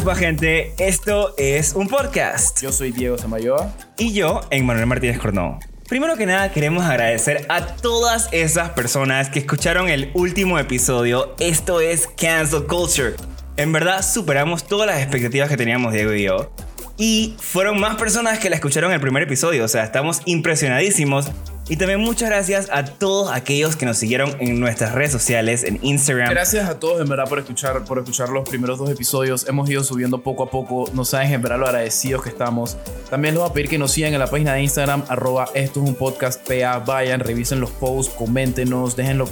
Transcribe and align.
supa 0.00 0.16
gente? 0.16 0.74
Esto 0.78 1.34
es 1.38 1.72
un 1.74 1.86
podcast. 1.86 2.60
Yo 2.60 2.72
soy 2.72 2.90
Diego 2.90 3.16
Samayoa. 3.16 3.72
Y 3.96 4.12
yo, 4.12 4.40
Emmanuel 4.50 4.86
Martínez 4.86 5.20
Cornó. 5.20 5.60
Primero 5.88 6.16
que 6.16 6.26
nada, 6.26 6.50
queremos 6.50 6.82
agradecer 6.84 7.46
a 7.48 7.64
todas 7.64 8.28
esas 8.32 8.70
personas 8.70 9.30
que 9.30 9.38
escucharon 9.38 9.88
el 9.88 10.10
último 10.14 10.58
episodio. 10.58 11.36
Esto 11.38 11.80
es 11.80 12.08
Cancel 12.08 12.64
Culture. 12.66 13.12
En 13.56 13.70
verdad, 13.70 14.02
superamos 14.02 14.66
todas 14.66 14.88
las 14.88 15.00
expectativas 15.00 15.48
que 15.48 15.56
teníamos 15.56 15.92
Diego 15.92 16.12
y 16.12 16.24
yo. 16.24 16.52
Y 16.96 17.36
fueron 17.38 17.78
más 17.78 17.94
personas 17.94 18.40
que 18.40 18.50
la 18.50 18.56
escucharon 18.56 18.90
el 18.90 19.00
primer 19.00 19.22
episodio. 19.22 19.64
O 19.64 19.68
sea, 19.68 19.84
estamos 19.84 20.22
impresionadísimos. 20.24 21.30
Y 21.66 21.76
también 21.76 22.00
muchas 22.00 22.28
gracias 22.28 22.68
a 22.70 22.84
todos 22.84 23.32
aquellos 23.32 23.74
que 23.74 23.86
nos 23.86 23.96
siguieron 23.96 24.36
en 24.38 24.60
nuestras 24.60 24.92
redes 24.92 25.12
sociales, 25.12 25.64
en 25.64 25.78
Instagram. 25.80 26.28
Gracias 26.28 26.68
a 26.68 26.78
todos 26.78 27.00
en 27.00 27.08
verdad 27.08 27.26
por 27.26 27.38
escuchar, 27.38 27.84
por 27.84 27.98
escuchar 27.98 28.28
los 28.28 28.46
primeros 28.46 28.78
dos 28.78 28.90
episodios. 28.90 29.48
Hemos 29.48 29.70
ido 29.70 29.82
subiendo 29.82 30.22
poco 30.22 30.42
a 30.42 30.50
poco. 30.50 30.90
No 30.92 31.06
saben 31.06 31.32
en 31.32 31.40
verdad 31.40 31.58
lo 31.58 31.66
agradecidos 31.66 32.22
que 32.22 32.28
estamos. 32.28 32.76
También 33.08 33.34
les 33.34 33.40
voy 33.40 33.50
a 33.50 33.52
pedir 33.54 33.70
que 33.70 33.78
nos 33.78 33.92
sigan 33.92 34.12
en 34.12 34.18
la 34.18 34.26
página 34.26 34.52
de 34.52 34.62
Instagram, 34.62 35.04
arroba 35.08 35.48
esto 35.54 35.82
es 35.82 35.88
un 35.88 35.94
podcast 35.94 36.46
PA. 36.46 36.80
Vayan, 36.80 37.20
revisen 37.20 37.60
los 37.60 37.70
posts, 37.70 38.12
coméntenos, 38.14 38.94
dejen 38.94 39.16
lo, 39.16 39.26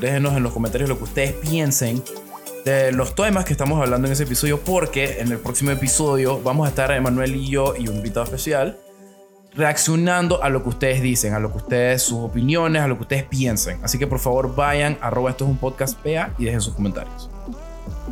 déjenos 0.00 0.36
en 0.36 0.42
los 0.42 0.52
comentarios 0.54 0.88
lo 0.88 0.96
que 0.96 1.04
ustedes 1.04 1.32
piensen 1.32 2.02
de 2.64 2.92
los 2.92 3.14
temas 3.14 3.44
que 3.44 3.52
estamos 3.52 3.78
hablando 3.82 4.06
en 4.06 4.14
ese 4.14 4.22
episodio, 4.22 4.58
porque 4.58 5.20
en 5.20 5.30
el 5.30 5.38
próximo 5.38 5.70
episodio 5.70 6.40
vamos 6.42 6.64
a 6.64 6.70
estar 6.70 6.90
Emanuel 6.92 7.36
y 7.36 7.50
yo 7.50 7.74
y 7.76 7.88
un 7.88 7.96
invitado 7.96 8.24
especial 8.24 8.78
reaccionando 9.56 10.42
a 10.42 10.48
lo 10.48 10.62
que 10.62 10.70
ustedes 10.70 11.02
dicen, 11.02 11.34
a 11.34 11.38
lo 11.38 11.50
que 11.52 11.58
ustedes, 11.58 12.02
sus 12.02 12.18
opiniones, 12.18 12.82
a 12.82 12.88
lo 12.88 12.96
que 12.96 13.02
ustedes 13.02 13.24
piensen. 13.24 13.78
Así 13.82 13.98
que 13.98 14.06
por 14.06 14.18
favor 14.18 14.54
vayan, 14.54 14.98
arroba 15.00 15.30
esto 15.30 15.44
es 15.44 15.50
un 15.50 15.58
podcast 15.58 15.98
PA 15.98 16.34
y 16.38 16.44
dejen 16.44 16.60
sus 16.60 16.74
comentarios. 16.74 17.30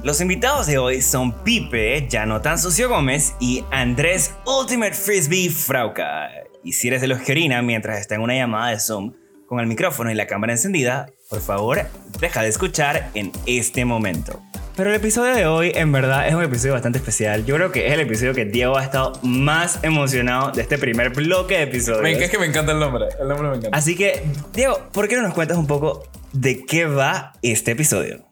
Los 0.03 0.21
invitados 0.21 0.67
de 0.67 0.79
hoy 0.79 1.01
son 1.01 1.33
Pipe, 1.45 2.09
Tan 2.11 2.59
Sucio 2.59 2.89
Gómez 2.89 3.34
y 3.39 3.65
Andrés 3.71 4.34
Ultimate 4.47 4.95
Frisbee 4.95 5.49
Frauca. 5.49 6.29
Y 6.65 6.73
si 6.73 6.89
eres 6.89 7.01
de 7.01 7.09
los 7.09 7.21
que 7.21 7.33
orina 7.33 7.62
mientras 7.62 8.01
está 8.01 8.15
en 8.15 8.23
una 8.23 8.34
llamada 8.34 8.71
de 8.71 8.81
Zoom 8.81 9.12
con 9.47 9.61
el 9.61 9.67
micrófono 9.67 10.11
y 10.11 10.15
la 10.15 10.27
cámara 10.27 10.53
encendida, 10.53 11.11
por 11.29 11.41
favor, 11.41 11.87
deja 12.21 12.43
de 12.43 12.49
escuchar 12.49 13.11
en 13.15 13.33
este 13.47 13.84
momento. 13.84 14.43
Pero 14.75 14.89
el 14.89 14.97
episodio 14.97 15.34
de 15.34 15.45
hoy 15.45 15.70
en 15.75 15.92
verdad 15.92 16.27
es 16.27 16.34
un 16.34 16.42
episodio 16.42 16.73
bastante 16.73 16.97
especial. 16.97 17.45
Yo 17.45 17.56
creo 17.56 17.70
que 17.70 17.89
es 17.89 17.92
el 17.92 18.01
episodio 18.01 18.33
que 18.33 18.47
Diego 18.47 18.78
ha 18.78 18.83
estado 18.83 19.12
más 19.23 19.78
emocionado 19.83 20.51
de 20.51 20.62
este 20.62 20.78
primer 20.78 21.11
bloque 21.11 21.59
de 21.59 21.65
episodios. 21.65 22.23
Es 22.23 22.31
que 22.31 22.39
me 22.39 22.47
encanta 22.47 22.73
el 22.73 22.81
nombre. 22.81 23.09
El 23.20 23.28
nombre 23.28 23.50
me 23.50 23.56
encanta. 23.56 23.77
Así 23.77 23.95
que, 23.95 24.23
Diego, 24.55 24.81
¿por 24.93 25.09
qué 25.09 25.17
no 25.17 25.23
nos 25.23 25.34
cuentas 25.34 25.59
un 25.59 25.67
poco 25.67 26.05
de 26.33 26.65
qué 26.65 26.87
va 26.87 27.34
este 27.43 27.73
episodio? 27.73 28.25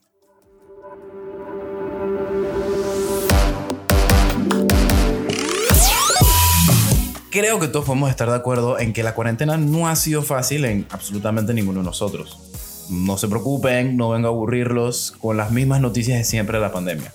Creo 7.30 7.60
que 7.60 7.68
todos 7.68 7.84
podemos 7.84 8.08
estar 8.08 8.30
de 8.30 8.36
acuerdo 8.36 8.78
en 8.78 8.94
que 8.94 9.02
la 9.02 9.14
cuarentena 9.14 9.58
no 9.58 9.88
ha 9.88 9.94
sido 9.94 10.22
fácil 10.22 10.64
en 10.64 10.86
absolutamente 10.90 11.52
ninguno 11.52 11.80
de 11.80 11.84
nosotros 11.84 12.49
no 12.90 13.16
se 13.16 13.28
preocupen, 13.28 13.96
no 13.96 14.10
vengo 14.10 14.28
a 14.28 14.30
aburrirlos 14.30 15.12
con 15.20 15.36
las 15.36 15.50
mismas 15.52 15.80
noticias 15.80 16.18
de 16.18 16.24
siempre 16.24 16.58
de 16.58 16.62
la 16.62 16.72
pandemia. 16.72 17.12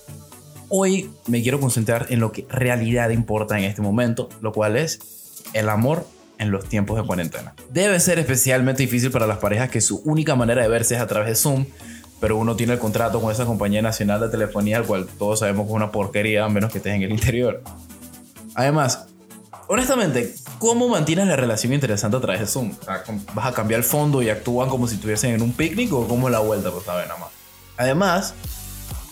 Hoy 0.69 1.11
me 1.27 1.43
quiero 1.43 1.59
concentrar 1.59 2.07
en 2.09 2.19
lo 2.19 2.31
que 2.31 2.47
realidad 2.49 3.09
importa 3.09 3.57
en 3.57 3.65
este 3.65 3.81
momento, 3.81 4.29
lo 4.41 4.51
cual 4.51 4.77
es 4.77 5.43
el 5.53 5.69
amor 5.69 6.07
en 6.39 6.51
los 6.51 6.67
tiempos 6.67 6.97
de 6.97 7.05
cuarentena. 7.05 7.53
Debe 7.71 7.99
ser 7.99 8.19
especialmente 8.19 8.83
difícil 8.83 9.11
para 9.11 9.27
las 9.27 9.37
parejas 9.37 9.69
que 9.69 9.81
su 9.81 10.01
única 10.05 10.35
manera 10.35 10.63
de 10.63 10.67
verse 10.67 10.95
es 10.95 11.01
a 11.01 11.07
través 11.07 11.29
de 11.29 11.35
Zoom, 11.35 11.65
pero 12.19 12.37
uno 12.37 12.55
tiene 12.55 12.73
el 12.73 12.79
contrato 12.79 13.21
con 13.21 13.31
esa 13.31 13.45
compañía 13.45 13.81
nacional 13.81 14.21
de 14.21 14.29
telefonía, 14.29 14.77
al 14.77 14.85
cual 14.85 15.05
todos 15.17 15.39
sabemos 15.39 15.65
que 15.65 15.71
es 15.71 15.75
una 15.75 15.91
porquería, 15.91 16.45
a 16.45 16.49
menos 16.49 16.71
que 16.71 16.79
estés 16.79 16.95
en 16.95 17.03
el 17.03 17.11
interior. 17.11 17.61
Además, 18.55 19.07
honestamente, 19.67 20.35
¿cómo 20.59 20.87
mantienes 20.87 21.27
la 21.27 21.35
relación 21.35 21.73
interesante 21.73 22.17
a 22.17 22.21
través 22.21 22.41
de 22.41 22.47
Zoom? 22.47 22.73
¿Vas 23.33 23.45
a 23.45 23.51
cambiar 23.53 23.79
el 23.79 23.83
fondo 23.83 24.21
y 24.21 24.29
actúan 24.29 24.69
como 24.69 24.87
si 24.87 24.95
estuviesen 24.95 25.33
en 25.33 25.41
un 25.41 25.53
picnic 25.53 25.91
o 25.93 26.07
cómo 26.07 26.29
la 26.29 26.39
vuelta? 26.39 26.71
Pues 26.71 26.85
saben 26.85 27.07
nada 27.07 27.19
más. 27.19 27.29
Además, 27.77 28.33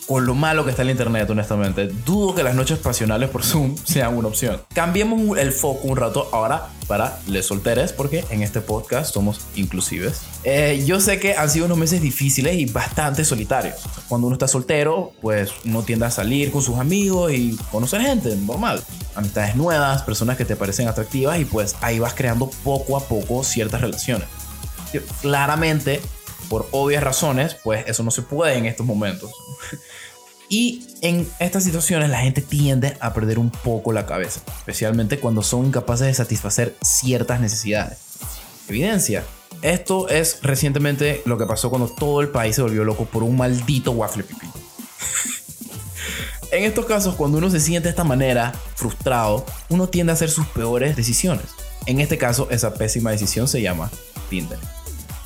con 0.07 0.25
lo 0.25 0.35
malo 0.35 0.65
que 0.65 0.71
está 0.71 0.81
el 0.81 0.89
internet, 0.89 1.29
honestamente, 1.29 1.87
dudo 1.87 2.35
que 2.35 2.43
las 2.43 2.55
noches 2.55 2.79
pasionales 2.79 3.29
por 3.29 3.43
Zoom 3.43 3.75
sean 3.83 4.15
una 4.15 4.27
opción. 4.27 4.61
Cambiemos 4.73 5.37
el 5.37 5.51
foco 5.51 5.87
un 5.87 5.97
rato 5.97 6.29
ahora 6.31 6.69
para 6.87 7.19
les 7.27 7.45
solteres, 7.45 7.93
porque 7.93 8.25
en 8.29 8.43
este 8.43 8.61
podcast 8.61 9.13
somos 9.13 9.39
inclusives. 9.55 10.21
Eh, 10.43 10.83
yo 10.85 10.99
sé 10.99 11.19
que 11.19 11.35
han 11.35 11.49
sido 11.49 11.65
unos 11.65 11.77
meses 11.77 12.01
difíciles 12.01 12.55
y 12.55 12.65
bastante 12.65 13.23
solitarios. 13.23 13.75
Cuando 14.09 14.27
uno 14.27 14.35
está 14.35 14.47
soltero, 14.47 15.13
pues 15.21 15.51
uno 15.65 15.83
tiende 15.83 16.05
a 16.05 16.11
salir 16.11 16.51
con 16.51 16.61
sus 16.61 16.77
amigos 16.77 17.31
y 17.31 17.57
conocer 17.71 18.01
gente, 18.01 18.35
normal. 18.35 18.83
Amistades 19.15 19.55
nuevas, 19.55 20.01
personas 20.03 20.37
que 20.37 20.45
te 20.45 20.55
parecen 20.55 20.87
atractivas 20.87 21.39
y 21.39 21.45
pues 21.45 21.75
ahí 21.81 21.99
vas 21.99 22.13
creando 22.13 22.49
poco 22.63 22.97
a 22.97 23.01
poco 23.01 23.43
ciertas 23.43 23.81
relaciones. 23.81 24.27
Claramente, 25.21 26.01
por 26.43 26.67
obvias 26.71 27.03
razones, 27.03 27.55
pues 27.63 27.85
eso 27.87 28.03
no 28.03 28.11
se 28.11 28.21
puede 28.21 28.57
en 28.57 28.65
estos 28.65 28.85
momentos. 28.85 29.31
Y 30.49 30.85
en 31.01 31.27
estas 31.39 31.63
situaciones 31.63 32.11
la 32.11 32.19
gente 32.19 32.41
tiende 32.41 32.95
a 32.99 33.11
perder 33.13 33.39
un 33.39 33.49
poco 33.49 33.91
la 33.91 34.05
cabeza, 34.05 34.41
especialmente 34.59 35.19
cuando 35.19 35.41
son 35.41 35.65
incapaces 35.65 36.05
de 36.05 36.13
satisfacer 36.13 36.75
ciertas 36.83 37.39
necesidades. 37.39 37.97
Evidencia. 38.67 39.23
Esto 39.63 40.09
es 40.09 40.39
recientemente 40.43 41.23
lo 41.25 41.39
que 41.39 41.45
pasó 41.45 41.71
cuando 41.71 41.87
todo 41.87 42.21
el 42.21 42.29
país 42.29 42.55
se 42.55 42.61
volvió 42.61 42.83
loco 42.83 43.05
por 43.05 43.23
un 43.23 43.37
maldito 43.37 43.91
waffle 43.93 44.23
pipí. 44.23 44.47
en 46.51 46.65
estos 46.65 46.85
casos, 46.85 47.15
cuando 47.15 47.39
uno 47.39 47.49
se 47.49 47.59
siente 47.59 47.87
de 47.87 47.91
esta 47.91 48.03
manera, 48.03 48.53
frustrado, 48.75 49.45
uno 49.69 49.87
tiende 49.87 50.11
a 50.11 50.15
hacer 50.15 50.29
sus 50.29 50.45
peores 50.47 50.95
decisiones. 50.95 51.45
En 51.85 51.99
este 51.99 52.17
caso, 52.17 52.47
esa 52.51 52.73
pésima 52.73 53.09
decisión 53.09 53.47
se 53.47 53.61
llama 53.61 53.89
Tinder. 54.29 54.59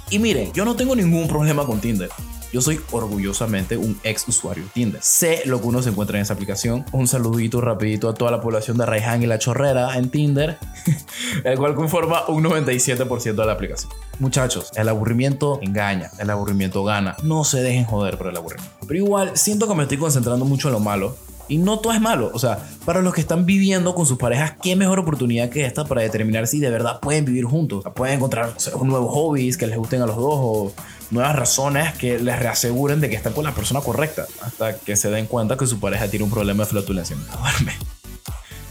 Y 0.09 0.19
miren, 0.19 0.53
yo 0.53 0.63
no 0.63 0.75
tengo 0.75 0.95
ningún 0.95 1.27
problema 1.27 1.65
con 1.65 1.81
Tinder. 1.81 2.09
Yo 2.53 2.61
soy 2.61 2.79
orgullosamente 2.91 3.75
un 3.75 3.99
ex 4.03 4.25
usuario 4.27 4.63
de 4.63 4.69
Tinder. 4.69 5.01
Sé 5.03 5.41
lo 5.45 5.59
que 5.59 5.67
uno 5.67 5.81
se 5.81 5.89
encuentra 5.89 6.17
en 6.17 6.21
esa 6.21 6.33
aplicación. 6.33 6.85
Un 6.93 7.07
saludito 7.07 7.59
rapidito 7.59 8.07
a 8.07 8.13
toda 8.13 8.31
la 8.31 8.39
población 8.39 8.77
de 8.77 8.85
Raiján 8.85 9.21
y 9.21 9.25
La 9.25 9.37
Chorrera 9.37 9.97
en 9.97 10.09
Tinder, 10.09 10.57
el 11.43 11.57
cual 11.57 11.75
conforma 11.75 12.25
un 12.29 12.45
97% 12.45 13.35
de 13.35 13.45
la 13.45 13.51
aplicación. 13.51 13.91
Muchachos, 14.19 14.71
el 14.75 14.87
aburrimiento 14.87 15.59
engaña, 15.61 16.09
el 16.19 16.29
aburrimiento 16.29 16.85
gana. 16.85 17.17
No 17.21 17.43
se 17.43 17.61
dejen 17.61 17.83
joder 17.83 18.17
por 18.17 18.27
el 18.27 18.37
aburrimiento. 18.37 18.77
Pero 18.87 18.97
igual, 18.97 19.37
siento 19.37 19.67
que 19.67 19.75
me 19.75 19.83
estoy 19.83 19.97
concentrando 19.97 20.45
mucho 20.45 20.69
en 20.69 20.73
lo 20.73 20.79
malo 20.79 21.17
y 21.47 21.57
no 21.57 21.79
todo 21.79 21.93
es 21.93 22.01
malo. 22.01 22.31
O 22.33 22.39
sea, 22.39 22.59
para 22.85 23.01
los 23.01 23.13
que 23.13 23.21
están 23.21 23.45
viviendo 23.45 23.95
con 23.95 24.05
sus 24.05 24.17
parejas, 24.17 24.53
qué 24.61 24.75
mejor 24.75 24.99
oportunidad 24.99 25.49
que 25.49 25.65
esta 25.65 25.85
para 25.85 26.01
determinar 26.01 26.47
si 26.47 26.59
de 26.59 26.69
verdad 26.69 26.99
pueden 26.99 27.25
vivir 27.25 27.45
juntos. 27.45 27.83
pueden 27.95 28.15
encontrar 28.15 28.53
nuevos 28.81 29.11
hobbies 29.13 29.57
que 29.57 29.67
les 29.67 29.77
gusten 29.77 30.01
a 30.01 30.05
los 30.05 30.15
dos 30.15 30.35
o 30.35 30.73
nuevas 31.11 31.35
razones 31.35 31.93
que 31.95 32.19
les 32.19 32.37
reaseguren 32.39 32.99
de 32.99 33.09
que 33.09 33.15
están 33.15 33.33
con 33.33 33.45
la 33.45 33.53
persona 33.53 33.81
correcta. 33.81 34.25
Hasta 34.41 34.77
que 34.77 34.95
se 34.95 35.09
den 35.09 35.25
cuenta 35.27 35.57
que 35.57 35.67
su 35.67 35.79
pareja 35.79 36.07
tiene 36.09 36.25
un 36.25 36.31
problema 36.31 36.63
de 36.63 36.69
flatulencia. 36.69 37.15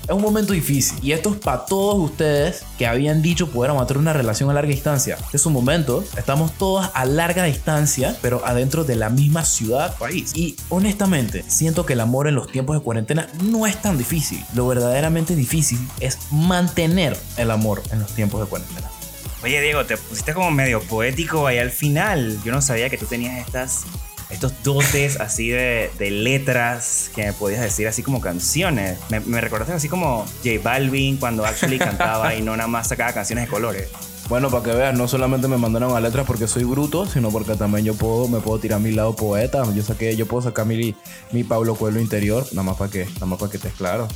Es 0.06 0.14
un 0.14 0.22
momento 0.22 0.52
difícil 0.52 0.96
y 1.02 1.10
esto 1.10 1.30
es 1.30 1.36
para 1.36 1.66
todos 1.66 1.98
ustedes 1.98 2.64
que 2.78 2.86
habían 2.86 3.22
dicho 3.22 3.50
poder 3.50 3.72
mantener 3.72 3.98
una 3.98 4.12
relación 4.12 4.48
a 4.48 4.52
larga 4.54 4.70
distancia. 4.70 5.18
Es 5.32 5.46
un 5.46 5.52
momento, 5.52 6.04
estamos 6.16 6.52
todos 6.52 6.88
a 6.94 7.04
larga 7.06 7.42
distancia, 7.42 8.16
pero 8.22 8.40
adentro 8.46 8.84
de 8.84 8.94
la 8.94 9.10
misma 9.10 9.44
ciudad, 9.44 9.98
país. 9.98 10.30
Y 10.36 10.54
honestamente, 10.68 11.44
siento 11.48 11.84
que 11.84 11.94
el 11.94 12.00
amor 12.00 12.28
en 12.28 12.36
los 12.36 12.52
tiempos 12.52 12.76
de 12.76 12.82
cuarentena 12.82 13.28
no 13.42 13.66
es 13.66 13.82
tan 13.82 13.98
difícil. 13.98 14.44
Lo 14.54 14.68
verdaderamente 14.68 15.34
difícil 15.34 15.80
es 15.98 16.18
mantener 16.30 17.16
el 17.36 17.50
amor 17.50 17.82
en 17.90 17.98
los 17.98 18.12
tiempos 18.14 18.40
de 18.40 18.46
cuarentena. 18.46 18.88
Oye 19.42 19.60
Diego, 19.60 19.86
te 19.86 19.96
pusiste 19.96 20.34
como 20.34 20.52
medio 20.52 20.80
poético 20.82 21.48
ahí 21.48 21.58
al 21.58 21.70
final. 21.70 22.38
Yo 22.44 22.52
no 22.52 22.62
sabía 22.62 22.88
que 22.90 22.96
tú 22.96 23.06
tenías 23.06 23.44
estas 23.44 23.86
estos 24.30 24.62
dotes 24.64 25.20
así 25.20 25.48
de, 25.48 25.90
de, 25.98 26.10
letras 26.10 27.10
que 27.14 27.26
me 27.26 27.32
podías 27.32 27.60
decir 27.60 27.86
así 27.86 28.02
como 28.02 28.20
canciones. 28.20 28.98
Me, 29.08 29.20
me 29.20 29.40
recordaste 29.40 29.74
así 29.74 29.88
como 29.88 30.24
J 30.44 30.60
Balvin 30.62 31.16
cuando 31.16 31.44
actually 31.44 31.78
cantaba 31.78 32.34
y 32.34 32.42
no 32.42 32.56
nada 32.56 32.68
más 32.68 32.88
sacaba 32.88 33.12
canciones 33.12 33.44
de 33.46 33.50
colores. 33.50 33.88
Bueno, 34.28 34.50
para 34.50 34.64
que 34.64 34.72
veas, 34.72 34.98
no 34.98 35.06
solamente 35.06 35.46
me 35.46 35.56
mandaron 35.56 35.96
a 35.96 36.00
letras 36.00 36.26
porque 36.26 36.48
soy 36.48 36.64
bruto, 36.64 37.06
sino 37.06 37.30
porque 37.30 37.54
también 37.54 37.84
yo 37.84 37.94
puedo, 37.94 38.26
me 38.26 38.40
puedo 38.40 38.58
tirar 38.58 38.80
mi 38.80 38.90
lado 38.90 39.14
poeta. 39.14 39.62
Yo 39.72 39.82
saqué, 39.84 40.16
yo 40.16 40.26
puedo 40.26 40.42
sacar 40.42 40.66
mi, 40.66 40.96
mi 41.30 41.44
Pablo 41.44 41.76
Coelho 41.76 42.00
interior, 42.00 42.44
nada 42.50 42.64
más 42.64 42.76
para 42.76 42.90
que, 42.90 43.04
nada 43.04 43.26
más 43.26 43.38
para 43.38 43.52
que 43.52 43.58
estés 43.58 43.74
claro. 43.74 44.08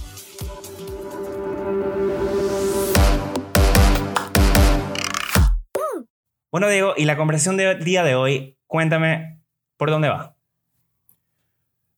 Bueno, 6.51 6.69
Diego, 6.69 6.95
y 6.97 7.05
la 7.05 7.17
conversación 7.17 7.57
del 7.57 7.85
día 7.85 8.03
de 8.03 8.17
hoy, 8.17 8.59
cuéntame 8.67 9.39
¿Por 9.81 9.91
dónde 9.91 10.11
va? 10.11 10.37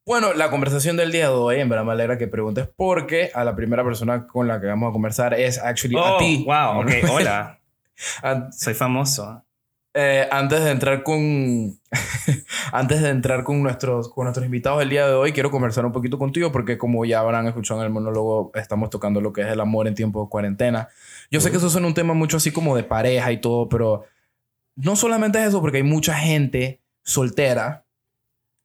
Bueno, 0.07 0.35
la 0.35 0.51
conversación 0.51 0.97
del 0.97 1.11
día 1.11 1.31
de 1.31 1.35
hoy, 1.35 1.59
en 1.59 1.69
verdad 1.69 1.85
me 1.85 1.91
alegra 1.91 2.17
que 2.17 2.29
preguntes 2.29 2.69
porque 2.77 3.33
a 3.35 3.43
la 3.43 3.57
primera 3.57 3.83
persona 3.83 4.29
con 4.29 4.47
la 4.47 4.61
que 4.61 4.69
vamos 4.69 4.91
a 4.91 4.93
conversar 4.93 5.35
es 5.35 5.59
actually 5.59 5.97
a 5.97 6.15
oh, 6.15 6.17
ti. 6.17 6.45
Wow, 6.47 6.83
ok, 6.83 6.91
hola. 7.11 7.59
Soy 8.57 8.75
famoso. 8.75 9.45
eh, 9.95 10.29
antes 10.31 10.63
de 10.63 10.71
entrar 10.71 11.03
con 11.03 11.77
antes 12.73 13.03
de 13.03 13.09
entrar 13.09 13.43
con 13.43 13.61
nuestros 13.65 14.09
con 14.09 14.27
nuestros 14.27 14.47
invitados 14.47 14.81
el 14.81 14.89
día 14.89 15.09
de 15.09 15.15
hoy 15.15 15.33
quiero 15.33 15.51
conversar 15.51 15.85
un 15.85 15.91
poquito 15.91 16.21
contigo 16.21 16.53
porque 16.53 16.79
como 16.79 17.05
ya 17.05 17.19
habrán 17.19 17.49
escuchado 17.49 17.81
en 17.81 17.87
el 17.87 17.93
monólogo 17.93 18.53
estamos 18.55 18.91
tocando 18.91 19.21
lo 19.21 19.33
que 19.33 19.41
es 19.41 19.49
el 19.49 19.61
amor 19.61 19.89
en 19.89 19.97
tiempo 19.97 20.23
de 20.23 20.31
cuarentena 20.31 20.89
yo 21.33 21.41
sé 21.41 21.51
que 21.51 21.57
eso 21.57 21.69
suena 21.69 21.89
un 21.89 21.95
tema 21.95 22.15
mucho 22.15 22.37
así 22.37 22.53
como 22.53 22.77
de 22.77 22.85
pareja 22.85 23.33
y 23.33 23.41
todo 23.41 23.69
pero 23.69 24.05
no 24.77 24.95
solamente 24.95 25.41
es 25.41 25.49
eso 25.49 25.61
porque 25.61 25.79
hay 25.79 25.83
mucha 25.83 26.15
gente 26.15 26.82
soltera 27.05 27.87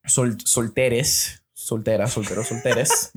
sol, 0.05 0.37
solteres 0.43 1.43
solteras 1.53 2.13
solteros 2.13 2.47
solteres 2.47 3.11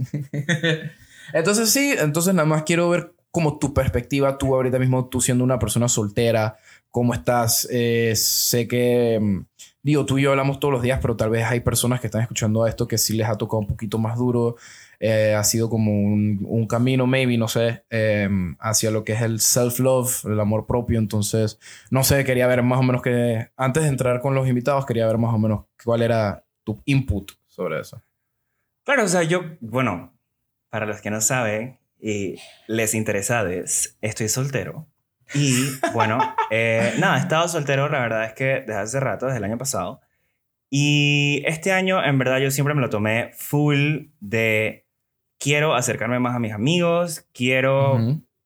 entonces 1.33 1.71
sí 1.71 1.95
entonces 1.99 2.35
nada 2.35 2.47
más 2.47 2.63
quiero 2.65 2.89
ver 2.89 3.15
como 3.31 3.59
tu 3.59 3.75
perspectiva 3.75 4.39
tú 4.39 4.55
ahorita 4.55 4.79
mismo 4.79 5.09
tú 5.09 5.21
siendo 5.21 5.45
una 5.45 5.59
persona 5.59 5.89
soltera 5.89 6.59
¿Cómo 6.91 7.15
estás? 7.15 7.69
Eh, 7.71 8.15
sé 8.17 8.67
que, 8.67 9.19
mm, 9.21 9.45
digo, 9.83 10.05
tú 10.07 10.19
y 10.19 10.23
yo 10.23 10.31
hablamos 10.31 10.59
todos 10.59 10.73
los 10.73 10.83
días, 10.83 10.99
pero 11.01 11.17
tal 11.17 11.31
vez 11.31 11.45
hay 11.45 11.61
personas 11.61 12.01
que 12.01 12.09
están 12.09 12.23
escuchando 12.23 12.67
esto 12.67 12.89
que 12.89 12.99
sí 12.99 13.15
les 13.15 13.29
ha 13.29 13.39
tocado 13.39 13.61
un 13.61 13.69
poquito 13.69 13.97
más 13.99 14.19
duro. 14.19 14.57
Eh, 15.03 15.35
ha 15.35 15.43
sido 15.45 15.71
como 15.71 15.93
un, 15.93 16.45
un, 16.47 16.67
camino, 16.67 17.07
maybe, 17.07 17.39
no 17.39 17.49
sé, 17.49 17.85
em, 17.89 18.55
hacia 18.61 18.91
lo 18.91 19.03
que 19.03 19.15
es 19.15 19.23
el 19.23 19.41
self-love, 19.41 20.27
el 20.27 20.39
amor 20.39 20.67
propio. 20.67 20.99
Entonces, 20.99 21.59
no 21.91 22.05
sé, 22.05 22.23
quería 22.23 22.47
ver 22.47 22.63
más 22.63 22.81
o 22.81 22.83
menos 22.83 23.01
que, 23.01 23.49
antes 23.57 23.85
de 23.85 23.89
entrar 23.89 24.21
con 24.21 24.35
los 24.35 24.47
invitados, 24.47 24.85
quería 24.85 25.07
ver 25.07 25.17
más 25.17 25.35
o 25.35 25.39
menos 25.39 25.65
cuál 25.83 26.03
era 26.03 26.45
tu 26.65 26.83
input 26.85 27.33
sobre 27.47 27.81
eso. 27.81 28.03
Claro, 28.85 29.05
o 29.05 29.09
sea, 29.09 29.23
yo, 29.23 29.43
bueno, 29.61 30.13
para 30.69 30.85
los 30.85 31.01
que 31.01 31.11
no 31.11 31.23
saben 31.23 31.79
y 31.99 32.37
les 32.67 32.95
interesa, 32.95 33.43
estoy 34.03 34.29
soltero. 34.29 34.87
Y 35.35 35.55
bueno, 35.95 36.19
eh, 36.51 36.95
nada, 36.99 37.17
he 37.17 37.21
estado 37.21 37.49
soltero, 37.49 37.89
la 37.89 38.01
verdad 38.01 38.25
es 38.27 38.35
que 38.35 38.45
desde 38.67 38.77
hace 38.77 39.01
rato, 39.01 39.27
desde 39.27 39.39
el 39.39 39.45
año 39.45 39.57
pasado. 39.57 40.03
Y 40.69 41.43
este 41.47 41.73
año, 41.73 42.05
en 42.05 42.19
verdad, 42.19 42.39
yo 42.39 42.51
siempre 42.51 42.75
me 42.75 42.81
lo 42.81 42.91
tomé 42.91 43.31
full 43.33 44.09
de 44.21 44.87
quiero 45.41 45.75
acercarme 45.75 46.21
más 46.21 46.37
a 46.37 46.39
mis 46.39 46.53
amigos, 46.53 47.27
quiero 47.33 47.99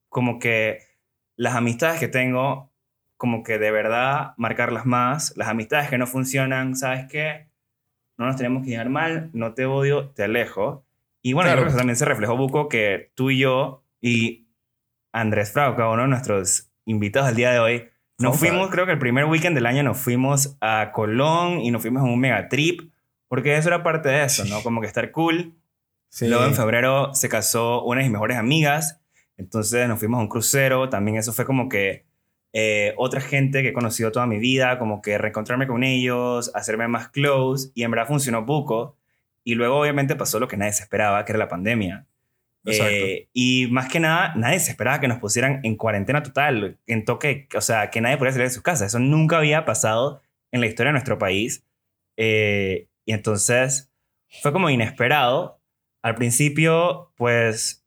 como 0.08 0.38
que 0.38 0.78
las 1.36 1.54
amistades 1.54 2.00
que 2.00 2.08
tengo, 2.08 2.70
como 3.18 3.42
que 3.42 3.58
de 3.58 3.70
verdad 3.70 4.32
marcarlas 4.38 4.86
más, 4.86 5.36
las 5.36 5.48
amistades 5.48 5.90
que 5.90 5.98
no 5.98 6.06
funcionan, 6.06 6.76
¿sabes 6.76 7.06
qué? 7.10 7.48
No 8.16 8.26
nos 8.26 8.36
tenemos 8.36 8.62
que 8.62 8.70
llevar 8.70 8.88
mal, 8.88 9.30
no 9.32 9.54
te 9.54 9.66
odio, 9.66 10.10
te 10.10 10.22
alejo. 10.22 10.86
Y 11.20 11.32
bueno, 11.32 11.50
creo 11.52 11.66
que 11.66 11.74
también 11.74 11.96
se 11.96 12.04
reflejó, 12.04 12.36
Buco, 12.36 12.68
que 12.68 13.10
tú 13.14 13.30
y 13.30 13.38
yo 13.38 13.82
y 14.00 14.46
Andrés 15.12 15.52
Frauca, 15.52 15.88
uno 15.88 16.02
de 16.02 16.08
nuestros 16.08 16.70
invitados 16.84 17.28
al 17.28 17.34
día 17.36 17.50
de 17.50 17.58
hoy. 17.58 17.88
Nos 18.18 18.38
fuimos, 18.38 18.70
creo 18.70 18.86
que 18.86 18.92
el 18.92 18.98
primer 18.98 19.24
weekend 19.24 19.56
del 19.56 19.66
año 19.66 19.82
nos 19.82 19.98
fuimos 19.98 20.56
a 20.60 20.92
Colón 20.92 21.60
y 21.60 21.72
nos 21.72 21.82
fuimos 21.82 22.02
a 22.02 22.04
un 22.04 22.20
mega 22.20 22.48
trip, 22.48 22.92
porque 23.26 23.56
eso 23.56 23.68
era 23.68 23.82
parte 23.82 24.10
de 24.10 24.24
eso, 24.24 24.44
¿no? 24.44 24.62
Como 24.62 24.80
que 24.80 24.86
estar 24.86 25.10
cool. 25.10 25.54
Luego 26.20 26.44
en 26.44 26.54
febrero 26.54 27.14
se 27.14 27.28
casó 27.28 27.82
una 27.84 28.00
de 28.00 28.04
mis 28.04 28.12
mejores 28.12 28.36
amigas, 28.36 29.00
entonces 29.36 29.88
nos 29.88 29.98
fuimos 29.98 30.18
a 30.18 30.22
un 30.22 30.28
crucero, 30.28 30.88
también 30.88 31.16
eso 31.16 31.32
fue 31.32 31.44
como 31.44 31.68
que 31.68 32.04
eh, 32.52 32.94
otra 32.96 33.20
gente 33.20 33.62
que 33.62 33.70
he 33.70 33.72
conocido 33.72 34.12
toda 34.12 34.26
mi 34.26 34.38
vida, 34.38 34.78
como 34.78 35.02
que 35.02 35.18
reencontrarme 35.18 35.66
con 35.66 35.82
ellos, 35.82 36.52
hacerme 36.54 36.86
más 36.86 37.08
close, 37.08 37.70
y 37.74 37.82
en 37.82 37.90
verdad 37.90 38.06
funcionó 38.06 38.46
poco. 38.46 38.96
Y 39.42 39.56
luego 39.56 39.80
obviamente 39.80 40.14
pasó 40.14 40.38
lo 40.38 40.46
que 40.46 40.56
nadie 40.56 40.72
se 40.72 40.84
esperaba, 40.84 41.24
que 41.24 41.32
era 41.32 41.38
la 41.38 41.48
pandemia. 41.48 42.06
Eh, 42.66 43.28
y 43.34 43.66
más 43.70 43.88
que 43.88 44.00
nada, 44.00 44.32
nadie 44.36 44.58
se 44.60 44.70
esperaba 44.70 45.00
que 45.00 45.08
nos 45.08 45.18
pusieran 45.18 45.60
en 45.64 45.76
cuarentena 45.76 46.22
total, 46.22 46.78
en 46.86 47.04
toque, 47.04 47.48
o 47.54 47.60
sea, 47.60 47.90
que 47.90 48.00
nadie 48.00 48.16
podía 48.16 48.32
salir 48.32 48.46
de 48.46 48.54
sus 48.54 48.62
casas. 48.62 48.88
Eso 48.88 49.00
nunca 49.00 49.36
había 49.36 49.64
pasado 49.64 50.22
en 50.50 50.60
la 50.60 50.66
historia 50.66 50.88
de 50.88 50.92
nuestro 50.92 51.18
país. 51.18 51.64
Eh, 52.16 52.86
y 53.04 53.12
entonces 53.12 53.92
fue 54.42 54.52
como 54.52 54.70
inesperado. 54.70 55.60
Al 56.04 56.16
principio, 56.16 57.14
pues, 57.16 57.82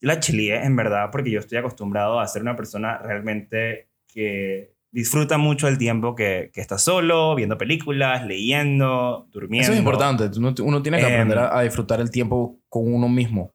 la 0.00 0.18
chilié, 0.18 0.64
en 0.64 0.76
verdad, 0.76 1.10
porque 1.12 1.30
yo 1.30 1.40
estoy 1.40 1.58
acostumbrado 1.58 2.20
a 2.20 2.26
ser 2.26 2.40
una 2.40 2.56
persona 2.56 2.96
realmente 2.96 3.90
que 4.10 4.72
disfruta 4.90 5.36
mucho 5.36 5.68
el 5.68 5.76
tiempo 5.76 6.14
que, 6.14 6.50
que 6.54 6.62
está 6.62 6.78
solo, 6.78 7.34
viendo 7.34 7.58
películas, 7.58 8.24
leyendo, 8.24 9.28
durmiendo. 9.30 9.64
Eso 9.64 9.72
es 9.74 9.78
importante. 9.78 10.30
Uno, 10.38 10.54
uno 10.62 10.80
tiene 10.80 11.00
que 11.00 11.04
aprender 11.04 11.36
em, 11.36 11.44
a 11.52 11.60
disfrutar 11.60 12.00
el 12.00 12.10
tiempo 12.10 12.60
con 12.70 12.90
uno 12.90 13.10
mismo. 13.10 13.52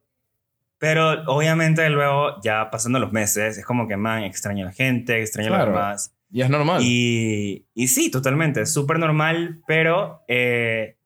Pero 0.77 1.23
obviamente 1.25 1.89
luego, 1.89 2.39
ya 2.43 2.69
pasando 2.69 2.99
los 2.99 3.11
meses, 3.11 3.57
es 3.57 3.65
como 3.65 3.87
que, 3.87 3.97
man, 3.97 4.21
extraño 4.21 4.65
a 4.65 4.69
la 4.69 4.73
gente, 4.75 5.19
extraño 5.19 5.51
a 5.51 5.57
los 5.57 5.67
demás. 5.69 6.15
Y 6.31 6.41
es 6.43 6.49
normal. 6.51 6.79
Y, 6.83 7.65
y 7.73 7.87
sí, 7.87 8.11
totalmente, 8.11 8.61
es 8.61 8.71
súper 8.71 8.99
normal, 8.99 9.63
pero 9.65 10.21
eh, 10.27 10.97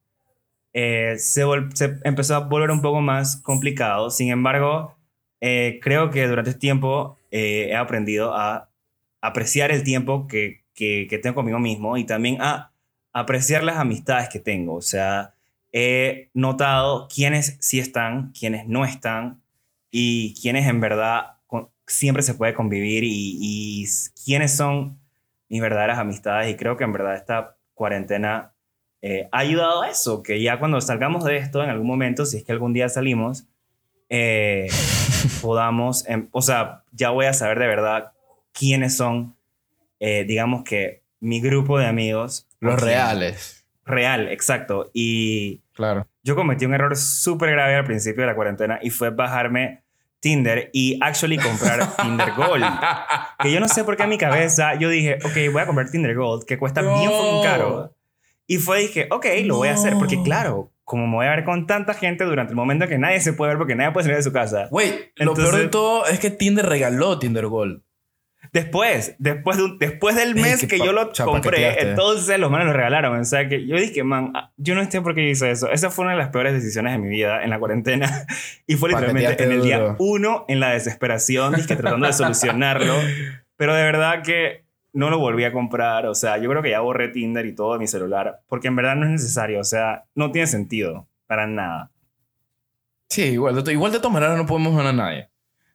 eh, 0.72 1.16
se, 1.18 1.44
se, 1.74 1.98
empezó 2.04 2.36
a 2.36 2.40
volver 2.40 2.70
un 2.70 2.82
poco 2.82 3.00
más 3.00 3.36
complicado. 3.36 4.10
Sin 4.10 4.30
embargo, 4.30 4.96
eh, 5.40 5.80
creo 5.82 6.10
que 6.10 6.26
durante 6.26 6.50
este 6.50 6.60
tiempo 6.60 7.18
he 7.30 7.74
aprendido 7.76 8.34
a 8.34 8.70
apreciar 9.20 9.70
el 9.70 9.82
tiempo 9.82 10.26
que, 10.26 10.64
que, 10.74 11.06
que 11.10 11.18
tengo 11.18 11.36
conmigo 11.36 11.58
mismo 11.58 11.96
y 11.96 12.04
también 12.04 12.40
a 12.40 12.72
apreciar 13.12 13.64
las 13.64 13.76
amistades 13.76 14.28
que 14.28 14.40
tengo. 14.40 14.74
O 14.74 14.82
sea, 14.82 15.34
he 15.72 16.30
notado 16.34 17.08
quiénes 17.14 17.56
sí 17.60 17.80
están, 17.80 18.32
quiénes 18.32 18.66
no 18.66 18.84
están 18.84 19.42
y 19.90 20.34
quiénes 20.40 20.66
en 20.66 20.80
verdad 20.80 21.38
siempre 21.86 22.22
se 22.22 22.34
puede 22.34 22.54
convivir 22.54 23.02
y, 23.04 23.38
y 23.40 23.86
quiénes 24.24 24.54
son 24.54 25.00
mis 25.48 25.60
verdaderas 25.60 25.98
amistades. 25.98 26.52
Y 26.52 26.56
creo 26.56 26.76
que 26.76 26.84
en 26.84 26.92
verdad 26.92 27.16
esta 27.16 27.56
cuarentena 27.74 28.52
eh, 29.02 29.28
ha 29.30 29.38
ayudado 29.38 29.82
a 29.82 29.90
eso, 29.90 30.22
que 30.22 30.42
ya 30.42 30.58
cuando 30.58 30.80
salgamos 30.80 31.24
de 31.24 31.36
esto 31.36 31.62
en 31.62 31.70
algún 31.70 31.86
momento, 31.86 32.26
si 32.26 32.38
es 32.38 32.44
que 32.44 32.52
algún 32.52 32.72
día 32.72 32.88
salimos, 32.88 33.44
eh, 34.08 34.68
podamos, 35.40 36.06
em, 36.08 36.28
o 36.32 36.42
sea, 36.42 36.82
ya 36.92 37.10
voy 37.10 37.26
a 37.26 37.32
saber 37.32 37.58
de 37.58 37.66
verdad 37.66 38.12
quiénes 38.52 38.96
son, 38.96 39.36
eh, 40.00 40.24
digamos 40.26 40.64
que 40.64 41.02
mi 41.20 41.40
grupo 41.40 41.78
de 41.78 41.86
amigos. 41.86 42.46
Los 42.60 42.80
reales. 42.80 43.66
Real, 43.84 44.28
exacto. 44.28 44.90
Y 44.92 45.62
claro. 45.72 46.06
Yo 46.22 46.36
cometí 46.36 46.66
un 46.66 46.74
error 46.74 46.94
súper 46.96 47.52
grave 47.52 47.76
al 47.76 47.84
principio 47.84 48.22
de 48.22 48.26
la 48.26 48.34
cuarentena 48.34 48.78
y 48.82 48.90
fue 48.90 49.10
bajarme 49.10 49.82
Tinder 50.20 50.68
y 50.72 50.98
actually 51.00 51.38
comprar 51.38 51.96
Tinder 52.02 52.32
Gold. 52.32 52.64
Que 53.40 53.52
yo 53.52 53.60
no 53.60 53.68
sé 53.68 53.84
por 53.84 53.96
qué 53.96 54.02
en 54.02 54.10
mi 54.10 54.18
cabeza 54.18 54.74
yo 54.74 54.88
dije, 54.88 55.18
ok, 55.24 55.52
voy 55.52 55.62
a 55.62 55.66
comprar 55.66 55.90
Tinder 55.90 56.14
Gold, 56.14 56.44
que 56.44 56.58
cuesta 56.58 56.82
bien 56.82 57.10
caro. 57.42 57.94
Y 58.50 58.56
fue, 58.56 58.80
dije, 58.80 59.08
ok, 59.10 59.26
lo 59.44 59.56
voy 59.56 59.68
a 59.68 59.74
hacer, 59.74 59.92
porque 59.98 60.22
claro, 60.22 60.72
como 60.82 61.06
me 61.06 61.16
voy 61.16 61.26
a 61.26 61.30
ver 61.30 61.44
con 61.44 61.66
tanta 61.66 61.92
gente 61.92 62.24
durante 62.24 62.52
el 62.52 62.56
momento 62.56 62.88
que 62.88 62.96
nadie 62.96 63.20
se 63.20 63.34
puede 63.34 63.50
ver 63.50 63.58
porque 63.58 63.76
nadie 63.76 63.92
puede 63.92 64.04
salir 64.04 64.16
de 64.16 64.22
su 64.22 64.32
casa. 64.32 64.68
Güey, 64.70 65.12
lo 65.16 65.34
peor 65.34 65.54
de 65.54 65.68
todo 65.68 66.06
es 66.06 66.18
que 66.18 66.30
Tinder 66.30 66.64
regaló 66.64 67.18
Tinder 67.18 67.46
Gold. 67.46 67.82
Después, 68.52 69.14
después, 69.18 69.58
de 69.58 69.76
después 69.78 70.16
del 70.16 70.34
mes 70.34 70.66
que 70.66 70.78
yo 70.78 70.92
lo 70.92 71.10
compré, 71.12 71.90
entonces 71.90 72.38
los 72.38 72.50
manos 72.50 72.68
lo 72.68 72.72
regalaron. 72.72 73.20
O 73.20 73.24
sea 73.24 73.48
que 73.48 73.66
yo 73.66 73.76
dije, 73.76 74.02
man, 74.02 74.32
ah, 74.34 74.50
yo 74.56 74.74
no 74.74 74.90
sé 74.90 75.02
por 75.02 75.14
qué 75.14 75.28
hice 75.28 75.50
eso. 75.50 75.70
Esa 75.70 75.90
fue 75.90 76.04
una 76.04 76.12
de 76.12 76.18
las 76.18 76.30
peores 76.30 76.54
decisiones 76.54 76.92
de 76.92 76.98
mi 76.98 77.10
vida 77.10 77.44
en 77.44 77.50
la 77.50 77.58
cuarentena. 77.58 78.26
Y 78.66 78.76
fue 78.76 78.90
literalmente 78.90 79.42
en 79.42 79.52
el 79.52 79.62
día 79.62 79.96
uno, 79.98 80.44
en 80.48 80.60
la 80.60 80.70
desesperación, 80.70 81.54
dije, 81.54 81.76
tratando 81.76 82.06
de 82.06 82.12
solucionarlo. 82.14 82.94
Pero 83.56 83.74
de 83.74 83.82
verdad 83.82 84.22
que 84.22 84.64
no 84.92 85.10
lo 85.10 85.18
volví 85.18 85.44
a 85.44 85.52
comprar. 85.52 86.06
O 86.06 86.14
sea, 86.14 86.38
yo 86.38 86.48
creo 86.50 86.62
que 86.62 86.70
ya 86.70 86.80
borré 86.80 87.08
Tinder 87.08 87.46
y 87.46 87.54
todo 87.54 87.72
de 87.74 87.78
mi 87.78 87.86
celular. 87.86 88.40
Porque 88.48 88.68
en 88.68 88.76
verdad 88.76 88.96
no 88.96 89.06
es 89.06 89.12
necesario. 89.12 89.60
O 89.60 89.64
sea, 89.64 90.04
no 90.14 90.32
tiene 90.32 90.46
sentido. 90.46 91.06
Para 91.26 91.46
nada. 91.46 91.90
Sí, 93.08 93.22
igual 93.22 93.62
de, 93.62 93.72
igual 93.72 93.92
de 93.92 93.98
todas 93.98 94.12
maneras 94.12 94.36
no 94.36 94.46
podemos 94.46 94.76
ver 94.76 94.86
a 94.86 94.92
nadie. 94.92 95.28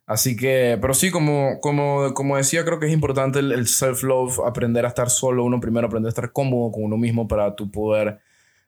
Así 0.05 0.35
que, 0.35 0.77
pero 0.81 0.93
sí, 0.93 1.11
como, 1.11 1.59
como, 1.61 2.13
como 2.13 2.35
decía, 2.37 2.65
creo 2.65 2.79
que 2.79 2.87
es 2.87 2.93
importante 2.93 3.39
el, 3.39 3.67
self-love, 3.67 4.39
aprender 4.45 4.85
a 4.85 4.89
estar 4.89 5.09
solo, 5.09 5.45
uno 5.45 5.61
primero 5.61 5.87
aprender 5.87 6.09
a 6.09 6.09
estar 6.09 6.31
cómodo 6.33 6.71
con 6.71 6.83
uno 6.83 6.97
mismo 6.97 7.27
para 7.27 7.55
tu 7.55 7.71
poder 7.71 8.19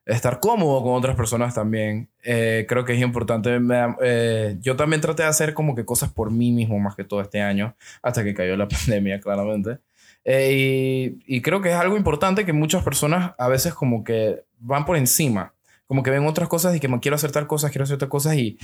estar 0.05 0.39
cómodo 0.39 0.81
con 0.81 0.93
otras 0.93 1.15
personas 1.15 1.53
también. 1.53 2.09
Eh, 2.23 2.65
creo 2.69 2.85
que 2.85 2.93
es 2.93 3.01
importante. 3.01 3.59
Eh, 4.01 4.57
yo 4.61 4.75
también 4.75 5.01
traté 5.01 5.23
de 5.23 5.29
hacer 5.29 5.53
como 5.53 5.75
que 5.75 5.83
cosas 5.85 6.11
por 6.11 6.31
mí 6.31 6.51
mismo 6.51 6.79
más 6.79 6.95
que 6.95 7.03
todo 7.03 7.21
este 7.21 7.41
año, 7.41 7.75
hasta 8.01 8.23
que 8.23 8.33
cayó 8.33 8.55
la 8.55 8.67
pandemia, 8.69 9.19
claramente. 9.19 9.79
Eh, 10.25 11.19
y, 11.27 11.37
y, 11.37 11.41
creo 11.41 11.61
que 11.61 11.69
es 11.69 11.75
algo 11.75 11.97
importante 11.97 12.45
que 12.45 12.53
muchas 12.53 12.83
personas 12.83 13.33
a 13.37 13.47
veces 13.47 13.75
como 13.75 14.03
que 14.03 14.43
van 14.59 14.83
por 14.83 14.97
encima, 14.97 15.53
como 15.85 16.01
que 16.01 16.09
ven 16.09 16.25
otras 16.25 16.49
cosas 16.49 16.75
y 16.75 16.79
que 16.79 16.87
me 16.87 16.99
quiero 16.99 17.15
hacer 17.15 17.31
tal 17.31 17.45
cosa, 17.45 17.69
quiero 17.69 17.83
hacer 17.83 17.99
tal 17.99 18.09
cosa 18.09 18.35
y 18.35 18.57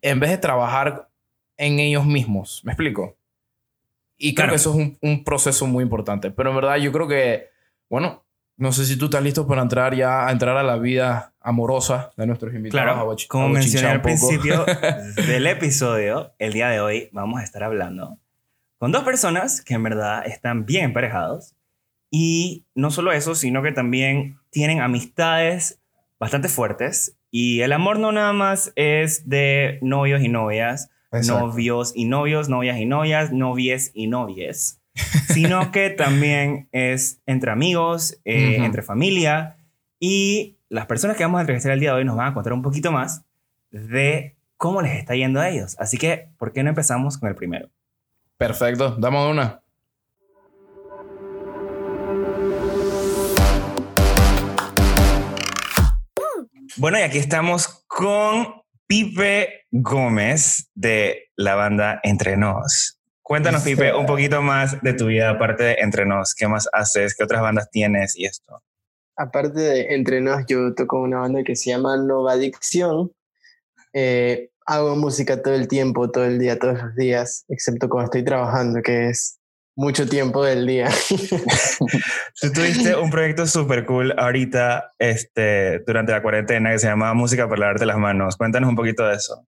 en 0.00 0.20
vez 0.20 0.30
de 0.30 0.38
trabajar 0.38 1.08
en 1.56 1.80
ellos 1.80 2.06
mismos. 2.06 2.62
¿Me 2.64 2.72
explico? 2.72 3.16
Y 4.16 4.34
creo 4.34 4.48
que 4.48 4.54
eso 4.54 4.70
es 4.70 4.76
un, 4.76 4.98
un, 5.02 5.24
proceso 5.24 5.66
muy 5.66 5.82
importante. 5.82 6.30
Pero 6.30 6.50
en 6.50 6.56
verdad 6.56 6.76
yo 6.76 6.92
creo 6.92 7.08
que, 7.08 7.50
bueno, 7.90 8.24
no 8.56 8.72
sé 8.72 8.86
si 8.86 8.96
tú 8.96 9.06
estás 9.06 9.22
listo 9.22 9.46
para 9.46 9.62
entrar 9.62 9.94
ya 9.94 10.26
a 10.26 10.32
entrar 10.32 10.56
a 10.56 10.62
la 10.62 10.78
vida 10.78 11.34
amorosa 11.40 12.10
de 12.16 12.26
nuestros 12.26 12.54
invitados. 12.54 12.94
Claro, 12.94 13.16
como 13.28 13.48
mencioné 13.50 13.88
al 13.88 14.00
principio 14.00 14.64
del 15.26 15.46
episodio, 15.46 16.32
el 16.38 16.54
día 16.54 16.68
de 16.68 16.80
hoy 16.80 17.10
vamos 17.12 17.40
a 17.40 17.44
estar 17.44 17.62
hablando 17.62 18.18
con 18.78 18.92
dos 18.92 19.04
personas 19.04 19.62
que 19.62 19.74
en 19.74 19.82
verdad 19.82 20.26
están 20.26 20.66
bien 20.66 20.86
emparejados 20.86 21.54
Y 22.10 22.64
no 22.74 22.90
solo 22.90 23.12
eso, 23.12 23.34
sino 23.34 23.62
que 23.62 23.72
también 23.72 24.38
tienen 24.50 24.80
amistades 24.80 25.80
bastante 26.18 26.48
fuertes. 26.48 27.16
Y 27.30 27.60
el 27.60 27.72
amor 27.72 27.98
no 27.98 28.12
nada 28.12 28.32
más 28.32 28.72
es 28.76 29.28
de 29.28 29.78
novios 29.82 30.22
y 30.22 30.28
novias, 30.28 30.90
Exacto. 31.12 31.46
novios 31.46 31.92
y 31.94 32.04
novios, 32.06 32.48
novias 32.48 32.78
y 32.78 32.86
novias, 32.86 33.32
novies 33.32 33.90
y 33.94 34.06
novies, 34.06 34.80
sino 35.28 35.72
que 35.72 35.90
también 35.90 36.68
es 36.72 37.20
entre 37.26 37.50
amigos, 37.50 38.18
eh, 38.24 38.56
entre 38.64 38.82
familia. 38.82 39.56
Y 39.98 40.56
las 40.68 40.86
personas 40.86 41.16
que 41.16 41.24
vamos 41.24 41.38
a 41.38 41.42
entrevistar 41.42 41.72
el 41.72 41.80
día 41.80 41.90
de 41.90 41.98
hoy 41.98 42.04
nos 42.04 42.16
van 42.16 42.28
a 42.28 42.34
contar 42.34 42.52
un 42.52 42.62
poquito 42.62 42.92
más 42.92 43.24
de 43.70 44.36
cómo 44.56 44.80
les 44.80 44.96
está 44.98 45.14
yendo 45.14 45.40
a 45.40 45.48
ellos. 45.50 45.76
Así 45.78 45.98
que, 45.98 46.28
¿por 46.38 46.52
qué 46.52 46.62
no 46.62 46.70
empezamos 46.70 47.18
con 47.18 47.28
el 47.28 47.34
primero? 47.34 47.68
Perfecto, 48.38 48.94
damos 48.98 49.30
una. 49.30 49.62
Bueno, 56.76 56.98
y 56.98 57.02
aquí 57.02 57.16
estamos 57.16 57.86
con 57.86 58.60
Pipe 58.86 59.64
Gómez 59.70 60.70
de 60.74 61.30
la 61.34 61.54
banda 61.54 61.98
Entre 62.02 62.36
Nos. 62.36 63.00
Cuéntanos, 63.22 63.62
Pipe, 63.62 63.94
un 63.94 64.04
poquito 64.04 64.42
más 64.42 64.82
de 64.82 64.92
tu 64.92 65.06
vida 65.06 65.30
aparte 65.30 65.64
de 65.64 65.76
Entre 65.80 66.04
Nos. 66.04 66.34
¿Qué 66.34 66.46
más 66.46 66.68
haces? 66.74 67.16
¿Qué 67.16 67.24
otras 67.24 67.40
bandas 67.40 67.70
tienes 67.70 68.18
y 68.18 68.26
esto? 68.26 68.62
Aparte 69.16 69.60
de 69.60 69.94
Entre 69.94 70.20
Nos, 70.20 70.44
yo 70.46 70.74
toco 70.74 71.00
una 71.00 71.20
banda 71.20 71.42
que 71.42 71.56
se 71.56 71.70
llama 71.70 71.96
Nova 71.96 72.32
Adicción. 72.32 73.10
Eh, 73.94 74.50
hago 74.66 74.96
música 74.96 75.40
todo 75.42 75.54
el 75.54 75.68
tiempo, 75.68 76.10
todo 76.10 76.24
el 76.24 76.38
día, 76.38 76.58
todos 76.58 76.82
los 76.82 76.96
días, 76.96 77.44
excepto 77.48 77.88
cuando 77.88 78.06
estoy 78.06 78.24
trabajando, 78.24 78.82
que 78.82 79.08
es 79.08 79.38
mucho 79.76 80.08
tiempo 80.08 80.44
del 80.44 80.66
día. 80.66 80.88
Tú 82.40 82.52
tuviste 82.52 82.96
un 82.96 83.10
proyecto 83.10 83.46
súper 83.46 83.84
cool 83.86 84.14
ahorita, 84.18 84.94
este, 84.98 85.80
durante 85.86 86.12
la 86.12 86.22
cuarentena, 86.22 86.72
que 86.72 86.78
se 86.78 86.88
llamaba 86.88 87.14
Música 87.14 87.48
para 87.48 87.60
lavarte 87.60 87.86
las 87.86 87.98
manos. 87.98 88.36
Cuéntanos 88.36 88.68
un 88.68 88.76
poquito 88.76 89.06
de 89.06 89.14
eso. 89.14 89.46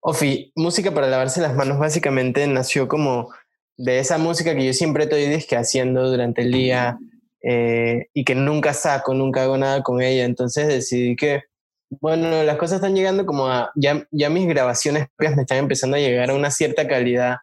Ofi, 0.00 0.52
música 0.54 0.92
para 0.92 1.08
lavarse 1.08 1.40
las 1.40 1.54
manos 1.54 1.78
básicamente 1.78 2.46
nació 2.46 2.86
como 2.86 3.30
de 3.76 3.98
esa 3.98 4.18
música 4.18 4.54
que 4.54 4.64
yo 4.64 4.72
siempre 4.72 5.04
estoy 5.04 5.26
disque 5.26 5.56
haciendo 5.56 6.08
durante 6.08 6.42
el 6.42 6.52
día 6.52 6.98
eh, 7.42 8.06
y 8.14 8.24
que 8.24 8.34
nunca 8.34 8.72
saco, 8.72 9.14
nunca 9.14 9.42
hago 9.42 9.56
nada 9.56 9.82
con 9.82 10.02
ella. 10.02 10.24
Entonces 10.24 10.68
decidí 10.68 11.16
que, 11.16 11.42
bueno, 11.88 12.42
las 12.42 12.56
cosas 12.56 12.76
están 12.76 12.94
llegando 12.94 13.26
como 13.26 13.48
a, 13.48 13.70
ya, 13.74 14.06
ya 14.10 14.28
mis 14.30 14.46
grabaciones 14.48 15.06
me 15.18 15.42
están 15.42 15.58
empezando 15.58 15.96
a 15.96 16.00
llegar 16.00 16.30
a 16.30 16.34
una 16.34 16.50
cierta 16.50 16.86
calidad 16.86 17.36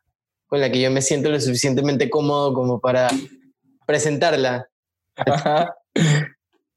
con 0.48 0.62
la 0.62 0.72
que 0.72 0.82
yo 0.82 0.92
me 0.92 1.02
siento 1.02 1.30
lo 1.30 1.40
suficientemente 1.40 2.10
cómodo 2.10 2.54
como 2.54 2.80
para 2.80 3.10
presentarla. 3.86 4.68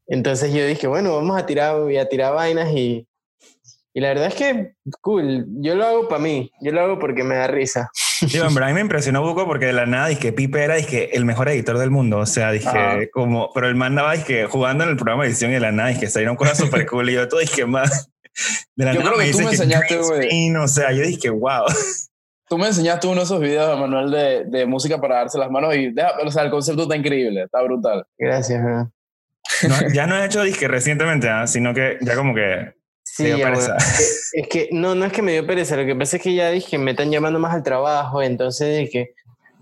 Entonces 0.06 0.52
yo 0.52 0.66
dije, 0.66 0.86
bueno, 0.86 1.16
vamos 1.16 1.36
a 1.36 1.46
tirar, 1.46 1.80
voy 1.80 1.96
a 1.96 2.08
tirar 2.08 2.34
vainas 2.34 2.72
y, 2.72 3.06
y 3.92 4.00
la 4.00 4.08
verdad 4.08 4.28
es 4.28 4.34
que 4.34 4.74
cool. 5.00 5.46
Yo 5.60 5.74
lo 5.74 5.84
hago 5.84 6.08
para 6.08 6.22
mí, 6.22 6.50
yo 6.60 6.72
lo 6.72 6.80
hago 6.80 6.98
porque 6.98 7.24
me 7.24 7.34
da 7.34 7.48
risa. 7.48 7.90
Hombre, 8.46 8.64
a 8.64 8.68
mí 8.68 8.74
me 8.74 8.80
impresionó 8.80 9.22
Buco 9.22 9.46
porque 9.46 9.66
de 9.66 9.72
la 9.72 9.86
nada 9.86 10.08
dije 10.08 10.32
Pipe 10.32 10.62
era 10.62 10.74
dije, 10.76 11.16
el 11.16 11.24
mejor 11.24 11.48
editor 11.48 11.78
del 11.78 11.90
mundo. 11.90 12.18
O 12.18 12.26
sea, 12.26 12.50
dije, 12.52 12.68
Ajá. 12.68 12.98
como, 13.12 13.50
pero 13.54 13.68
el 13.68 13.74
man 13.74 13.92
andaba 13.92 14.12
dije, 14.14 14.46
jugando 14.46 14.84
en 14.84 14.90
el 14.90 14.96
programa 14.96 15.24
de 15.24 15.30
edición 15.30 15.50
y 15.50 15.54
de 15.54 15.60
la 15.60 15.72
nada 15.72 15.90
dije, 15.90 16.08
salieron 16.08 16.36
cosas 16.36 16.58
súper 16.58 16.86
cool. 16.86 17.10
Y 17.10 17.14
yo 17.14 17.28
todo 17.28 17.40
dije, 17.40 17.66
más. 17.66 18.10
De 18.76 18.84
la 18.84 18.92
Yo 18.92 19.00
nada 19.00 19.12
creo 19.12 19.24
que 19.26 19.32
tú 19.32 19.38
dice 19.38 19.44
me 19.44 19.50
enseñaste, 19.50 19.96
güey. 19.98 20.56
O 20.56 20.68
sea, 20.68 20.92
yo 20.92 21.02
dije, 21.02 21.30
wow. 21.30 21.64
Tú 22.48 22.58
me 22.58 22.68
enseñaste 22.68 23.06
uno 23.08 23.16
de 23.16 23.22
esos 23.24 23.40
videos, 23.40 23.78
Manuel, 23.80 24.10
de, 24.10 24.44
de 24.44 24.66
música 24.66 25.00
para 25.00 25.16
darse 25.16 25.36
las 25.38 25.50
manos 25.50 25.74
y 25.74 25.90
deja- 25.90 26.12
o 26.24 26.30
sea, 26.30 26.44
el 26.44 26.50
concepto 26.50 26.82
está 26.82 26.94
increíble, 26.94 27.42
está 27.42 27.60
brutal. 27.62 28.06
Gracias, 28.16 28.62
¿verdad? 28.62 28.86
No, 29.68 29.92
ya 29.92 30.06
no 30.06 30.16
he 30.16 30.26
hecho 30.26 30.42
disque 30.42 30.68
recientemente, 30.68 31.28
¿ah? 31.28 31.46
sino 31.48 31.74
que 31.74 31.98
ya 32.02 32.14
como 32.14 32.34
que 32.34 32.74
Sí, 33.16 33.28
ya, 33.38 33.44
pereza. 33.44 33.76
es, 33.76 34.30
es 34.34 34.48
que 34.48 34.68
no, 34.72 34.94
no 34.94 35.04
es 35.06 35.12
que 35.12 35.22
me 35.22 35.32
dio 35.32 35.46
pereza, 35.46 35.76
lo 35.76 35.86
que 35.86 35.94
pasa 35.96 36.16
es 36.16 36.22
que 36.22 36.34
ya 36.34 36.50
dije, 36.50 36.76
me 36.78 36.90
están 36.92 37.10
llamando 37.10 37.38
más 37.38 37.54
al 37.54 37.62
trabajo, 37.62 38.22
entonces 38.22 38.78
dije, 38.78 39.14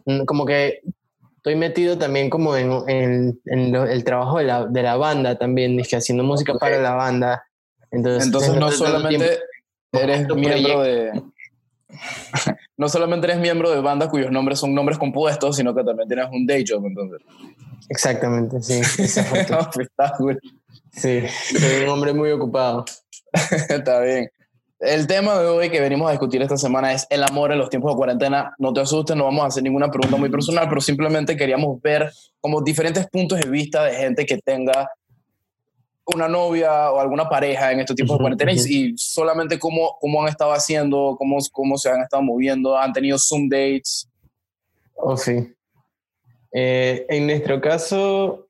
mm, 0.07 0.25
como 0.25 0.45
que 0.45 0.81
estoy 1.37 1.57
metido 1.57 1.97
también 1.99 2.31
como 2.31 2.57
en, 2.57 2.73
en- 2.89 3.41
en 3.47 3.73
lo- 3.73 3.85
el 3.87 4.03
trabajo 4.03 4.39
de 4.39 4.45
la, 4.45 4.65
de 4.67 4.83
la 4.83 4.97
banda 4.97 5.37
también, 5.39 5.77
dije, 5.77 5.97
haciendo 5.97 6.25
música 6.25 6.55
para 6.55 6.79
la 6.81 6.95
banda. 6.95 7.45
Entonces, 7.91 8.27
Entonces 8.27 8.55
no 8.57 8.71
solamente 8.73 9.27
tiempo- 9.29 9.45
eres 9.93 10.27
miembro 10.35 10.83
de... 10.83 11.23
No 12.77 12.89
solamente 12.89 13.27
eres 13.29 13.39
miembro 13.39 13.71
de 13.71 13.81
bandas 13.81 14.09
cuyos 14.09 14.33
nombres 14.33 14.59
son 14.59 14.75
nombres 14.75 14.99
compuestos, 14.99 15.55
sino 15.57 15.73
que 15.75 15.85
también 15.85 16.09
tienes 16.09 16.27
un 16.33 16.45
day 16.45 16.65
job, 16.67 16.85
entonces. 16.85 17.21
Exactamente, 17.89 18.61
sí. 18.63 18.81
esa 19.03 19.23
fue 19.25 19.47
cool. 20.19 20.41
sí, 20.91 21.21
soy 21.57 21.85
un 21.85 21.89
hombre 21.91 22.13
muy 22.13 22.31
ocupado. 22.33 22.85
Está 23.69 24.01
bien. 24.01 24.31
El 24.81 25.07
tema 25.07 25.39
de 25.39 25.47
hoy 25.47 25.71
que 25.71 25.81
venimos 25.81 26.09
a 26.09 26.13
discutir 26.13 26.43
esta 26.43 26.57
semana 26.57 26.93
es 26.93 27.07
el 27.09 27.23
amor 27.23 27.53
en 27.53 27.59
los 27.59 27.71
tiempos 27.71 27.93
de 27.93 27.97
cuarentena. 27.97 28.55
No 28.59 28.73
te 28.73 28.81
asustes, 28.81 29.17
no 29.17 29.25
vamos 29.25 29.45
a 29.45 29.47
hacer 29.47 29.63
ninguna 29.63 29.91
pregunta 29.91 30.17
muy 30.17 30.29
personal, 30.31 30.69
pero 30.69 30.81
simplemente 30.81 31.37
queríamos 31.37 31.81
ver 31.81 32.11
como 32.41 32.61
diferentes 32.63 33.07
puntos 33.09 33.41
de 33.41 33.49
vista 33.49 33.85
de 33.85 33.95
gente 33.95 34.27
que 34.27 34.39
tenga 34.39 34.89
una 36.07 36.29
novia 36.29 36.91
o 36.91 37.01
alguna 37.01 37.29
pareja 37.29 37.73
en 37.73 37.81
estos 37.81 37.97
tiempos 37.97 38.15
de 38.15 38.17
Ujú, 38.17 38.23
cuarentena 38.25 38.53
y- 38.53 38.57
ujú. 38.57 38.67
y, 38.69 38.95
solamente 38.99 39.59
cómo, 39.59 39.97
cómo 40.01 40.23
han 40.23 40.29
estado 40.29 40.53
haciendo, 40.53 41.17
cómo, 41.19 41.39
cómo 41.51 41.79
se 41.79 41.89
han 41.91 42.03
estado 42.03 42.23
moviendo, 42.23 42.77
han 42.77 42.93
tenido 42.93 43.19
Zoom 43.19 43.49
dates. 43.49 44.07
Oh, 44.97 45.17
sí. 45.17 45.51
Eh, 46.53 47.07
en 47.09 47.27
nuestro 47.27 47.61
caso, 47.61 48.44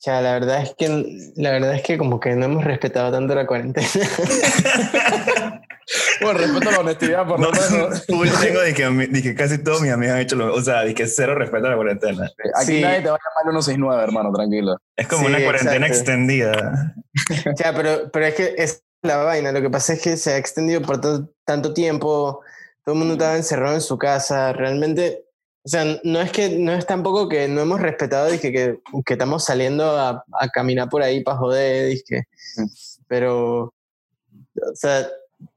ya, 0.00 0.20
la 0.20 0.32
verdad 0.32 0.62
es 0.62 0.74
que 0.76 1.32
la 1.36 1.50
verdad 1.50 1.74
es 1.74 1.82
que 1.82 1.98
como 1.98 2.18
que 2.20 2.34
no 2.34 2.46
hemos 2.46 2.64
respetado 2.64 3.12
tanto 3.12 3.34
la 3.34 3.46
cuarentena. 3.46 3.86
Bueno, 6.20 6.38
respeto 6.38 6.68
a 6.68 6.72
la 6.72 6.78
honestidad, 6.80 7.26
por 7.26 7.40
lo 7.40 7.50
no, 7.50 7.60
menos. 7.70 8.06
full 8.08 8.28
tengo 8.40 8.60
de 8.60 8.74
que, 8.74 8.88
mi- 8.90 9.06
de 9.06 9.22
que 9.22 9.34
casi 9.34 9.58
todos 9.58 9.80
mis 9.80 9.90
amigos 9.90 10.14
han 10.14 10.20
hecho 10.20 10.36
lo 10.36 10.54
O 10.54 10.62
sea, 10.62 10.82
de 10.84 10.94
que 10.94 11.06
cero 11.08 11.34
respeto 11.34 11.66
a 11.66 11.70
la 11.70 11.76
cuarentena. 11.76 12.30
Aquí 12.54 12.66
Sí. 12.76 12.80
nadie 12.80 13.00
te 13.00 13.08
va 13.10 13.16
a 13.16 13.18
llamar 13.18 13.42
169, 13.62 14.02
hermano, 14.04 14.32
tranquilo. 14.32 14.76
Es 14.94 15.08
como 15.08 15.22
Sí, 15.26 15.34
una 15.34 15.42
cuarentena 15.42 15.86
exacto. 15.86 15.94
extendida. 16.12 16.94
Ya, 17.58 17.74
pero, 17.74 18.08
pero 18.12 18.26
es 18.26 18.34
que 18.34 18.54
es 18.58 18.84
la 19.02 19.16
vaina. 19.16 19.50
Lo 19.50 19.60
que 19.62 19.70
pasa 19.70 19.94
es 19.94 20.02
que 20.02 20.16
se 20.16 20.34
ha 20.34 20.36
extendido 20.36 20.80
por 20.82 21.00
to- 21.00 21.28
tanto 21.44 21.72
tiempo. 21.74 22.40
Todo 22.84 22.92
el 22.94 22.98
mundo 22.98 23.14
estaba 23.14 23.36
encerrado 23.36 23.74
en 23.74 23.80
su 23.80 23.98
casa. 23.98 24.52
Realmente, 24.52 25.24
o 25.24 25.29
sea, 25.70 26.00
no 26.04 26.20
es 26.20 26.30
que 26.32 26.58
no 26.58 26.72
es 26.72 26.86
tampoco 26.86 27.28
que 27.28 27.48
no 27.48 27.60
hemos 27.60 27.80
respetado 27.80 28.30
dizque, 28.30 28.52
que, 28.52 28.78
que 29.04 29.12
estamos 29.14 29.44
saliendo 29.44 29.98
a, 29.98 30.24
a 30.32 30.48
caminar 30.48 30.88
por 30.88 31.02
ahí 31.02 31.22
para 31.22 31.38
joder, 31.38 31.88
dizque. 31.90 32.24
pero, 33.08 33.62
o 33.62 34.74
sea, 34.74 35.06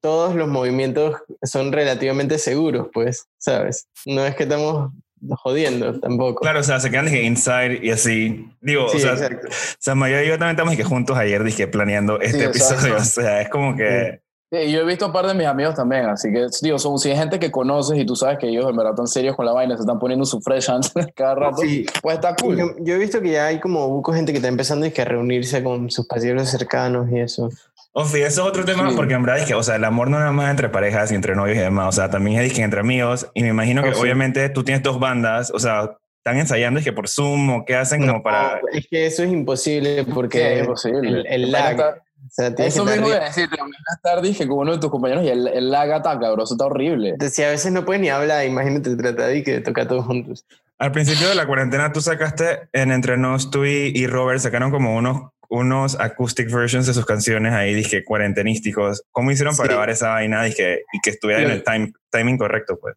todos 0.01 0.35
los 0.35 0.47
movimientos 0.47 1.15
son 1.43 1.71
relativamente 1.71 2.37
seguros, 2.37 2.87
pues, 2.93 3.27
¿sabes? 3.37 3.87
No 4.05 4.25
es 4.25 4.35
que 4.35 4.43
estamos 4.43 4.91
jodiendo 5.29 5.99
tampoco. 5.99 6.41
Claro, 6.41 6.59
o 6.59 6.63
sea, 6.63 6.79
se 6.79 6.89
quedan 6.89 7.05
dije, 7.05 7.23
inside 7.23 7.79
y 7.81 7.91
así. 7.91 8.49
Digo, 8.61 8.89
Sí, 8.89 8.97
o 8.97 8.99
sea, 8.99 9.13
exacto. 9.13 9.47
Sama 9.79 10.09
y 10.09 10.27
yo 10.27 10.37
también 10.37 10.51
estamos 10.51 10.71
dije, 10.71 10.83
juntos 10.83 11.17
ayer 11.17 11.43
dije, 11.43 11.67
planeando 11.67 12.19
este 12.19 12.39
Sí, 12.39 12.45
episodio. 12.45 12.97
O 12.97 13.03
sea, 13.03 13.41
es 13.41 13.49
como 13.49 13.75
que. 13.75 14.21
Sí, 14.53 14.71
yo 14.71 14.81
he 14.81 14.85
visto 14.85 15.05
a 15.05 15.11
par 15.11 15.25
de 15.25 15.33
mis 15.33 15.47
amigos 15.47 15.73
también, 15.73 16.05
así 16.05 16.31
que, 16.31 16.45
digo, 16.61 16.77
son, 16.77 16.99
si 16.99 17.09
hay 17.09 17.17
gente 17.17 17.39
que 17.39 17.49
conoces 17.49 17.97
y 17.97 18.05
tú 18.05 18.15
sabes 18.15 18.37
que 18.37 18.47
ellos 18.49 18.69
en 18.69 18.75
verdad 18.75 18.91
están 18.93 19.07
serios 19.07 19.35
con 19.35 19.47
la 19.47 19.51
vaina, 19.51 19.75
se 19.75 19.81
están 19.81 19.97
poniendo 19.97 20.25
su 20.25 20.39
fresh 20.41 20.69
hands 20.69 20.93
cada 21.15 21.33
rato, 21.35 21.57
Sí. 21.61 21.85
pues 22.03 22.15
está 22.15 22.35
cool. 22.35 22.57
Yo, 22.57 22.65
yo 22.79 22.93
he 22.93 22.97
visto 22.99 23.19
que 23.19 23.31
ya 23.31 23.47
hay 23.47 23.59
como 23.59 23.87
buco 23.89 24.13
gente 24.13 24.31
que 24.31 24.37
está 24.37 24.49
empezando 24.49 24.85
dizque, 24.85 25.01
a 25.01 25.05
reunirse 25.05 25.63
con 25.63 25.89
sus 25.89 26.05
pasillos 26.05 26.47
cercanos 26.49 27.09
y 27.11 27.19
eso. 27.19 27.49
Ofi, 27.93 28.21
eso 28.21 28.41
es 28.43 28.47
otro 28.47 28.63
tema 28.63 28.89
Sí. 28.89 28.95
porque 28.95 29.15
en 29.15 29.23
verdad 29.23 29.39
es 29.41 29.47
que, 29.47 29.55
o 29.55 29.63
sea, 29.63 29.75
el 29.77 29.83
amor 29.85 30.09
no 30.11 30.19
nada 30.19 30.31
más 30.31 30.51
entre 30.51 30.69
parejas 30.69 31.11
y 31.11 31.15
entre 31.15 31.35
novios 31.35 31.57
y 31.57 31.61
demás, 31.61 31.87
o 31.89 31.91
sea, 31.91 32.09
también 32.11 32.39
es 32.39 32.53
que 32.53 32.61
entre 32.61 32.79
amigos 32.79 33.27
y 33.33 33.41
me 33.41 33.49
imagino 33.49 33.81
que 33.81 33.89
Oh, 33.89 33.93
sí. 33.95 34.01
obviamente 34.01 34.49
tú 34.49 34.63
tienes 34.63 34.83
dos 34.83 34.99
bandas, 34.99 35.49
o 35.51 35.57
sea, 35.59 35.97
están 36.17 36.37
ensayando 36.37 36.79
es 36.79 36.85
que 36.85 36.93
por 36.93 37.09
Zoom 37.09 37.49
o 37.49 37.65
qué 37.65 37.75
hacen 37.75 38.01
como 38.01 38.13
No, 38.13 38.23
para... 38.23 38.61
Es 38.71 38.87
que 38.87 39.05
eso 39.07 39.23
es 39.23 39.31
imposible 39.31 40.05
porque 40.13 40.37
Sí, 40.37 40.43
es 40.45 40.59
imposible. 40.59 41.09
el, 41.09 41.25
el 41.27 41.51
lag. 41.51 41.71
está- 41.71 41.95
sea, 42.29 42.47
Eso 42.57 42.85
mismo 42.85 43.07
iba 43.07 43.17
a 43.17 43.25
decir, 43.25 43.47
te 43.49 43.55
imaginas 43.55 43.95
estar, 43.95 44.21
dije, 44.21 44.47
con 44.47 44.59
uno 44.59 44.73
de 44.73 44.79
tus 44.79 44.89
compañeros 44.89 45.23
y 45.23 45.29
el, 45.29 45.47
el 45.47 45.69
lag 45.71 45.91
ataca, 45.91 46.31
bro, 46.31 46.43
eso 46.43 46.53
está 46.55 46.65
horrible. 46.65 47.15
Si 47.31 47.43
a 47.43 47.49
veces 47.49 47.71
no 47.71 47.85
puedes 47.85 48.01
ni 48.01 48.09
hablar, 48.09 48.45
imagínate 48.45 48.95
tratar 48.95 49.35
y 49.35 49.43
que 49.43 49.59
toca 49.61 49.87
todos 49.87 50.05
juntos. 50.05 50.45
Al 50.79 50.91
principio 50.91 51.27
de 51.29 51.35
la 51.35 51.45
cuarentena 51.45 51.91
tú 51.93 52.01
sacaste 52.01 52.67
en 52.73 52.91
Entre 52.91 53.17
Nos, 53.17 53.49
tú 53.51 53.65
y, 53.65 53.91
y 53.95 54.07
Robert 54.07 54.39
sacaron 54.39 54.71
como 54.71 54.95
unos, 54.95 55.31
unos 55.49 55.99
acoustic 55.99 56.49
versions 56.51 56.87
de 56.87 56.93
sus 56.93 57.05
canciones 57.05 57.53
ahí, 57.53 57.73
dije, 57.73 58.03
cuarentenísticos. 58.03 59.03
¿Cómo 59.11 59.31
hicieron 59.31 59.55
para 59.55 59.67
Sí. 59.67 59.71
grabar 59.73 59.89
esa 59.91 60.09
vaina 60.09 60.43
dije, 60.43 60.83
y 60.91 60.99
que 61.01 61.11
estuviera 61.11 61.41
en 61.41 61.49
Lo- 61.49 61.53
el 61.53 61.63
time, 61.63 61.93
timing 62.11 62.37
correcto, 62.37 62.79
pues? 62.79 62.95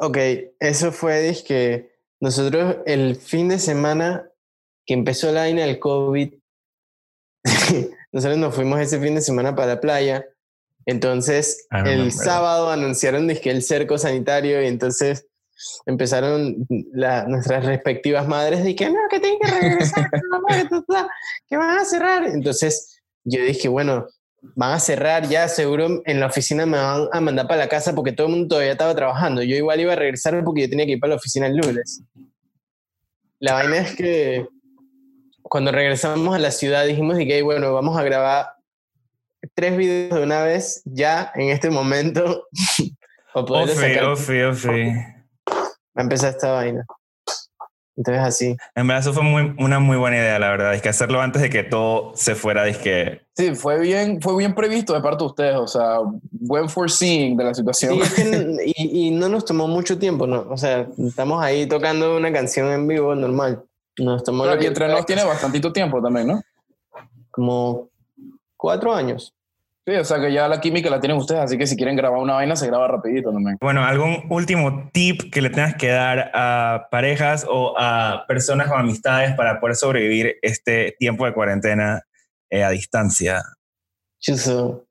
Ok, 0.00 0.18
eso 0.60 0.92
fue 0.92 1.34
que 1.46 1.92
nosotros 2.20 2.76
el 2.86 3.16
fin 3.16 3.48
de 3.48 3.58
semana 3.58 4.28
que 4.86 4.94
empezó 4.94 5.30
la 5.32 5.40
vaina 5.42 5.62
del 5.62 5.78
COVID, 5.78 6.34
nosotros 8.12 8.38
nos 8.38 8.54
fuimos 8.54 8.80
ese 8.80 9.00
fin 9.00 9.14
de 9.14 9.20
semana 9.20 9.54
para 9.54 9.74
la 9.74 9.80
playa. 9.80 10.26
Entonces, 10.86 11.66
Ah, 11.70 11.82
no, 11.82 11.90
el 11.90 12.12
sábado 12.12 12.70
anunciaron 12.70 13.28
dizque, 13.28 13.50
el 13.50 13.62
cerco 13.62 13.98
sanitario 13.98 14.62
y 14.62 14.66
entonces 14.66 15.26
empezaron 15.86 16.66
la- 16.92 17.24
nuestras 17.24 17.64
respectivas 17.64 18.26
madres 18.26 18.64
de 18.64 18.74
que 18.74 18.88
no, 18.88 18.98
que 19.08 19.20
tienen 19.20 19.38
que 19.38 19.46
regresar, 19.48 20.10
que, 20.10 20.18
que 21.48 21.56
van 21.56 21.78
a 21.78 21.84
cerrar. 21.84 22.24
Entonces 22.26 23.00
yo 23.24 23.44
dije, 23.44 23.68
bueno, 23.68 24.06
van 24.56 24.72
a 24.72 24.80
cerrar 24.80 25.28
ya, 25.28 25.46
seguro 25.46 26.02
en 26.04 26.18
la 26.18 26.26
oficina 26.26 26.66
me 26.66 26.78
van 26.78 27.08
a 27.12 27.20
mandar 27.20 27.46
para 27.46 27.60
la 27.60 27.68
casa 27.68 27.94
porque 27.94 28.10
todo 28.10 28.26
el 28.26 28.32
mundo 28.32 28.48
todavía 28.48 28.72
estaba 28.72 28.94
trabajando. 28.94 29.42
Yo 29.44 29.54
igual 29.54 29.80
iba 29.80 29.92
a 29.92 29.96
regresar 29.96 30.42
porque 30.44 30.62
yo 30.62 30.70
tenía 30.70 30.84
que 30.86 30.92
ir 30.92 31.00
para 31.00 31.10
la 31.10 31.16
oficina 31.16 31.46
el 31.46 31.56
lunes. 31.58 32.02
La 33.38 33.54
vaina 33.54 33.78
es 33.78 33.94
que 33.94 34.46
cuando 35.42 35.72
regresamos 35.72 36.34
a 36.34 36.38
la 36.38 36.50
ciudad 36.50 36.84
dijimos 36.86 37.16
de 37.16 37.26
que, 37.26 37.42
bueno, 37.42 37.72
vamos 37.72 37.96
a 37.98 38.02
grabar 38.02 38.54
tres 39.54 39.76
videos 39.76 40.14
de 40.14 40.22
una 40.22 40.42
vez 40.42 40.82
ya 40.84 41.30
en 41.34 41.50
este 41.50 41.70
momento 41.70 42.46
para 43.34 43.46
poder 43.46 43.70
Ofi, 43.70 43.74
sacar 43.80 44.04
ofi, 44.04 44.42
ofi. 44.42 44.90
a 45.94 46.00
empezar 46.02 46.30
esta 46.30 46.52
vaina. 46.52 46.84
Entonces 47.94 48.22
así. 48.22 48.56
En 48.74 48.86
verdad, 48.86 49.02
eso 49.02 49.12
fue 49.12 49.22
muy- 49.22 49.54
una 49.58 49.78
muy 49.78 49.98
buena 49.98 50.16
idea, 50.16 50.38
la 50.38 50.48
verdad. 50.48 50.74
Es 50.74 50.80
que 50.80 50.88
hacerlo 50.88 51.20
antes 51.20 51.42
de 51.42 51.50
que 51.50 51.62
todo 51.62 52.12
se 52.16 52.34
fuera, 52.34 52.64
que 52.72 53.20
Sí, 53.36 53.54
fue 53.54 53.78
bien, 53.80 54.20
fue 54.22 54.34
bien 54.38 54.54
previsto 54.54 54.94
de 54.94 55.02
parte 55.02 55.24
de 55.24 55.26
ustedes, 55.28 55.56
o 55.56 55.66
sea, 55.66 55.98
buen 56.30 56.70
foreseeing 56.70 57.36
de 57.36 57.44
la 57.44 57.54
situación. 57.54 57.94
Sí, 57.96 58.00
es 58.02 58.14
que 58.14 58.56
y, 58.76 59.08
y 59.08 59.10
no 59.10 59.28
nos 59.28 59.44
tomó 59.44 59.68
mucho 59.68 59.98
tiempo, 59.98 60.26
¿no? 60.26 60.46
O 60.48 60.56
sea, 60.56 60.86
estamos 61.06 61.42
ahí 61.44 61.66
tocando 61.66 62.16
una 62.16 62.32
canción 62.32 62.70
en 62.72 62.88
vivo 62.88 63.14
normal. 63.14 63.62
Lo 63.96 64.56
y 64.56 64.58
que- 64.58 64.66
entre 64.66 64.88
nos 64.88 65.06
tiene 65.06 65.24
bastantito 65.24 65.72
tiempo 65.72 66.00
también, 66.02 66.26
¿no? 66.28 66.42
como 67.32 67.88
cuatro 68.56 68.94
años. 68.94 69.34
Sí, 69.84 69.94
o 69.94 70.04
sea 70.04 70.20
que 70.20 70.32
ya 70.32 70.46
la 70.46 70.60
química 70.60 70.88
la 70.90 71.00
tienen 71.00 71.16
ustedes, 71.16 71.40
así 71.40 71.58
que 71.58 71.66
si 71.66 71.76
quieren 71.76 71.96
grabar 71.96 72.20
una 72.20 72.34
vaina, 72.34 72.54
se 72.54 72.68
graba 72.68 72.86
rapidito 72.86 73.32
también. 73.32 73.56
Bueno, 73.60 73.82
¿algún 73.84 74.26
último 74.30 74.90
tip 74.92 75.32
que 75.32 75.42
le 75.42 75.50
tengas 75.50 75.74
que 75.74 75.88
dar 75.88 76.30
a 76.34 76.86
parejas 76.90 77.44
o 77.48 77.74
a 77.76 78.24
personas 78.28 78.68
con 78.68 78.78
amistades 78.78 79.34
para 79.34 79.58
poder 79.58 79.74
sobrevivir 79.74 80.36
este 80.42 80.94
tiempo 81.00 81.26
de 81.26 81.34
cuarentena 81.34 82.02
eh, 82.48 82.62
a 82.62 82.70
distancia? 82.70 83.42
Chuzo. 84.20 84.86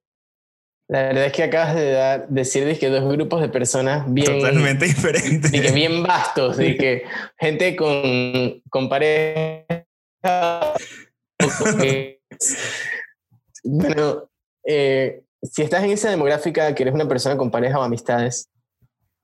La 0.92 1.04
verdad 1.04 1.26
es 1.28 1.32
que 1.32 1.44
acabas 1.44 1.74
de 1.74 1.92
dar, 1.92 2.28
decir 2.28 2.66
de 2.66 2.78
que 2.78 2.90
dos 2.90 3.10
grupos 3.10 3.40
de 3.40 3.48
personas 3.48 4.04
bien, 4.08 4.40
Totalmente 4.40 4.84
diferente. 4.84 5.48
de 5.48 5.62
que 5.62 5.72
bien 5.72 6.04
vastos, 6.04 6.58
de 6.58 6.76
que 6.76 7.04
gente 7.40 7.78
con, 7.78 8.62
con 8.70 8.90
pareja. 8.90 9.64
bueno, 13.64 14.30
eh, 14.66 15.22
si 15.42 15.62
estás 15.62 15.82
en 15.86 15.92
esa 15.92 16.10
demográfica 16.10 16.76
que 16.76 16.84
eres 16.84 16.94
una 16.94 17.08
persona 17.08 17.38
con 17.38 17.50
pareja 17.50 17.80
o 17.80 17.84
amistades, 17.84 18.50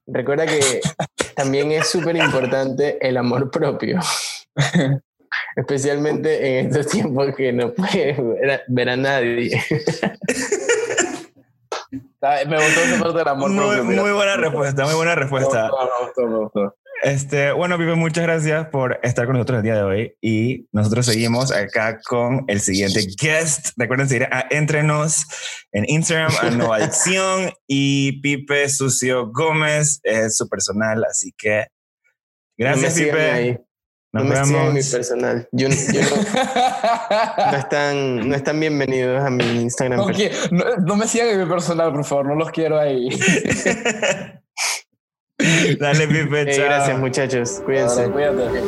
recuerda 0.06 0.46
que 0.46 0.80
también 1.36 1.70
es 1.72 1.86
súper 1.86 2.16
importante 2.16 2.96
el 3.06 3.18
amor 3.18 3.50
propio. 3.50 4.00
Especialmente 5.54 6.60
en 6.60 6.68
estos 6.68 6.86
tiempos 6.86 7.36
que 7.36 7.52
no 7.52 7.74
puedes 7.74 8.16
ver 8.16 8.50
a, 8.52 8.62
ver 8.68 8.88
a 8.88 8.96
nadie. 8.96 9.62
Me 12.20 12.56
gustó 12.56 12.80
esa 12.80 12.98
parte 13.00 13.18
del 13.18 13.28
amor 13.28 13.50
Muy, 13.50 13.82
muy 13.82 14.10
buena 14.12 14.36
respuesta, 14.36 14.84
muy 14.84 14.94
buena 14.94 15.12
Me 15.14 15.20
respuesta. 15.20 15.68
gustó, 15.70 15.86
me 15.86 16.06
gustó, 16.06 16.26
me 16.26 16.38
gustó. 16.38 16.76
Este, 17.04 17.52
bueno, 17.52 17.78
Pipe, 17.78 17.94
muchas 17.94 18.24
gracias 18.24 18.66
por 18.70 18.98
estar 19.04 19.24
con 19.26 19.34
nosotros 19.34 19.58
el 19.58 19.62
día 19.62 19.76
de 19.76 19.82
hoy 19.82 20.16
y 20.20 20.66
nosotros 20.72 21.06
seguimos 21.06 21.52
acá 21.52 22.00
con 22.04 22.44
el 22.48 22.60
siguiente 22.60 23.06
guest. 23.22 23.68
Recuerden 23.76 24.08
seguir 24.08 24.28
a 24.32 24.46
Entrenos 24.50 25.24
en 25.70 25.84
Instagram, 25.88 26.32
a 26.42 26.50
Nueva 26.50 26.76
Adicción 26.78 27.52
y 27.68 28.20
Pipe 28.20 28.68
Sucio 28.68 29.30
Gómez 29.30 30.00
es 30.02 30.36
su 30.36 30.48
personal, 30.48 31.04
así 31.04 31.32
que 31.38 31.66
gracias, 32.56 32.96
no 32.98 33.04
Pipe. 33.04 33.30
ahí. 33.30 33.58
Nos 34.10 34.24
no 34.24 34.30
me 34.30 34.36
sigan 34.36 34.60
en 34.60 34.68
mi 34.68 34.74
vemos. 34.74 34.90
personal. 34.90 35.48
Yo, 35.52 35.68
yo 35.68 36.00
no, 36.00 36.16
no 37.52 37.58
están, 37.58 38.28
no 38.28 38.34
están 38.34 38.58
bienvenidos 38.58 39.22
a 39.22 39.28
mi 39.28 39.44
Instagram. 39.44 40.00
No, 40.50 40.76
no 40.78 40.96
me 40.96 41.06
sigan 41.06 41.28
en 41.28 41.40
mi 41.40 41.46
personal, 41.46 41.92
por 41.92 42.06
favor, 42.06 42.26
no 42.28 42.34
los 42.34 42.50
quiero 42.50 42.78
ahí. 42.78 43.10
Dale, 45.78 46.08
Pipe, 46.08 46.56
chao. 46.56 46.64
gracias, 46.64 46.98
muchachos. 46.98 47.60
Cuídense. 47.64 48.04
Ahora, 48.04 48.12
cuídate. 48.32 48.62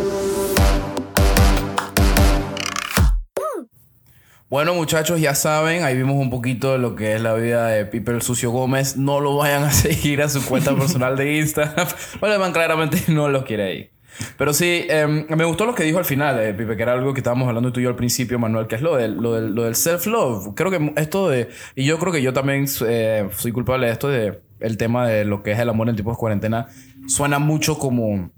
Bueno, 4.51 4.75
muchachos, 4.75 5.21
ya 5.21 5.35
saben, 5.35 5.85
ahí 5.85 5.97
vimos 5.97 6.17
un 6.17 6.29
poquito 6.29 6.73
de 6.73 6.79
lo 6.79 6.97
que 6.97 7.15
es 7.15 7.21
la 7.23 7.33
vida 7.35 7.69
de 7.69 7.87
Pipe 7.87 8.13
el 8.13 8.21
Sucio 8.21 8.51
Gómez. 8.51 8.99
No 8.99 9.21
lo 9.21 9.39
vayan 9.39 9.63
a 9.63 9.71
seguir 9.73 10.21
a 10.21 10.29
su 10.29 10.45
cuenta 10.45 10.77
personal 10.77 11.17
de 11.17 11.39
Instagram. 11.39 11.89
Bueno, 12.21 12.39
man, 12.39 12.53
claramente 12.53 13.05
no 13.09 13.31
los 13.31 13.45
quiere 13.45 13.63
ahí. 13.65 13.91
Pero 14.37 14.53
sí, 14.53 14.87
em, 14.89 15.27
me 15.29 15.45
gustó 15.45 15.67
lo 15.67 15.75
que 15.75 15.85
dijo 15.85 15.99
al 15.99 16.05
final, 16.05 16.41
eh, 16.41 16.55
Pipe, 16.55 16.77
que 16.77 16.83
era 16.83 16.93
algo 16.93 17.13
que 17.13 17.21
estábamos 17.21 17.49
hablando 17.49 17.73
tú 17.73 17.81
y 17.81 17.85
yo 17.85 17.89
al 17.89 17.97
principio, 17.97 18.39
Manuel, 18.39 18.67
que 18.67 18.77
es 18.77 18.83
lo 18.83 18.97
del, 18.97 19.17
lo 19.17 19.35
del, 19.35 19.55
lo 19.55 19.65
del 19.65 19.75
self-love. 19.75 20.55
Creo 20.55 20.71
que 20.71 20.93
esto 20.97 21.29
de... 21.29 21.49
Y 21.75 21.85
yo 21.85 21.99
creo 21.99 22.13
que 22.13 22.23
yo 22.23 22.33
también 22.33 22.67
eh, 22.87 23.29
soy 23.33 23.53
culpable 23.53 23.87
de 23.87 23.93
esto, 23.93 24.09
de 24.09 24.41
el 24.61 24.77
tema 24.77 25.09
de 25.09 25.25
lo 25.25 25.43
que 25.43 25.53
es 25.53 25.59
el 25.59 25.69
amor 25.69 25.89
en 25.89 25.97
tiempos 25.97 26.17
de 26.17 26.21
cuarentena. 26.21 26.69
Suena 27.07 27.39
mucho 27.39 27.79
como 27.79 28.31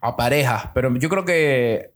a 0.00 0.16
parejas, 0.16 0.70
pero 0.74 0.94
yo 0.96 1.08
creo 1.08 1.24
que 1.24 1.90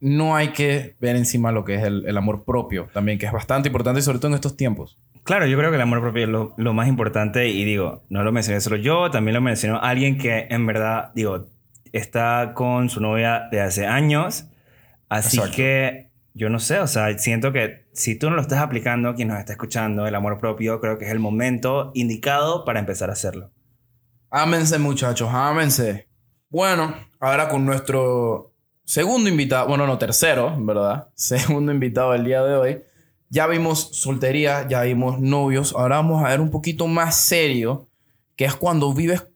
no 0.00 0.36
hay 0.36 0.48
que 0.48 0.94
ver 1.00 1.16
encima 1.16 1.50
lo 1.50 1.64
que 1.64 1.74
es 1.74 1.82
el, 1.82 2.04
el 2.06 2.16
amor 2.16 2.44
propio 2.44 2.88
también, 2.92 3.18
que 3.18 3.26
es 3.26 3.32
bastante 3.32 3.68
importante, 3.68 4.02
sobre 4.02 4.18
todo 4.18 4.28
en 4.28 4.34
estos 4.34 4.56
tiempos. 4.56 4.98
Claro, 5.24 5.46
yo 5.46 5.58
creo 5.58 5.70
que 5.70 5.76
el 5.76 5.82
amor 5.82 6.00
propio 6.00 6.22
es 6.22 6.28
lo, 6.28 6.54
lo 6.56 6.72
más 6.72 6.88
importante 6.88 7.48
y 7.48 7.64
digo, 7.64 8.04
no 8.08 8.22
lo 8.22 8.32
mencioné 8.32 8.60
solo 8.60 8.76
yo, 8.76 9.10
también 9.10 9.34
lo 9.34 9.40
mencionó 9.40 9.80
alguien 9.80 10.16
que 10.16 10.46
en 10.48 10.64
verdad, 10.66 11.10
digo, 11.14 11.48
está 11.92 12.52
con 12.54 12.88
su 12.88 13.00
novia 13.00 13.48
de 13.50 13.60
hace 13.60 13.86
años, 13.86 14.46
así 15.08 15.38
Exacto. 15.38 15.56
que 15.56 16.08
yo 16.34 16.50
no 16.50 16.60
sé, 16.60 16.78
o 16.78 16.86
sea, 16.86 17.18
siento 17.18 17.52
que 17.52 17.86
si 17.92 18.14
tú 18.14 18.30
no 18.30 18.36
lo 18.36 18.42
estás 18.42 18.60
aplicando, 18.60 19.14
quien 19.16 19.28
nos 19.28 19.40
está 19.40 19.52
escuchando, 19.52 20.06
el 20.06 20.14
amor 20.14 20.38
propio, 20.38 20.80
creo 20.80 20.96
que 20.96 21.04
es 21.04 21.10
el 21.10 21.18
momento 21.18 21.90
indicado 21.94 22.64
para 22.64 22.78
empezar 22.78 23.10
a 23.10 23.14
hacerlo. 23.14 23.50
Ámense, 24.30 24.78
muchachos, 24.78 25.28
ámense. 25.32 26.06
Bueno, 26.48 26.94
ahora 27.18 27.48
con 27.48 27.66
nuestro 27.66 28.54
segundo 28.84 29.28
invitado, 29.28 29.66
bueno, 29.66 29.86
no, 29.86 29.98
tercero, 29.98 30.54
¿verdad? 30.58 31.08
Segundo 31.14 31.72
invitado 31.72 32.12
del 32.12 32.24
día 32.24 32.42
de 32.42 32.56
hoy. 32.56 32.82
Ya 33.30 33.46
vimos 33.46 33.96
soltería, 33.96 34.66
ya 34.68 34.82
vimos 34.82 35.18
novios. 35.18 35.74
Ahora 35.76 35.96
vamos 35.96 36.24
a 36.24 36.28
ver 36.28 36.40
un 36.40 36.50
poquito 36.50 36.86
más 36.86 37.16
serio, 37.16 37.88
que 38.36 38.44
es 38.44 38.54
cuando 38.54 38.94
vives 38.94 39.26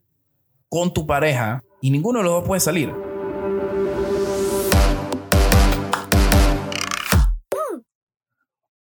con 0.68 0.94
tu 0.94 1.06
pareja 1.06 1.62
y 1.83 1.90
ninguno 1.90 2.21
de 2.21 2.25
los 2.25 2.33
dos 2.33 2.45
puede 2.47 2.61
salir. 2.61 2.95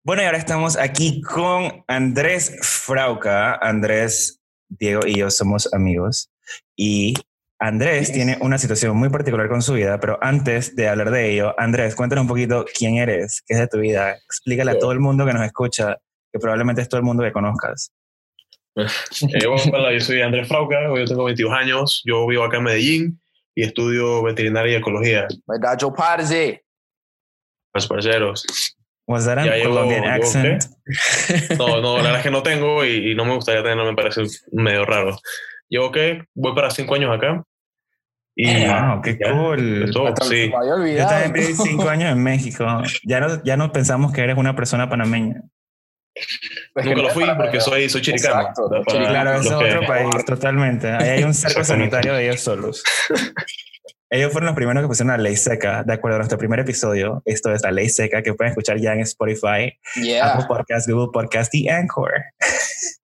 Bueno, 0.05 0.23
y 0.23 0.27
ahora 0.27 0.39
estamos 0.39 0.77
aquí 0.77 1.21
con 1.23 1.85
Andrés 1.89 2.57
Frauca. 2.63 3.55
Andrés, 3.57 4.41
Diego 4.69 5.03
y 5.07 5.19
yo 5.19 5.31
somos 5.31 5.73
amigos. 5.73 6.31
Y 6.77 7.15
Andrés 7.59 8.13
tiene 8.13 8.39
una 8.41 8.59
situación 8.59 8.97
muy 8.97 9.09
particular 9.09 9.49
con 9.49 9.63
su 9.63 9.75
vida, 9.75 9.99
pero 10.01 10.19
antes 10.21 10.75
de 10.77 10.89
hablar 10.89 11.11
de 11.11 11.33
ello, 11.33 11.55
Andrés, 11.59 11.95
cuéntanos 11.95 12.23
un 12.23 12.29
poquito 12.29 12.65
quién 12.77 12.97
eres, 12.97 13.43
qué 13.47 13.55
es 13.55 13.61
de 13.61 13.69
tu 13.69 13.79
vida. 13.79 14.13
Explícale 14.13 14.73
a 14.73 14.79
todo 14.79 14.93
el 14.93 15.01
mundo 15.01 15.25
que 15.25 15.33
nos 15.33 15.45
escucha, 15.45 15.97
que 16.33 16.39
probablemente 16.39 16.83
es 16.83 16.89
todo 16.89 16.99
el 16.99 17.07
mundo 17.07 17.23
que 17.23 17.33
conozcas. 17.33 17.93
Eh, 18.83 19.47
bueno, 19.71 19.91
yo 19.93 20.01
soy 20.01 20.23
Andrés 20.23 20.49
Frauca, 20.49 20.77
yo 20.97 21.05
tengo 21.05 21.25
22 21.25 21.53
años, 21.53 22.03
yo 22.05 22.27
vivo 22.27 22.45
acá 22.45 22.59
en 22.59 22.63
Medellín 22.65 23.21
y 23.55 23.63
estudio 23.65 24.23
veterinaria 24.23 24.73
y 24.73 24.77
ecología. 24.77 25.27
¿Verdad, 25.47 25.77
Joe 25.81 25.93
Parse? 25.97 26.65
Los 27.75 27.87
parceros. 27.87 28.45
Was 29.07 29.25
that 29.27 29.39
a 29.39 29.45
Ya 29.45 29.57
llevo- 29.57 29.71
Colombian 29.75 30.03
llevo, 30.03 30.15
accent? 30.15 30.65
No, 31.59 31.81
no, 31.81 31.97
la 31.97 32.03
verdad 32.05 32.17
es 32.19 32.23
que 32.23 32.31
no 32.31 32.43
tengo 32.43 32.85
y, 32.85 33.11
y 33.11 33.15
no 33.15 33.25
me 33.25 33.35
gustaría 33.35 33.63
tenerlo, 33.63 33.85
me 33.85 33.95
parece 33.97 34.23
medio 34.53 34.85
raro. 34.85 35.19
Llevo 35.69 35.91
que 35.91 36.25
voy 36.35 36.55
para 36.55 36.71
5 36.71 36.95
años 36.95 37.17
acá. 37.17 37.43
Y 38.37 38.47
Wow, 38.67 39.03
qué 39.03 39.19
ya, 39.21 39.33
cool. 39.33 39.91
todo, 39.93 40.07
Hasta 40.09 40.25
sí. 40.25 40.49
Yo 40.51 40.75
olvidado. 40.75 41.11
también 41.11 41.33
viví 41.33 41.55
cinco 41.55 41.89
años 41.89 42.13
en 42.13 42.23
México. 42.23 42.65
Ya 43.05 43.21
no, 43.21 43.43
ya 43.43 43.57
no 43.57 43.73
pensamos 43.73 44.13
que 44.13 44.21
eres 44.23 44.37
una 44.39 44.55
persona 44.57 44.89
panameña. 44.89 45.43
Es 46.15 46.27
que 46.75 46.83
Nunca 46.95 47.03
lo 47.03 47.11
fui 47.11 47.25
porque 47.37 47.61
soy, 47.61 47.89
soy 47.89 48.01
chiricano. 48.03 48.41
Exacto. 48.41 48.69
Claro, 48.87 49.35
es 49.41 49.49
que- 49.49 49.55
otro 49.55 49.87
país, 49.87 50.25
totalmente. 50.25 50.91
Ahí 50.91 51.09
hay 51.11 51.25
un 51.25 51.35
cerco 51.35 51.63
sanitario 51.65 52.15
de 52.15 52.25
ellos 52.29 52.41
solos. 52.41 52.83
Ellos 54.13 54.33
fueron 54.33 54.47
los 54.49 54.57
primeros 54.57 54.83
que 54.83 54.89
pusieron 54.89 55.13
la 55.13 55.19
ley 55.23 55.37
seca, 55.37 55.85
de 55.85 55.93
acuerdo 55.93 56.17
a 56.17 56.19
nuestro 56.19 56.37
primer 56.37 56.59
episodio. 56.59 57.23
Esto 57.25 57.53
es 57.55 57.63
la 57.63 57.71
ley 57.71 57.89
seca 57.89 58.23
que 58.25 58.35
pueden 58.35 58.51
escuchar 58.51 58.79
ya 58.81 58.93
en 58.93 59.01
Spotify, 59.01 59.79
Yeah. 60.03 60.33
Apple 60.33 60.47
Podcast, 60.49 60.89
Google 60.91 61.11
Podcast 61.13 61.55
y 61.55 61.69
Anchor. 61.69 62.13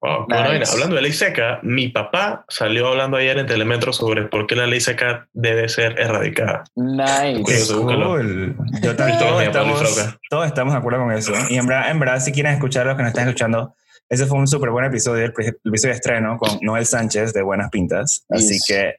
Wow, 0.01 0.27
Nice. 0.29 0.73
Hablando 0.73 0.97
de 0.97 1.03
ley 1.03 1.13
seca, 1.13 1.61
mi 1.63 1.89
papá 1.89 2.45
salió 2.49 2.89
hablando 2.89 3.17
ayer 3.17 3.39
en 3.39 3.47
Telemetro 3.47 3.93
sobre 3.93 4.25
por 4.25 4.47
qué 4.47 4.57
la 4.57 4.67
ley 4.67 4.81
seca 4.81 5.29
debe 5.33 5.69
ser 5.69 5.99
erradicada. 5.99 6.65
Nice. 6.75 7.43
Cool. 7.73 8.57
Yo 8.83 8.97
también, 8.97 9.19
todos 9.19 9.43
estamos, 9.43 10.17
todos 10.31 10.47
estamos 10.47 10.73
de 10.75 10.79
acuerdo 10.79 11.01
con 11.01 11.13
eso. 11.13 11.33
Y 11.49 11.57
en 11.57 11.67
verdad, 11.67 11.91
en 11.91 11.99
verdad, 11.99 12.21
si 12.21 12.33
quieren 12.33 12.53
escuchar 12.53 12.87
los 12.87 12.97
que 12.97 13.03
nos 13.03 13.11
están 13.11 13.29
escuchando, 13.29 13.75
ese 14.09 14.27
fue 14.27 14.39
un 14.39 14.47
súper 14.47 14.71
buen 14.71 14.85
episodio, 14.85 15.25
el, 15.25 15.33
episodio 15.33 15.93
de 15.93 15.97
estreno 15.97 16.39
con 16.39 16.59
Noel 16.63 16.87
Sánchez 16.87 17.33
de 17.33 17.43
Buenas 17.43 17.71
Pintas. 17.71 18.25
Así 18.29 18.55
Yes. 18.55 18.65
que 18.67 18.95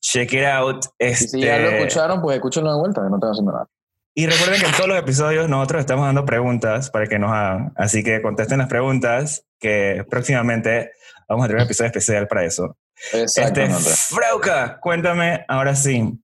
check 0.00 0.32
it 0.32 0.44
out. 0.44 0.84
Y 0.98 1.14
si 1.14 1.40
ya 1.42 1.58
lo 1.58 1.68
Este, 1.68 1.78
escucharon, 1.82 2.22
pues 2.22 2.36
escúchenlo 2.36 2.72
de 2.72 2.78
vuelta, 2.80 3.02
que 3.02 3.10
no 3.10 3.18
te 3.18 3.26
haciendo 3.26 3.52
nada. 3.52 3.66
Y 4.18 4.26
recuerden 4.26 4.58
que 4.58 4.66
en 4.66 4.72
todos 4.72 4.88
los 4.88 4.98
episodios 4.98 5.46
nosotros 5.46 5.80
estamos 5.80 6.06
dando 6.06 6.24
preguntas 6.24 6.88
para 6.88 7.06
que 7.06 7.18
nos 7.18 7.30
hagan. 7.30 7.74
Así 7.76 8.02
que 8.02 8.22
contesten 8.22 8.56
las 8.56 8.68
preguntas 8.68 9.44
que 9.60 10.06
próximamente 10.08 10.92
vamos 11.28 11.44
a 11.44 11.48
tener 11.48 11.60
un 11.60 11.66
episodio 11.66 11.88
especial 11.88 12.26
para 12.26 12.46
eso. 12.46 12.78
Este, 13.12 13.24
Exactamente. 13.24 13.90
Frauca, 14.08 14.80
cuéntame, 14.80 15.44
ahora 15.48 15.76
sí, 15.76 16.18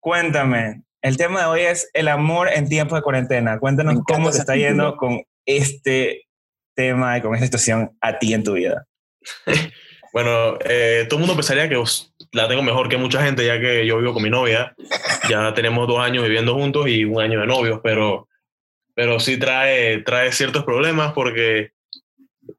cuéntame. 0.00 0.82
El 1.02 1.16
tema 1.16 1.42
de 1.42 1.46
hoy 1.46 1.60
es 1.60 1.88
el 1.92 2.08
amor 2.08 2.48
en 2.52 2.68
tiempos 2.68 2.98
de 2.98 3.02
cuarentena. 3.02 3.60
Cuéntanos 3.60 4.00
cómo 4.08 4.32
te 4.32 4.38
está 4.38 4.56
yendo 4.56 4.96
con 4.96 5.22
este 5.46 6.22
tema 6.74 7.16
y 7.16 7.22
con 7.22 7.34
esta 7.34 7.46
situación 7.46 7.96
a 8.00 8.18
ti 8.18 8.34
en 8.34 8.42
tu 8.42 8.54
vida. 8.54 8.86
Bueno, 10.12 10.58
eh, 10.64 11.06
todo 11.08 11.20
el 11.20 11.26
mundo 11.26 11.36
pensaría 11.36 11.68
que 11.68 11.76
la 12.32 12.48
tengo 12.48 12.62
mejor 12.62 12.88
que 12.88 12.96
mucha 12.96 13.22
gente, 13.22 13.44
ya 13.44 13.60
que 13.60 13.86
yo 13.86 13.98
vivo 13.98 14.12
con 14.14 14.22
mi 14.22 14.30
novia. 14.30 14.74
Ya 15.28 15.52
tenemos 15.54 15.86
dos 15.88 15.98
años 16.00 16.22
viviendo 16.24 16.54
juntos 16.54 16.86
y 16.88 17.04
un 17.04 17.20
año 17.20 17.40
de 17.40 17.46
novios, 17.46 17.80
pero, 17.82 18.28
pero 18.94 19.18
sí 19.20 19.36
trae, 19.36 19.98
trae 20.02 20.32
ciertos 20.32 20.64
problemas 20.64 21.12
porque 21.12 21.70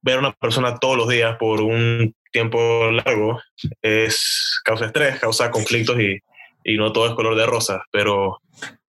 ver 0.01 0.17
a 0.17 0.19
una 0.19 0.31
persona 0.33 0.77
todos 0.77 0.97
los 0.97 1.09
días 1.09 1.37
por 1.37 1.61
un 1.61 2.13
tiempo 2.31 2.89
largo 2.91 3.41
es 3.81 4.59
causa 4.63 4.85
estrés, 4.85 5.19
causa 5.19 5.51
conflictos 5.51 5.99
y, 5.99 6.19
y 6.63 6.77
no 6.77 6.91
todo 6.93 7.07
es 7.07 7.13
color 7.13 7.35
de 7.35 7.45
rosa, 7.45 7.83
pero 7.91 8.39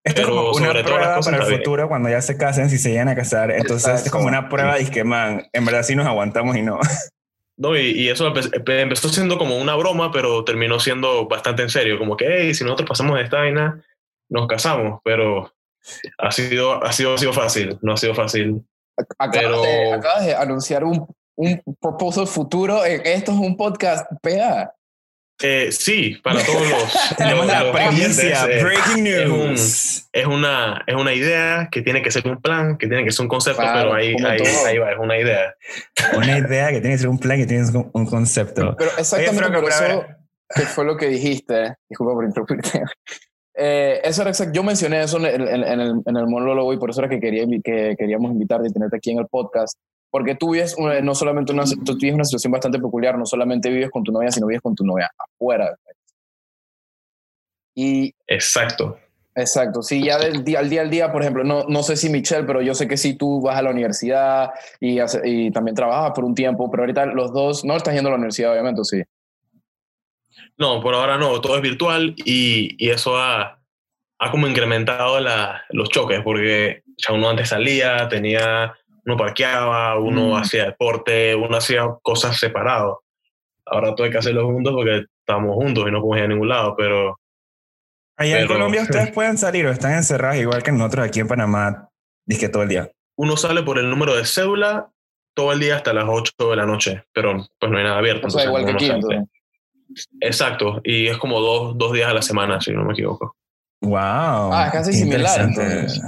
Esto 0.05 0.23
es 0.23 0.27
Pero 0.27 0.29
como 0.29 0.51
una 0.53 0.73
prueba 0.73 1.01
para 1.01 1.15
el 1.15 1.19
está 1.19 1.47
bien. 1.47 1.59
futuro 1.59 1.89
cuando 1.89 2.09
ya 2.09 2.21
se 2.23 2.37
casen, 2.37 2.71
si 2.71 2.79
se 2.79 2.91
llegan 2.91 3.09
a 3.09 3.15
casar. 3.17 3.51
Entonces 3.53 3.87
es 3.89 3.95
Exacto. 4.01 4.11
como 4.11 4.27
una 4.29 4.49
prueba 4.49 4.81
y 4.81 4.87
que, 4.87 5.05
man, 5.05 5.45
en 5.53 5.65
verdad 5.65 5.83
sí 5.85 5.95
nos 5.97 6.07
aguantamos 6.07 6.57
y 6.57 6.63
no. 6.63 6.79
No, 7.57 7.77
y, 7.77 7.91
y 7.91 8.09
eso 8.09 8.27
empe- 8.33 8.51
empe- 8.51 8.81
empezó 8.81 9.09
siendo 9.09 9.37
como 9.39 9.57
una 9.57 9.75
broma, 9.77 10.11
pero 10.11 10.43
terminó 10.45 10.81
siendo 10.81 11.27
bastante 11.29 11.63
en 11.63 11.69
serio. 11.71 11.99
Como 11.99 12.17
que, 12.17 12.27
hey, 12.29 12.55
si 12.55 12.65
nosotros 12.65 12.89
pasamos 12.89 13.17
de 13.17 13.25
esta 13.25 13.39
vaina, 13.39 13.85
nos 14.31 14.47
casamos. 14.47 15.01
Pero 15.05 15.53
ha 16.19 16.31
sido, 16.31 16.83
ha 16.83 16.93
sido, 16.93 17.15
ha 17.15 17.19
sido 17.19 17.33
fácil, 17.33 17.79
no 17.83 17.93
ha 17.93 17.97
sido 17.97 18.15
fácil. 18.15 18.63
Acabas, 19.19 19.37
Pero- 19.37 19.63
de, 19.63 19.93
acabas 19.93 20.27
de 20.27 20.35
anunciar 20.35 20.85
un, 20.85 21.07
un 21.37 21.63
proposal 21.81 22.27
futuro. 22.27 22.85
Esto 22.85 23.33
es 23.33 23.39
un 23.39 23.57
podcast 23.57 24.11
PA. 24.23 24.73
Eh, 25.43 25.73
sí, 25.73 26.19
para 26.23 26.43
todos 26.45 26.69
los. 26.69 26.93
Tenemos 27.17 27.47
los- 27.47 27.55
la 27.55 27.89
oyentes, 27.89 28.19
eh, 28.21 28.63
breaking 28.63 29.07
es 29.07 29.27
un- 29.29 29.49
news. 29.51 30.09
es, 30.13 30.27
una, 30.27 30.85
es 30.87 30.95
una 30.95 31.13
idea 31.15 31.69
que 31.71 31.83
tiene 31.83 32.03
que 32.03 32.11
ser 32.11 32.27
un 32.29 32.41
plan, 32.41 32.77
que 32.79 32.87
tiene 32.87 33.05
que 33.05 33.11
ser 33.11 33.23
un 33.25 33.29
concepto, 33.29 33.61
Claro, 33.63 33.91
pero 33.91 33.95
ahí, 33.95 34.15
ahí, 34.25 34.41
ahí 34.67 34.79
va, 34.79 34.93
es 34.93 34.99
una 34.99 35.19
idea. 35.19 35.55
Una 36.17 36.39
idea 36.39 36.69
que 36.71 36.81
tiene 36.81 36.95
que 36.95 36.99
ser 36.99 37.09
un 37.09 37.19
plan, 37.19 37.39
que 37.39 37.47
tiene 37.47 37.65
que 37.65 37.73
ser 37.73 37.85
un 37.93 38.07
concepto. 38.07 38.75
Pero 38.79 38.91
exactamente 38.99 39.43
Franco, 39.43 39.61
por 39.61 39.71
eso 39.71 40.05
que 40.55 40.63
fue 40.63 40.85
lo 40.85 40.97
que 40.97 41.09
dijiste. 41.09 41.75
Disculpa 41.89 42.13
por 42.13 42.25
interrumpirte. 42.25 42.83
Eh, 43.55 44.01
eso 44.05 44.23
era 44.23 44.31
exacto. 44.31 44.53
Yo 44.55 44.63
mencioné 44.63 45.03
eso 45.03 45.19
en 45.19 45.27
el, 45.27 45.49
en, 45.49 45.63
en 45.65 45.81
el, 45.81 46.03
en 46.07 46.17
el 46.17 46.27
monólogo 46.27 46.73
y 46.73 46.79
por 46.79 46.91
eso 46.91 47.01
era 47.01 47.09
que, 47.11 47.21
quería, 47.21 47.45
que 47.65 47.95
queríamos 47.99 48.33
invitarte 48.33 48.69
y 48.69 48.73
tenerte 48.73 48.97
aquí 48.97 49.11
en 49.13 49.19
el 49.19 49.27
podcast. 49.27 49.79
Porque 50.13 50.35
tú 50.37 50.51
vives 50.53 50.77
una- 50.79 51.01
no 51.01 51.15
solamente 51.15 51.53
una, 51.53 51.65
tú 51.65 51.97
vives 51.97 52.15
una 52.15 52.25
situación 52.25 52.53
bastante 52.53 52.79
peculiar, 52.79 53.19
no 53.19 53.25
solamente 53.27 53.71
vives 53.71 53.91
con 53.91 54.05
tu 54.05 54.13
novia, 54.13 54.31
sino 54.31 54.47
vives 54.47 54.61
con 54.63 54.75
tu 54.77 54.85
novia 54.85 55.11
afuera. 55.19 55.75
Y 57.75 58.15
Exacto. 58.27 58.99
Exacto, 59.35 59.83
sí, 59.83 60.05
ya 60.05 60.19
del 60.19 60.45
día 60.45 60.59
al 60.59 60.69
día 60.69 60.83
al 60.83 60.91
día, 60.91 61.11
por 61.11 61.23
ejemplo, 61.23 61.43
no, 61.43 61.65
no 61.67 61.83
sé 61.83 61.97
si 61.97 62.11
Michelle, 62.11 62.45
pero 62.45 62.61
yo 62.61 62.75
sé 62.75 62.87
que 62.87 62.99
si 62.99 63.15
tú 63.15 63.41
vas 63.41 63.57
a 63.57 63.63
la 63.63 63.71
universidad 63.71 64.51
y, 64.79 64.99
hace- 64.99 65.23
y 65.25 65.51
también 65.51 65.75
trabajas 65.75 66.13
por 66.15 66.25
un 66.27 66.35
tiempo, 66.35 66.71
pero 66.71 66.83
ahorita 66.83 67.07
los 67.07 67.33
dos 67.33 67.65
no 67.65 67.75
estás 67.75 67.95
yendo 67.95 68.09
a 68.09 68.13
la 68.13 68.17
universidad, 68.19 68.53
obviamente, 68.53 68.85
sí. 68.85 69.03
No, 70.59 70.83
por 70.83 70.95
ahora 70.95 71.17
no, 71.17 71.41
todo 71.41 71.57
es 71.57 71.63
virtual 71.63 72.15
y, 72.19 72.77
y 72.79 72.91
eso 72.91 73.17
ha, 73.17 73.59
ha 74.19 74.31
como 74.31 74.47
incrementado 74.47 75.19
la- 75.19 75.63
los 75.71 75.89
choques, 75.89 76.21
porque 76.23 76.83
ya 76.99 77.15
uno 77.15 77.31
antes 77.31 77.49
salía, 77.49 78.09
tenía, 78.11 78.75
uno 79.05 79.17
parqueaba, 79.17 79.99
uno 79.99 80.29
Mm. 80.31 80.35
hacía 80.35 80.65
deporte, 80.67 81.35
uno 81.35 81.57
hacía 81.57 81.87
cosas 82.03 82.39
separados. 82.39 82.99
Ahora 83.67 83.95
todo 83.95 84.05
hay 84.05 84.11
que 84.13 84.19
hacerlo 84.19 84.47
juntos 84.47 84.73
porque 84.75 85.05
estamos 85.21 85.55
juntos 85.55 85.85
y 85.89 85.91
no 85.91 86.01
podemos 86.01 86.19
ir 86.19 86.25
a 86.25 86.29
ningún 86.29 86.49
lado, 86.49 86.75
pero 86.77 87.19
Allá 88.17 88.41
en 88.41 88.47
Colombia 88.47 88.83
ustedes 88.83 89.11
pueden 89.11 89.39
salir 89.39 89.67
o 89.67 89.71
están 89.71 89.95
encerrados 89.95 90.37
igual 90.37 90.63
que 90.63 90.71
nosotros 90.71 91.07
aquí 91.07 91.21
en 91.21 91.29
Panamá, 91.29 91.89
que 92.29 92.49
todo 92.49 92.63
el 92.63 92.69
día. 92.69 92.91
uno 93.17 93.37
sale 93.37 93.63
por 93.63 93.79
el 93.79 93.89
número 93.91 94.15
de 94.17 94.25
cédula 94.25 94.91
todo 95.35 95.53
el 95.53 95.61
día 95.61 95.77
hasta 95.77 95.93
las 95.93 96.05
8 96.09 96.33
de 96.51 96.57
la 96.57 96.67
noche, 96.67 97.05
pero 97.13 97.35
pues 97.59 97.73
no 97.73 97.79
hay 97.79 97.85
nada 97.85 97.99
abierto. 97.99 98.27
O 98.27 98.31
sea, 98.31 98.45
entonces 98.45 98.49
igual 98.63 98.65
que 98.79 98.85
aquí, 98.85 98.95
entonces. 98.95 99.29
Exacto, 100.21 100.81
y 100.85 101.07
es 101.09 101.19
como 101.19 101.41
dos, 101.41 101.77
dos 101.79 101.93
días 101.93 102.11
a 102.11 102.15
la 102.15 102.23
semana, 102.23 102.61
si 102.61 102.73
no 102.73 102.85
me 102.85 102.93
equivoco. 102.93 103.37
Wow. 103.81 103.97
Ah, 104.53 104.65
es 104.67 104.73
casi 104.73 104.93
similar, 104.93 105.41
entonces. 105.41 106.01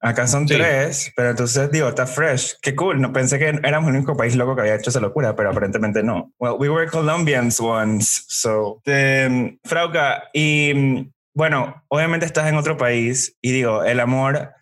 Acá 0.00 0.26
son 0.28 0.46
Sí. 0.46 0.54
tres, 0.54 1.12
pero 1.16 1.30
entonces 1.30 1.70
digo, 1.72 1.88
está 1.88 2.06
fresh. 2.06 2.54
Qué 2.62 2.76
cool. 2.76 3.00
No 3.00 3.12
pensé 3.12 3.38
que 3.38 3.48
éramos 3.48 3.90
el 3.90 3.96
único 3.96 4.16
país 4.16 4.36
loco 4.36 4.54
que 4.54 4.60
había 4.62 4.76
hecho 4.76 4.90
esa 4.90 5.00
locura, 5.00 5.34
pero 5.34 5.50
aparentemente 5.50 6.02
no. 6.04 6.32
Well, 6.38 6.54
we 6.58 6.68
were 6.68 6.86
Colombians 6.88 7.58
once, 7.60 8.22
so. 8.28 8.80
Um, 8.86 9.58
Frauca, 9.64 10.24
y 10.32 10.72
mm, 10.74 11.12
bueno, 11.34 11.84
obviamente 11.88 12.26
estás 12.26 12.48
en 12.48 12.56
otro 12.56 12.76
país 12.76 13.36
y 13.42 13.50
digo, 13.52 13.82
el 13.84 13.98
amor, 14.00 14.52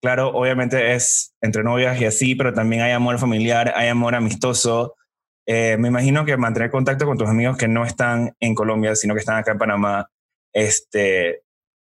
claro, 0.00 0.28
obviamente 0.28 0.94
es 0.94 1.34
entre 1.40 1.64
novias 1.64 2.00
y 2.00 2.04
así, 2.04 2.34
pero 2.36 2.52
también 2.52 2.82
hay 2.82 2.92
amor 2.92 3.18
familiar, 3.18 3.72
hay 3.76 3.88
amor 3.88 4.14
amistoso. 4.14 4.94
Eh, 5.46 5.76
me 5.78 5.88
imagino 5.88 6.24
que 6.24 6.36
mantener 6.36 6.70
contacto 6.70 7.04
con 7.04 7.18
tus 7.18 7.28
amigos 7.28 7.56
que 7.56 7.68
no 7.68 7.84
están 7.84 8.34
en 8.40 8.54
Colombia, 8.54 8.94
sino 8.94 9.14
que 9.14 9.20
están 9.20 9.36
acá 9.36 9.52
en 9.52 9.58
Panamá, 9.58 10.08
este, 10.52 11.42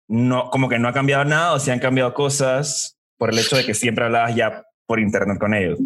no, 0.08 0.50
como 0.50 0.70
que 0.70 0.80
no 0.80 0.88
ha 0.88 0.94
cambiado 0.94 1.26
nada 1.26 1.54
o 1.54 1.60
si 1.60 1.72
han 1.72 1.80
cambiado 1.80 2.14
cosas 2.14 2.98
por 3.18 3.32
el 3.32 3.40
hecho 3.40 3.56
de 3.58 3.66
que 3.66 3.74
siempre 3.74 4.06
hablabas 4.06 4.36
ya 4.36 4.64
por 4.86 5.00
internet 5.00 5.40
con 5.40 5.54
ellos. 5.54 5.80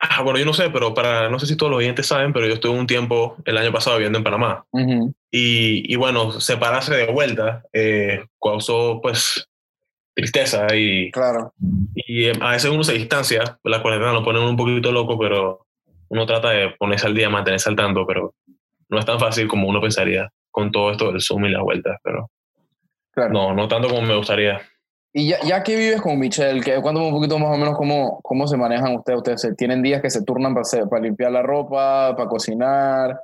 Ah, 0.00 0.22
bueno, 0.22 0.38
yo 0.38 0.44
no 0.44 0.52
sé, 0.52 0.68
pero 0.70 0.94
para, 0.94 1.28
no 1.30 1.38
sé 1.38 1.46
si 1.46 1.56
todos 1.56 1.70
los 1.70 1.78
oyentes 1.78 2.06
saben, 2.06 2.32
pero 2.32 2.46
yo 2.48 2.54
estuve 2.54 2.76
un 2.76 2.88
tiempo 2.88 3.36
el 3.44 3.56
año 3.56 3.70
pasado 3.70 3.96
viviendo 3.98 4.18
en 4.18 4.24
Panamá. 4.24 4.64
Y, 5.30 5.92
y 5.92 5.96
bueno, 5.96 6.40
separarse 6.40 6.92
de 6.94 7.12
vuelta 7.12 7.62
eh, 7.72 8.24
causó 8.42 9.00
pues 9.00 9.48
tristeza 10.14 10.66
y, 10.74 11.10
Claro. 11.12 11.54
y 11.94 12.24
eh, 12.24 12.32
a 12.40 12.50
veces 12.50 12.70
uno 12.70 12.82
se 12.82 12.94
distancia, 12.94 13.58
la 13.62 13.80
cuarentena 13.80 14.12
lo 14.12 14.24
pone 14.24 14.40
un 14.40 14.56
poquito 14.56 14.90
loco, 14.90 15.16
pero 15.18 15.66
uno 16.08 16.26
trata 16.26 16.50
de 16.50 16.70
ponerse 16.70 17.06
al 17.06 17.14
día, 17.14 17.30
mantenerse 17.30 17.70
al 17.70 17.76
tanto, 17.76 18.04
pero 18.04 18.34
no 18.88 18.98
es 18.98 19.06
tan 19.06 19.20
fácil 19.20 19.46
como 19.46 19.68
uno 19.68 19.80
pensaría 19.80 20.30
con 20.50 20.70
todo 20.72 20.90
esto 20.90 21.12
del 21.12 21.22
Zoom 21.22 21.46
y 21.46 21.50
las 21.50 21.62
vueltas, 21.62 21.98
pero 22.02 22.28
Claro. 23.12 23.32
no, 23.32 23.54
no 23.54 23.68
tanto 23.68 23.88
como 23.88 24.02
me 24.02 24.16
gustaría. 24.16 24.60
Y 25.14 25.28
ya, 25.28 25.38
ya 25.44 25.62
que 25.62 25.76
vives 25.76 26.00
con 26.00 26.18
Michelle, 26.18 26.62
que 26.62 26.80
cuéntame 26.80 27.06
un 27.08 27.12
poquito 27.12 27.38
más 27.38 27.50
o 27.54 27.58
menos 27.58 27.76
cómo, 27.76 28.20
cómo 28.22 28.46
se 28.46 28.56
manejan 28.56 28.96
ustedes. 28.96 29.18
Ustedes 29.18 29.56
tienen 29.56 29.82
días 29.82 30.00
que 30.00 30.08
se 30.08 30.24
turnan 30.24 30.54
para, 30.54 30.62
hacer- 30.62 30.88
para 30.88 31.02
limpiar 31.02 31.30
la 31.32 31.42
ropa, 31.42 32.14
para 32.16 32.28
cocinar. 32.28 33.20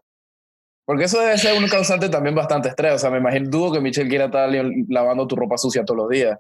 Porque 0.87 1.05
eso 1.05 1.19
debe 1.21 1.39
ser 1.39 1.57
un 1.57 1.67
causante 1.69 2.11
también 2.11 2.35
bastante 2.35 2.69
estrés. 2.69 2.95
O 2.95 2.99
sea, 2.99 3.11
me 3.11 3.19
imagino, 3.19 3.49
dudo 3.49 3.73
que 3.73 3.81
Michelle 3.81 4.09
quiera 4.11 4.27
estar 4.27 4.51
lavando 4.89 5.27
tu 5.27 5.37
ropa 5.37 5.57
sucia 5.57 5.83
todos 5.85 5.99
los 6.01 6.09
días. 6.11 6.39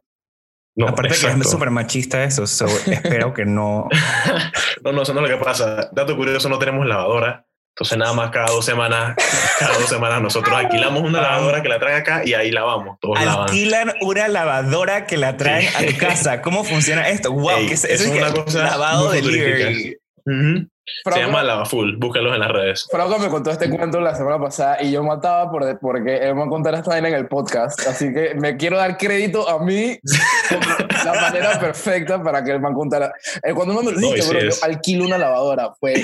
No, 0.76 0.86
Aparte 0.88 1.08
que 1.08 1.14
exacto. 1.14 1.40
es 1.42 1.50
súper 1.50 1.70
machista 1.70 2.22
eso, 2.22 2.46
so 2.46 2.66
espero 2.66 3.32
que 3.34 3.44
no... 3.46 3.88
no, 4.84 4.92
no, 4.92 5.02
eso 5.02 5.12
no 5.14 5.24
es 5.24 5.30
lo 5.30 5.38
que 5.38 5.44
pasa. 5.44 5.88
Dato 5.92 6.14
curioso, 6.16 6.48
no 6.50 6.58
tenemos 6.58 6.86
lavadora. 6.86 7.46
Entonces 7.78 7.96
nada 7.96 8.12
más 8.12 8.30
cada 8.32 8.46
dos 8.46 8.64
semanas, 8.64 9.14
cada 9.60 9.74
dos 9.78 9.88
semanas 9.88 10.20
nosotros 10.20 10.52
alquilamos 10.56 11.00
una 11.04 11.20
lavadora 11.20 11.62
que 11.62 11.68
la 11.68 11.78
trae 11.78 11.94
acá 11.94 12.22
y 12.24 12.34
ahí 12.34 12.50
lavamos. 12.50 12.98
Todos 13.00 13.24
lavan. 13.24 13.42
Alquilan 13.44 13.92
una 14.00 14.26
lavadora 14.26 15.06
que 15.06 15.16
la 15.16 15.36
traen 15.36 15.68
a 15.76 15.86
tu 15.86 15.96
casa. 15.96 16.42
¿Cómo 16.42 16.64
funciona 16.64 17.08
esto? 17.08 17.30
Wow, 17.32 17.50
Ey, 17.58 17.66
que 17.68 17.74
es, 17.74 17.84
es 17.84 18.00
eso 18.00 18.10
una 18.12 18.32
que- 18.32 18.42
cosa 18.44 18.64
lavado 18.64 19.12
delivery. 19.12 19.96
Ujú. 20.26 20.66
Se 21.04 21.10
Frauca- 21.10 21.20
llama 21.26 21.42
Lavafull, 21.44 21.96
búscalos 21.98 22.32
en 22.34 22.40
las 22.40 22.50
redes. 22.50 22.88
Frauca 22.90 23.18
me 23.18 23.28
contó 23.28 23.50
este 23.52 23.68
cuento 23.70 24.00
la 24.00 24.14
semana 24.16 24.40
pasada 24.40 24.82
y 24.82 24.90
yo 24.90 25.04
mataba 25.04 25.48
por, 25.50 25.78
porque 25.80 26.16
él 26.16 26.34
me 26.34 26.40
va 26.40 26.46
a 26.46 26.48
contar 26.48 26.74
esta 26.74 26.98
en 26.98 27.04
el 27.06 27.28
podcast. 27.28 27.86
Así 27.86 28.12
que 28.12 28.34
me 28.34 28.56
quiero 28.56 28.76
dar 28.78 28.96
crédito 28.96 29.48
a 29.48 29.62
mí 29.62 29.98
la 31.04 31.12
manera 31.14 31.60
perfecta 31.60 32.20
para 32.22 32.42
que 32.42 32.50
él 32.52 32.60
me 32.60 32.72
contara. 32.72 33.12
Eh, 33.44 33.52
cuando 33.54 33.74
uno 33.74 33.82
me 33.84 33.92
lo 33.92 34.00
No, 34.00 34.06
dice, 34.12 34.18
y 34.18 34.22
sí 34.22 34.30
bro, 34.30 34.40
yo 34.40 34.48
es. 34.48 34.62
alquilo 34.64 35.04
una 35.04 35.18
lavadora. 35.18 35.70
Fue, 35.78 35.94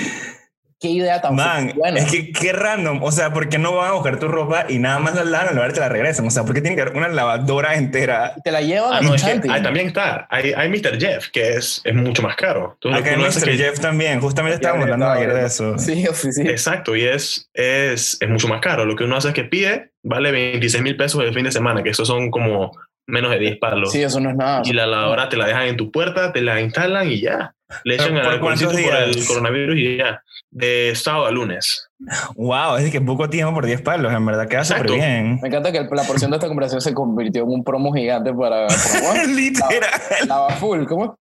qué 0.85 0.91
idea 0.91 1.21
tan 1.21 1.35
Man, 1.35 1.73
buena. 1.75 1.99
es 1.99 2.11
que 2.11 2.31
qué 2.31 2.51
random. 2.53 3.01
O 3.01 3.11
sea, 3.11 3.33
¿por 3.33 3.49
qué 3.49 3.57
no 3.57 3.75
van 3.75 3.89
a 3.89 3.93
buscar 3.93 4.19
tu 4.19 4.27
ropa 4.27 4.65
y 4.69 4.77
nada 4.77 4.99
más 4.99 5.15
la 5.15 5.23
lavan 5.23 5.55
lugar 5.55 5.73
te 5.73 5.79
la 5.79 5.89
regresan? 5.89 6.27
O 6.27 6.29
sea, 6.29 6.43
¿por 6.43 6.53
qué 6.53 6.61
tiene 6.61 6.75
que 6.75 6.83
haber 6.83 6.95
una 6.95 7.07
lavadora 7.07 7.75
entera? 7.75 8.33
Te 8.43 8.51
la 8.51 8.61
llevan 8.61 8.93
Ah, 8.93 8.97
a 8.97 9.01
no, 9.01 9.15
es 9.15 9.23
que 9.23 9.31
ahí 9.49 9.61
también 9.63 9.87
está. 9.87 10.27
Hay, 10.29 10.53
hay 10.53 10.69
Mr. 10.69 10.99
Jeff, 10.99 11.29
que 11.29 11.53
es, 11.53 11.81
es 11.83 11.95
mucho 11.95 12.21
más 12.21 12.35
caro. 12.35 12.77
Acá 12.93 13.15
hace 13.27 13.39
Mr. 13.39 13.45
que- 13.51 13.57
Jeff 13.57 13.79
también. 13.79 14.19
Justamente 14.21 14.55
estábamos 14.55 14.87
Ya, 14.87 14.93
hablando 14.93 15.11
ayer 15.13 15.33
de 15.33 15.45
eso. 15.45 15.77
Sí, 15.77 16.05
sí, 16.13 16.31
sí. 16.31 16.41
Exacto, 16.43 16.95
y 16.95 17.03
es, 17.05 17.49
es, 17.53 18.17
es 18.21 18.29
mucho 18.29 18.47
más 18.47 18.61
caro. 18.61 18.85
Lo 18.85 18.95
que 18.95 19.03
uno 19.05 19.17
hace 19.17 19.29
es 19.29 19.33
que 19.33 19.43
pide, 19.45 19.91
vale 20.03 20.31
26 20.31 20.83
mil 20.83 20.95
pesos 20.95 21.23
el 21.23 21.33
fin 21.33 21.45
de 21.45 21.51
semana, 21.51 21.81
que 21.83 21.89
eso 21.89 22.05
son 22.05 22.29
como 22.31 22.71
menos 23.07 23.31
de 23.31 23.39
10 23.39 23.57
palos. 23.59 23.91
Sí, 23.91 24.01
eso 24.03 24.19
no 24.19 24.29
es 24.31 24.35
nada. 24.35 24.61
y 24.65 24.73
la 24.73 24.85
lavadora 24.87 25.29
te 25.29 25.37
la 25.37 25.45
dejan 25.47 25.63
en 25.67 25.77
tu 25.77 25.91
puerta, 25.91 26.31
te 26.33 26.41
la 26.41 26.59
instalan 26.61 27.11
y 27.11 27.21
ya. 27.21 27.53
Le 27.83 27.95
echan 27.95 28.09
¿Por 28.13 28.19
el 28.21 28.27
alcoholcito 28.27 28.71
cuántos 28.71 28.91
por 28.91 29.01
el 29.01 29.25
coronavirus 29.27 29.77
y 29.77 29.97
ya. 29.97 30.21
De 30.57 30.93
sábado 30.95 31.25
a 31.25 31.31
lunes. 31.31 31.89
Wow, 32.35 32.77
es 32.77 32.89
que 32.89 33.01
poco 33.01 33.29
tiempo 33.29 33.53
por 33.53 33.65
10 33.65 33.81
palos, 33.81 34.13
en 34.13 34.25
verdad 34.25 34.47
queda 34.47 34.63
súper 34.63 34.89
bien. 34.89 35.37
Me 35.41 35.49
encanta 35.49 35.69
que 35.73 35.81
la 35.91 36.03
porción 36.03 36.31
de 36.31 36.37
esta 36.37 36.47
conversación 36.47 36.79
se 36.79 36.93
convirtió 36.93 37.43
en 37.43 37.49
un 37.49 37.61
promo 37.63 37.91
gigante 37.93 38.33
para... 38.33 38.67
para 39.05 39.23
Literal. 39.25 39.91
Lava 40.27 40.49
full, 40.51 40.85
¿cómo? 40.85 41.19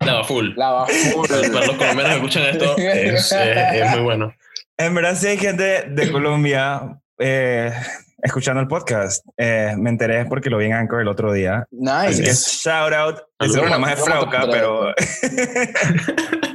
Lava 0.00 0.22
full. 0.24 0.50
Lava 0.54 0.86
full. 0.86 1.26
Para 1.28 1.66
los 1.66 1.76
colombianos 1.76 2.10
que 2.10 2.16
escuchan 2.16 2.42
esto, 2.42 2.74
es, 2.76 3.32
es- 3.32 3.72
es 3.72 3.90
muy 3.92 4.00
bueno. 4.00 4.34
En 4.76 4.94
verdad, 4.94 5.14
sí 5.16 5.28
hay 5.28 5.38
gente 5.38 5.84
de 5.88 6.12
Colombia 6.12 7.00
eh, 7.18 7.72
escuchando 8.22 8.60
el 8.60 8.68
podcast. 8.68 9.24
Eh, 9.38 9.72
me 9.78 9.88
enteré 9.88 10.26
porque 10.26 10.50
lo 10.50 10.58
vi 10.58 10.66
en 10.66 10.74
Anchor 10.74 11.00
el 11.00 11.08
otro 11.08 11.32
día. 11.32 11.64
Así 11.88 12.20
que 12.22 12.28
Nice. 12.28 12.60
shout 12.68 12.92
out. 12.92 13.16
De 13.40 13.46
más- 13.48 13.50
es 13.50 13.56
algo 13.56 13.78
más 13.78 14.00
Frauca, 14.04 14.46
pero 14.50 14.92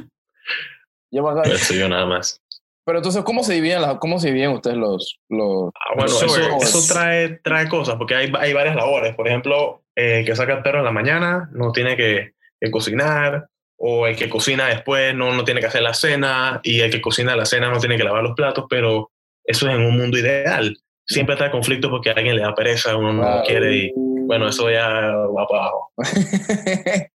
Yo 1.10 1.22
acabo- 1.28 1.42
Pero 1.44 1.58
soy 1.58 1.78
yo 1.78 1.88
nada 1.88 2.06
más. 2.06 2.40
Pero 2.84 2.98
entonces, 2.98 3.22
¿cómo 3.24 3.42
se 3.44 3.54
dividen, 3.54 3.82
las, 3.82 3.98
cómo 3.98 4.18
se 4.18 4.28
dividen 4.28 4.50
ustedes 4.52 4.76
los... 4.76 5.18
los 5.28 5.70
Ah, 5.74 5.94
bueno, 5.94 6.10
los 6.10 6.22
eso, 6.22 6.56
eso 6.60 6.92
trae, 6.92 7.28
trae 7.44 7.68
cosas, 7.68 7.96
porque 7.96 8.14
hay, 8.14 8.32
hay 8.38 8.52
varias 8.52 8.74
labores. 8.74 9.14
Por 9.14 9.28
ejemplo, 9.28 9.82
eh, 9.94 10.20
el 10.20 10.26
que 10.26 10.34
saca 10.34 10.54
el 10.54 10.62
perro 10.62 10.78
en 10.78 10.86
la 10.86 10.90
mañana 10.90 11.48
no 11.52 11.72
tiene 11.72 11.96
que, 11.96 12.32
que 12.60 12.70
cocinar, 12.70 13.46
o 13.76 14.06
el 14.06 14.16
que 14.16 14.28
cocina 14.28 14.66
después 14.66 15.14
no, 15.14 15.32
no 15.34 15.44
tiene 15.44 15.60
que 15.60 15.66
hacer 15.68 15.82
la 15.82 15.94
cena, 15.94 16.60
y 16.64 16.80
el 16.80 16.90
que 16.90 17.00
cocina 17.00 17.36
la 17.36 17.46
cena 17.46 17.70
no 17.70 17.78
tiene 17.78 17.96
que 17.96 18.04
lavar 18.04 18.22
los 18.22 18.34
platos, 18.34 18.64
pero 18.68 19.10
eso 19.44 19.68
es 19.68 19.74
en 19.74 19.82
un 19.82 19.96
mundo 19.96 20.18
ideal. 20.18 20.76
Siempre 21.06 21.36
trae 21.36 21.50
conflictos 21.50 21.90
porque 21.90 22.10
a 22.10 22.14
alguien 22.14 22.36
le 22.36 22.42
da 22.42 22.54
pereza, 22.54 22.96
uno 22.96 23.12
no 23.12 23.22
Ah, 23.22 23.42
quiere, 23.46 23.74
y 23.76 23.92
bueno, 23.94 24.48
eso 24.48 24.70
ya 24.70 24.88
va 24.88 25.46
para 25.46 25.62
abajo. 25.62 25.92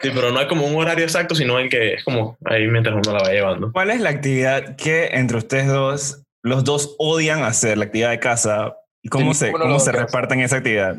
Sí, 0.00 0.10
pero 0.14 0.30
no 0.30 0.38
hay 0.38 0.46
como 0.46 0.66
un 0.66 0.76
horario 0.76 1.04
exacto, 1.04 1.34
sino 1.34 1.58
el 1.58 1.68
que 1.68 1.94
es 1.94 2.04
como 2.04 2.36
ahí 2.44 2.66
mientras 2.68 2.94
uno 2.94 3.12
la 3.16 3.22
va 3.24 3.30
llevando. 3.32 3.72
¿cuál 3.72 3.90
es 3.90 4.00
la 4.00 4.10
actividad 4.10 4.76
que 4.76 5.06
entre 5.12 5.36
ustedes 5.38 5.66
dos, 5.66 6.22
los 6.42 6.62
dos 6.64 6.94
odian 6.98 7.42
hacer, 7.42 7.76
la 7.78 7.86
actividad 7.86 8.10
de 8.10 8.20
casa? 8.20 8.76
¿Y 9.02 9.08
cómo 9.08 9.32
Sí, 9.34 9.46
se, 9.46 9.52
cómo 9.52 9.78
se 9.80 9.92
reparten 9.92 10.40
esa 10.40 10.56
actividad? 10.58 10.96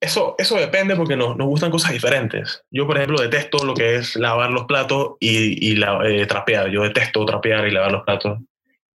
Eso, 0.00 0.34
eso 0.38 0.56
depende 0.56 0.96
porque 0.96 1.16
nos, 1.16 1.36
nos 1.36 1.46
gustan 1.48 1.70
cosas 1.70 1.92
diferentes. 1.92 2.62
Yo, 2.70 2.86
por 2.86 2.96
ejemplo, 2.96 3.20
detesto 3.20 3.64
lo 3.64 3.74
que 3.74 3.96
es 3.96 4.16
lavar 4.16 4.50
los 4.50 4.64
platos 4.64 5.16
y, 5.20 5.70
y 5.72 5.76
la- 5.76 6.00
eh, 6.08 6.24
trapear. 6.26 6.70
Yo 6.70 6.82
detesto 6.82 7.24
trapear 7.26 7.66
y 7.68 7.70
lavar 7.72 7.92
los 7.92 8.04
platos. 8.04 8.38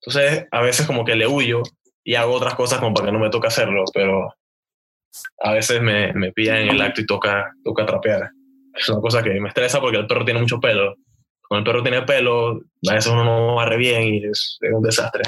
Entonces, 0.00 0.46
a 0.50 0.60
veces 0.60 0.86
como 0.86 1.04
que 1.04 1.16
le 1.16 1.26
huyo 1.26 1.62
y 2.04 2.14
hago 2.14 2.32
otras 2.34 2.54
cosas 2.54 2.78
como 2.78 2.94
para 2.94 3.06
que 3.06 3.12
no 3.12 3.18
me 3.18 3.30
toque 3.30 3.48
hacerlo, 3.48 3.84
pero 3.92 4.32
a 5.40 5.52
veces 5.52 5.80
me, 5.82 6.12
me 6.12 6.32
pillan 6.32 6.56
en 6.58 6.68
el 6.70 6.82
acto 6.82 7.00
y 7.00 7.06
toca, 7.06 7.52
toca 7.64 7.84
trapear. 7.86 8.30
Es 8.74 8.88
una 8.88 9.00
cosa 9.00 9.22
que 9.22 9.40
me 9.40 9.48
estresa 9.48 9.80
porque 9.80 9.98
el 9.98 10.06
perro 10.06 10.24
tiene 10.24 10.40
mucho 10.40 10.60
pelo. 10.60 10.94
Cuando 11.48 11.70
el 11.70 11.74
perro 11.74 11.82
tiene 11.82 12.02
pelo, 12.06 12.60
a 12.88 12.94
veces 12.94 13.12
uno 13.12 13.24
no 13.24 13.54
barre 13.56 13.76
bien 13.76 14.02
y 14.02 14.24
es, 14.24 14.58
es 14.60 14.72
un 14.72 14.82
desastre. 14.82 15.22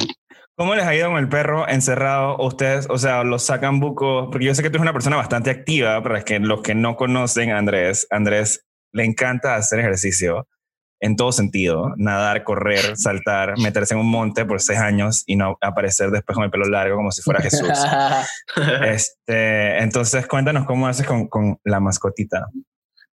¿Cómo 0.56 0.76
les 0.76 0.84
ha 0.84 0.94
ido 0.94 1.08
con 1.08 1.18
el 1.18 1.28
perro 1.28 1.68
encerrado? 1.68 2.36
Ustedes, 2.38 2.86
o 2.88 2.96
sea, 2.96 3.24
los 3.24 3.42
sacan 3.42 3.80
bucos, 3.80 4.28
porque 4.30 4.46
yo 4.46 4.54
sé 4.54 4.62
que 4.62 4.70
tú 4.70 4.76
eres 4.76 4.82
una 4.82 4.92
persona 4.92 5.16
bastante 5.16 5.50
activa, 5.50 6.00
para 6.02 6.22
que 6.22 6.38
los 6.38 6.62
que 6.62 6.76
no 6.76 6.94
conocen 6.94 7.50
a 7.50 7.58
Andrés, 7.58 8.06
Andrés 8.10 8.64
le 8.92 9.04
encanta 9.04 9.56
hacer 9.56 9.80
ejercicio 9.80 10.46
en 11.00 11.16
todo 11.16 11.32
sentido, 11.32 11.92
nadar, 11.96 12.44
correr, 12.44 12.96
saltar, 12.96 13.54
meterse 13.58 13.94
en 13.94 14.00
un 14.00 14.10
monte 14.10 14.44
por 14.44 14.60
seis 14.60 14.78
años 14.78 15.24
y 15.26 15.34
no 15.34 15.58
aparecer 15.60 16.10
después 16.10 16.36
con 16.36 16.44
el 16.44 16.50
pelo 16.50 16.66
largo 16.66 16.96
como 16.96 17.10
si 17.10 17.20
fuera 17.20 17.42
Jesús. 17.42 17.68
este, 18.86 19.82
entonces, 19.82 20.26
cuéntanos 20.28 20.66
cómo 20.66 20.86
haces 20.86 21.04
con, 21.04 21.26
con 21.26 21.58
la 21.64 21.80
mascotita. 21.80 22.46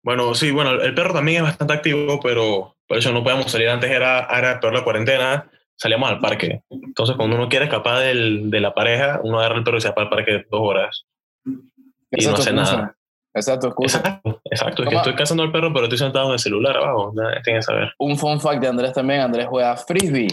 Bueno, 0.06 0.36
sí, 0.36 0.52
bueno, 0.52 0.70
el 0.70 0.94
perro 0.94 1.12
también 1.12 1.38
es 1.38 1.42
bastante 1.42 1.74
activo, 1.74 2.20
pero 2.22 2.76
por 2.86 2.96
eso 2.96 3.10
no 3.10 3.24
podemos 3.24 3.50
salir. 3.50 3.68
Antes 3.68 3.90
era, 3.90 4.20
era 4.26 4.60
peor 4.60 4.72
la 4.72 4.84
cuarentena, 4.84 5.50
salíamos 5.74 6.08
al 6.08 6.20
parque. 6.20 6.62
Entonces, 6.70 7.16
cuando 7.16 7.34
uno 7.34 7.48
quiere 7.48 7.64
escapar 7.64 7.98
del, 7.98 8.48
de 8.48 8.60
la 8.60 8.72
pareja, 8.72 9.20
uno 9.24 9.40
agarra 9.40 9.56
el 9.56 9.64
perro 9.64 9.78
y 9.78 9.80
se 9.80 9.88
va 9.88 9.94
al 9.96 10.08
parque 10.08 10.44
dos 10.48 10.60
horas. 10.62 11.06
Y 11.44 12.24
no 12.24 12.34
hace 12.34 12.50
excusa. 12.50 12.52
nada. 12.52 12.96
Tu 13.32 13.66
excusa. 13.66 13.98
Exacto, 13.98 14.40
exacto. 14.44 14.82
Es 14.84 14.88
que 14.90 14.94
estoy 14.94 15.14
cazando 15.16 15.42
al 15.42 15.50
perro, 15.50 15.72
pero 15.72 15.86
estoy 15.86 15.98
sentado 15.98 16.28
en 16.28 16.34
el 16.34 16.38
celular 16.38 16.76
abajo. 16.76 17.12
Nada, 17.12 17.42
tienen 17.42 17.58
que 17.58 17.64
saber. 17.64 17.92
Un 17.98 18.16
fun 18.16 18.40
fact 18.40 18.60
de 18.60 18.68
Andrés 18.68 18.92
también. 18.92 19.22
Andrés 19.22 19.48
juega 19.50 19.76
frisbee 19.76 20.28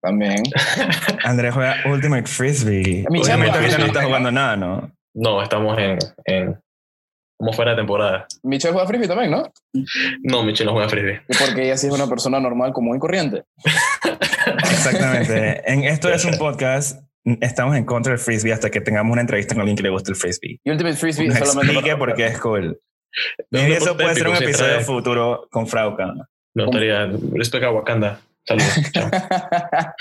también. 0.00 0.42
Andrés 1.24 1.52
juega 1.52 1.76
Ultimate 1.84 2.26
Frisbee. 2.26 3.04
Mi 3.10 3.20
Obviamente 3.20 3.52
chavo 3.52 3.64
ahorita 3.64 3.78
no 3.78 3.84
está 3.84 4.02
jugando 4.02 4.32
nada, 4.32 4.56
¿no? 4.56 4.90
No, 5.12 5.42
estamos 5.42 5.78
en, 5.78 5.98
en 6.24 6.58
como 7.40 7.54
fuera 7.54 7.70
de 7.70 7.78
temporada. 7.78 8.26
Michelle 8.42 8.72
juega 8.74 8.86
frisbee 8.86 9.08
también, 9.08 9.30
¿no? 9.30 9.50
No, 10.24 10.42
Michelle 10.42 10.66
no 10.66 10.72
juega 10.72 10.90
frisbee. 10.90 11.22
Porque 11.26 11.64
ella 11.64 11.78
sí 11.78 11.86
es 11.86 11.92
una 11.94 12.06
persona 12.06 12.38
normal, 12.38 12.74
común 12.74 12.96
y 12.96 13.00
corriente. 13.00 13.44
Exactamente. 14.70 15.62
En 15.72 15.84
esto 15.84 16.10
es 16.12 16.22
un 16.26 16.36
podcast. 16.36 17.00
Estamos 17.40 17.76
en 17.76 17.84
contra 17.86 18.10
del 18.12 18.18
frisbee 18.18 18.52
hasta 18.52 18.68
que 18.70 18.82
tengamos 18.82 19.12
una 19.12 19.22
entrevista 19.22 19.54
con 19.54 19.62
alguien 19.62 19.76
que 19.76 19.82
le 19.82 19.88
guste 19.88 20.10
el 20.10 20.16
frisbee. 20.16 20.60
Y 20.62 20.70
Ultimate 20.70 20.96
Frisbee 20.96 21.28
Nos 21.28 21.38
solamente 21.38 21.72
explique 21.72 21.90
para- 21.96 21.98
por 21.98 22.14
qué 22.14 22.26
es 22.26 22.38
cool. 22.40 22.80
No, 23.50 23.58
Y 23.60 23.68
no, 23.68 23.74
eso 23.74 23.96
puede 23.96 24.14
ser 24.14 24.28
un 24.28 24.36
episodio 24.36 24.74
trae- 24.78 24.84
futuro 24.84 25.48
con 25.50 25.66
Frauca. 25.66 26.12
Me 26.54 26.64
gustaría. 26.64 27.06
Respect 27.32 27.64
a 27.64 27.70
Wakanda. 27.70 28.20
Saludos. 28.46 28.74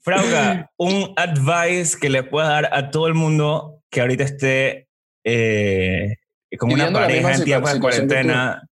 Frauca, 0.00 0.70
un 0.76 1.12
advice 1.16 1.98
que 2.00 2.08
le 2.10 2.22
pueda 2.22 2.48
dar 2.50 2.68
a 2.72 2.90
todo 2.90 3.08
el 3.08 3.14
mundo 3.14 3.80
que 3.90 4.00
ahorita 4.00 4.22
esté 4.22 4.86
eh, 5.24 6.16
con 6.56 6.72
una 6.72 6.92
pareja 6.92 7.34
en 7.34 7.44
tiempos 7.44 7.72
de 7.72 7.80
cuarentena. 7.80 8.62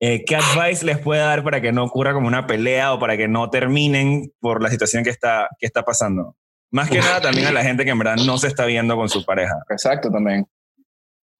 eh, 0.00 0.24
¿Qué 0.24 0.36
advice 0.36 0.84
les 0.84 0.98
puede 0.98 1.20
dar 1.20 1.42
para 1.44 1.60
que 1.60 1.72
no 1.72 1.84
ocurra 1.84 2.12
como 2.12 2.26
una 2.28 2.46
pelea 2.46 2.92
o 2.92 2.98
para 2.98 3.16
que 3.16 3.28
no 3.28 3.50
terminen 3.50 4.32
por 4.40 4.62
la 4.62 4.70
situación 4.70 5.04
que 5.04 5.10
está, 5.10 5.48
que 5.58 5.66
está 5.66 5.82
pasando? 5.84 6.36
Más 6.72 6.88
que 6.88 6.98
nada 6.98 7.20
también 7.20 7.48
a 7.48 7.52
la 7.52 7.62
gente 7.64 7.84
que 7.84 7.90
en 7.90 7.98
verdad 7.98 8.16
no 8.24 8.38
se 8.38 8.46
está 8.46 8.64
viendo 8.64 8.96
con 8.96 9.08
su 9.08 9.24
pareja. 9.24 9.56
Exacto, 9.70 10.10
también. 10.10 10.46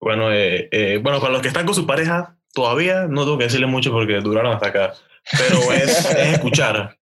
Bueno, 0.00 0.32
eh, 0.32 0.68
eh, 0.72 0.98
bueno, 1.02 1.20
para 1.20 1.32
los 1.32 1.42
que 1.42 1.48
están 1.48 1.66
con 1.66 1.74
su 1.74 1.86
pareja, 1.86 2.36
todavía 2.52 3.06
no 3.06 3.22
tengo 3.24 3.38
que 3.38 3.44
decirle 3.44 3.66
mucho 3.66 3.92
porque 3.92 4.14
duraron 4.20 4.52
hasta 4.52 4.68
acá. 4.68 4.94
Pero 5.38 5.72
es, 5.72 6.10
es 6.16 6.32
escuchar. 6.32 6.96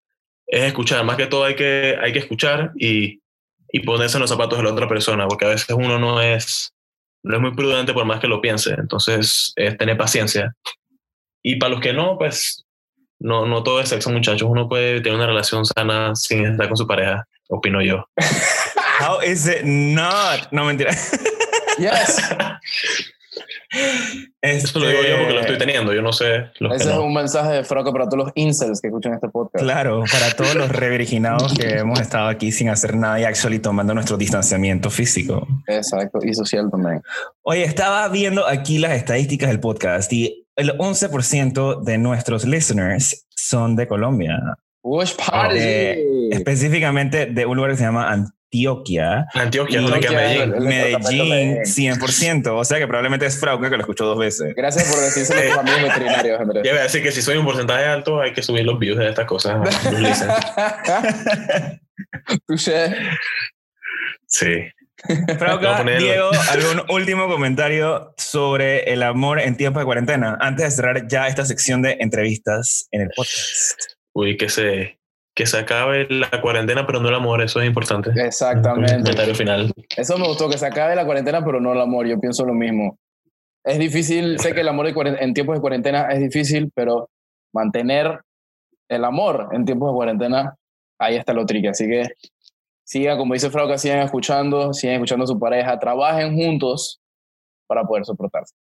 Es 0.46 0.64
escuchar. 0.64 1.04
Más 1.04 1.16
que 1.16 1.26
todo 1.26 1.44
hay 1.44 1.54
que, 1.54 1.96
hay 2.00 2.12
que 2.12 2.18
escuchar 2.18 2.72
y, 2.76 3.22
y 3.70 3.80
ponerse 3.80 4.16
en 4.16 4.22
los 4.22 4.30
zapatos 4.30 4.58
de 4.58 4.64
la 4.64 4.72
otra 4.72 4.88
persona, 4.88 5.26
porque 5.26 5.46
a 5.46 5.50
veces 5.50 5.70
uno 5.70 5.98
no 5.98 6.20
es, 6.20 6.74
no 7.22 7.36
es 7.36 7.40
muy 7.40 7.54
prudente 7.54 7.92
por 7.92 8.04
más 8.04 8.20
que 8.20 8.28
lo 8.28 8.40
piense. 8.40 8.74
Entonces, 8.78 9.52
es 9.56 9.76
tener 9.76 9.96
paciencia. 9.96 10.54
Y 11.42 11.56
para 11.56 11.70
los 11.70 11.80
que 11.80 11.92
no, 11.92 12.16
pues 12.18 12.64
no, 13.20 13.46
no 13.46 13.62
todo 13.62 13.80
es 13.80 13.88
sexo, 13.88 14.10
muchachos. 14.10 14.48
Uno 14.48 14.68
puede 14.68 15.00
tener 15.00 15.16
una 15.16 15.26
relación 15.26 15.64
sana 15.64 16.14
sin 16.14 16.46
estar 16.46 16.68
con 16.68 16.76
su 16.76 16.86
pareja, 16.86 17.26
opino 17.48 17.82
yo. 17.82 18.04
How 19.00 19.22
is 19.22 19.46
it 19.46 19.62
not? 19.62 20.50
No, 20.50 20.64
mentira. 20.64 20.92
Yes. 21.78 22.20
Eso 24.40 24.78
lo 24.78 24.88
digo 24.88 25.00
yo 25.02 25.16
porque 25.18 25.32
lo 25.34 25.40
estoy 25.40 25.54
Este, 25.56 25.66
teniendo. 25.66 25.92
Yo 25.92 26.00
no 26.02 26.12
sé. 26.12 26.46
Los 26.58 26.70
que 26.70 26.76
Ese 26.76 26.90
es 26.90 26.94
no. 26.96 27.04
un 27.04 27.12
mensaje 27.14 27.52
de 27.52 27.64
Froco 27.64 27.92
para 27.92 28.04
todos 28.08 28.24
los 28.26 28.32
incels 28.34 28.80
que 28.80 28.88
escuchan 28.88 29.14
este 29.14 29.28
podcast. 29.28 29.62
Claro, 29.64 30.04
para 30.10 30.30
todos 30.34 30.54
los 30.54 30.68
revirginados 30.70 31.52
que 31.54 31.68
hemos 31.78 32.00
estado 32.00 32.28
aquí 32.28 32.50
sin 32.52 32.68
hacer 32.70 32.96
nada 32.96 33.20
y 33.20 33.24
actually 33.24 33.58
tomando 33.58 33.94
nuestro 33.94 34.16
distanciamiento 34.16 34.90
físico. 34.90 35.46
Exacto. 35.66 36.20
Y 36.22 36.34
social 36.34 36.70
también. 36.70 37.02
Oye, 37.42 37.64
estaba 37.64 38.08
viendo 38.08 38.46
aquí 38.46 38.78
las 38.78 38.92
estadísticas 38.92 39.48
del 39.50 39.60
podcast 39.60 40.12
y 40.12 40.46
el 40.56 40.76
11% 40.78 41.82
de 41.82 41.98
nuestros 41.98 42.44
listeners 42.44 43.26
son 43.30 43.76
de 43.76 43.86
Colombia, 43.86 44.38
Bush 44.82 45.12
Party. 45.14 45.56
Eh, 45.58 46.28
específicamente 46.32 47.26
de 47.26 47.46
un 47.46 47.56
lugar 47.56 47.72
que 47.72 47.76
se 47.76 47.84
llama 47.84 48.10
Antioquia. 48.50 49.26
Antioquia, 49.34 49.78
queda 49.80 49.94
Antioquia, 49.94 50.18
Medellín. 50.18 50.42
el- 50.42 50.54
el 50.54 50.60
Medellín, 50.64 51.54
departamento 51.58 51.70
100%. 51.70 52.56
O 52.56 52.64
sea 52.64 52.78
que 52.78 52.86
probablemente 52.86 53.26
es 53.26 53.38
Frauca 53.38 53.68
que 53.68 53.76
lo 53.76 53.82
escuchó 53.82 54.06
dos 54.06 54.18
veces. 54.18 54.54
Gracias 54.56 54.90
por 54.90 54.98
decírselo 55.02 55.40
a 55.40 55.42
tus 55.62 55.68
amigos 55.72 55.82
veterinarios, 55.82 56.40
Andrés. 56.40 56.62
Ya 56.64 56.70
voy 56.72 56.80
a 56.80 56.84
decir 56.84 57.02
que 57.02 57.12
si 57.12 57.20
soy 57.20 57.36
un 57.36 57.44
porcentaje 57.44 57.84
alto, 57.84 58.22
hay 58.22 58.32
que 58.32 58.42
subir 58.42 58.64
los 58.64 58.78
views 58.78 58.96
de 58.98 59.10
estas 59.10 59.26
cosas. 59.26 59.58
los. 59.92 60.18
Touché. 62.46 62.94
sí. 64.26 64.68
Frauca, 65.38 65.84
Diego, 65.84 66.30
¿algún 66.50 66.82
último 66.90 67.28
comentario 67.28 68.12
sobre 68.16 68.92
el 68.92 69.04
amor 69.04 69.38
en 69.40 69.56
tiempos 69.56 69.80
de 69.82 69.84
cuarentena? 69.84 70.36
Antes 70.40 70.64
de 70.64 70.70
cerrar 70.72 71.06
ya 71.06 71.28
esta 71.28 71.44
sección 71.44 71.82
de 71.82 71.98
entrevistas 72.00 72.88
en 72.90 73.02
el 73.02 73.10
podcast. 73.14 73.80
Uy, 74.12 74.36
que 74.36 74.48
se, 74.48 74.97
que 75.38 75.46
se 75.46 75.56
acabe 75.56 76.08
la 76.10 76.40
cuarentena, 76.40 76.84
pero 76.84 76.98
no 76.98 77.10
el 77.10 77.14
amor, 77.14 77.40
eso 77.40 77.60
es 77.60 77.68
importante. 77.68 78.10
Exactamente. 78.16 78.96
Comentario 78.96 79.36
final. 79.36 79.72
Eso 79.96 80.18
me 80.18 80.26
gustó, 80.26 80.50
que 80.50 80.58
se 80.58 80.66
acabe 80.66 80.96
la 80.96 81.04
cuarentena, 81.04 81.44
pero 81.44 81.60
no 81.60 81.72
el 81.72 81.80
amor. 81.80 82.08
Yo 82.08 82.18
pienso 82.18 82.44
lo 82.44 82.54
mismo. 82.54 82.98
Es 83.62 83.78
difícil, 83.78 84.40
sé 84.40 84.52
que 84.52 84.62
el 84.62 84.68
amor 84.68 84.88
en 84.88 85.34
tiempos 85.34 85.54
de 85.54 85.60
cuarentena 85.60 86.08
es 86.10 86.18
difícil, 86.18 86.72
pero 86.74 87.08
mantener 87.54 88.20
el 88.88 89.04
amor 89.04 89.50
en 89.52 89.64
tiempos 89.64 89.92
de 89.92 89.94
cuarentena, 89.94 90.56
ahí 90.98 91.14
está 91.14 91.32
lo 91.32 91.46
tricky. 91.46 91.68
Así 91.68 91.86
que 91.86 92.08
sigan, 92.82 93.16
como 93.16 93.34
dice 93.34 93.48
Frauca, 93.48 93.78
sigan 93.78 94.00
escuchando, 94.00 94.74
sigan 94.74 94.96
escuchando 94.96 95.22
a 95.22 95.28
su 95.28 95.38
pareja, 95.38 95.78
trabajen 95.78 96.34
juntos 96.34 97.00
para 97.68 97.84
poder 97.84 98.04
soportarse. 98.04 98.56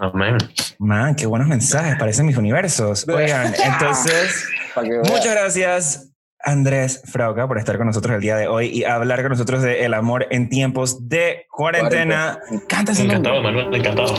Amén. 0.00 0.36
Man, 0.80 1.14
qué 1.14 1.26
buenos 1.26 1.46
mensajes, 1.46 1.94
parecen 1.96 2.26
mis 2.26 2.36
universos. 2.36 3.08
Oigan, 3.08 3.54
entonces. 3.64 4.48
Muchas 4.76 5.32
gracias, 5.32 6.12
Andrés 6.38 7.02
Frauca, 7.04 7.46
por 7.46 7.58
estar 7.58 7.76
con 7.76 7.86
nosotros 7.86 8.14
el 8.14 8.20
día 8.20 8.36
de 8.36 8.48
hoy 8.48 8.68
y 8.68 8.84
hablar 8.84 9.22
con 9.22 9.30
nosotros 9.30 9.62
de 9.62 9.84
el 9.84 9.94
amor 9.94 10.26
en 10.30 10.48
tiempos 10.48 11.08
de 11.08 11.46
cuarentena. 11.50 12.38
Me 12.50 12.56
encanta 12.56 12.92
ese 12.92 13.04
nombre. 13.04 13.30
Encantado, 13.30 13.42
Manuel, 13.42 13.74
encantado. 13.74 14.14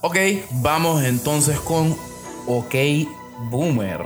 Ok, 0.00 0.16
vamos 0.50 1.02
entonces 1.04 1.58
con 1.60 1.96
OK 2.46 2.74
Boomer. 3.50 4.00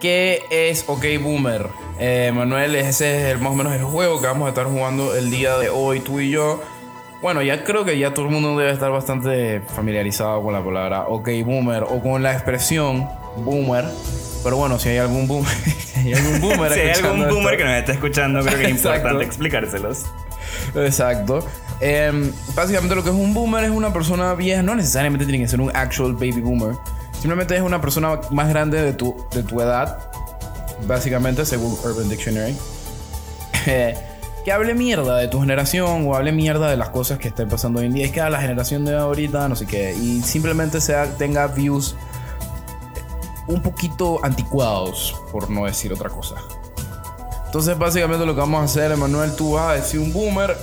¿Qué 0.00 0.40
es 0.50 0.84
OK 0.88 1.04
Boomer? 1.20 1.66
Eh, 1.98 2.32
Manuel, 2.34 2.74
ese 2.74 3.18
es 3.18 3.34
el, 3.34 3.38
más 3.38 3.52
o 3.52 3.54
menos 3.54 3.74
el 3.74 3.84
juego 3.84 4.18
que 4.20 4.26
vamos 4.26 4.46
a 4.46 4.48
estar 4.48 4.64
jugando 4.64 5.14
el 5.14 5.30
día 5.30 5.58
de 5.58 5.68
hoy, 5.68 6.00
tú 6.00 6.20
y 6.20 6.30
yo. 6.30 6.62
Bueno, 7.22 7.42
ya 7.42 7.64
creo 7.64 7.84
que 7.84 7.98
ya 7.98 8.14
todo 8.14 8.26
el 8.26 8.30
mundo 8.30 8.56
debe 8.58 8.72
estar 8.72 8.90
bastante 8.90 9.60
familiarizado 9.74 10.42
con 10.42 10.54
la 10.54 10.64
palabra 10.64 11.02
OK 11.08 11.28
Boomer 11.44 11.82
o 11.82 12.00
con 12.00 12.22
la 12.22 12.32
expresión 12.32 13.06
Boomer. 13.36 13.84
Pero 14.42 14.56
bueno, 14.56 14.78
si 14.78 14.88
hay 14.88 14.96
algún 14.98 15.28
boomer, 15.28 15.52
si 15.92 15.98
hay 15.98 16.14
algún 16.14 16.40
boomer, 16.40 16.72
Si 16.74 16.80
hay 16.80 16.90
algún 16.90 17.28
boomer 17.28 17.52
esto- 17.52 17.56
que 17.58 17.64
nos 17.64 17.74
está 17.74 17.92
escuchando, 17.92 18.40
creo 18.42 18.56
que 18.58 18.64
es 18.64 18.70
Exacto. 18.76 18.96
importante 18.96 19.24
explicárselos. 19.26 20.04
Exacto. 20.74 21.46
Em, 21.80 22.32
básicamente 22.54 22.94
lo 22.94 23.02
que 23.04 23.10
es 23.10 23.14
un 23.14 23.34
boomer 23.34 23.64
es 23.64 23.70
una 23.70 23.92
persona 23.92 24.32
vieja, 24.34 24.62
no 24.62 24.74
necesariamente 24.74 25.26
tiene 25.26 25.44
que 25.44 25.48
ser 25.48 25.60
un 25.60 25.70
actual 25.76 26.14
baby 26.14 26.40
boomer. 26.40 26.74
Simplemente 27.12 27.54
es 27.54 27.60
una 27.62 27.82
persona 27.82 28.18
más 28.30 28.48
grande 28.48 28.80
de 28.80 28.94
tu, 28.94 29.14
de 29.32 29.42
tu 29.42 29.60
edad, 29.60 29.98
básicamente 30.86 31.44
según 31.44 31.76
Urban 31.84 32.08
Dictionary, 32.08 32.56
eh, 33.66 33.94
que 34.44 34.52
hable 34.52 34.74
mierda 34.74 35.16
de 35.16 35.28
tu 35.28 35.40
generación 35.40 36.06
o 36.06 36.14
hable 36.14 36.32
mierda 36.32 36.70
de 36.70 36.76
las 36.76 36.90
cosas 36.90 37.18
que 37.18 37.28
están 37.28 37.48
pasando 37.48 37.80
hoy 37.80 37.86
en 37.86 37.94
día. 37.94 38.06
Es 38.06 38.12
que 38.12 38.20
a 38.20 38.30
la 38.30 38.40
generación 38.40 38.84
de 38.84 38.96
ahorita, 38.96 39.48
no 39.48 39.56
sé 39.56 39.66
qué, 39.66 39.94
y 39.94 40.22
simplemente 40.22 40.80
sea, 40.80 41.06
tenga 41.16 41.46
views 41.46 41.96
un 43.46 43.62
poquito 43.62 44.24
anticuados, 44.24 45.16
por 45.32 45.50
no 45.50 45.66
decir 45.66 45.92
otra 45.92 46.08
cosa. 46.08 46.36
Entonces, 47.46 47.76
básicamente 47.76 48.24
lo 48.24 48.34
que 48.34 48.40
vamos 48.40 48.60
a 48.60 48.64
hacer, 48.64 48.92
Emanuel, 48.92 49.34
tú 49.34 49.52
vas 49.52 49.70
a 49.70 49.72
decir 49.74 49.98
un 49.98 50.12
boomer 50.12 50.56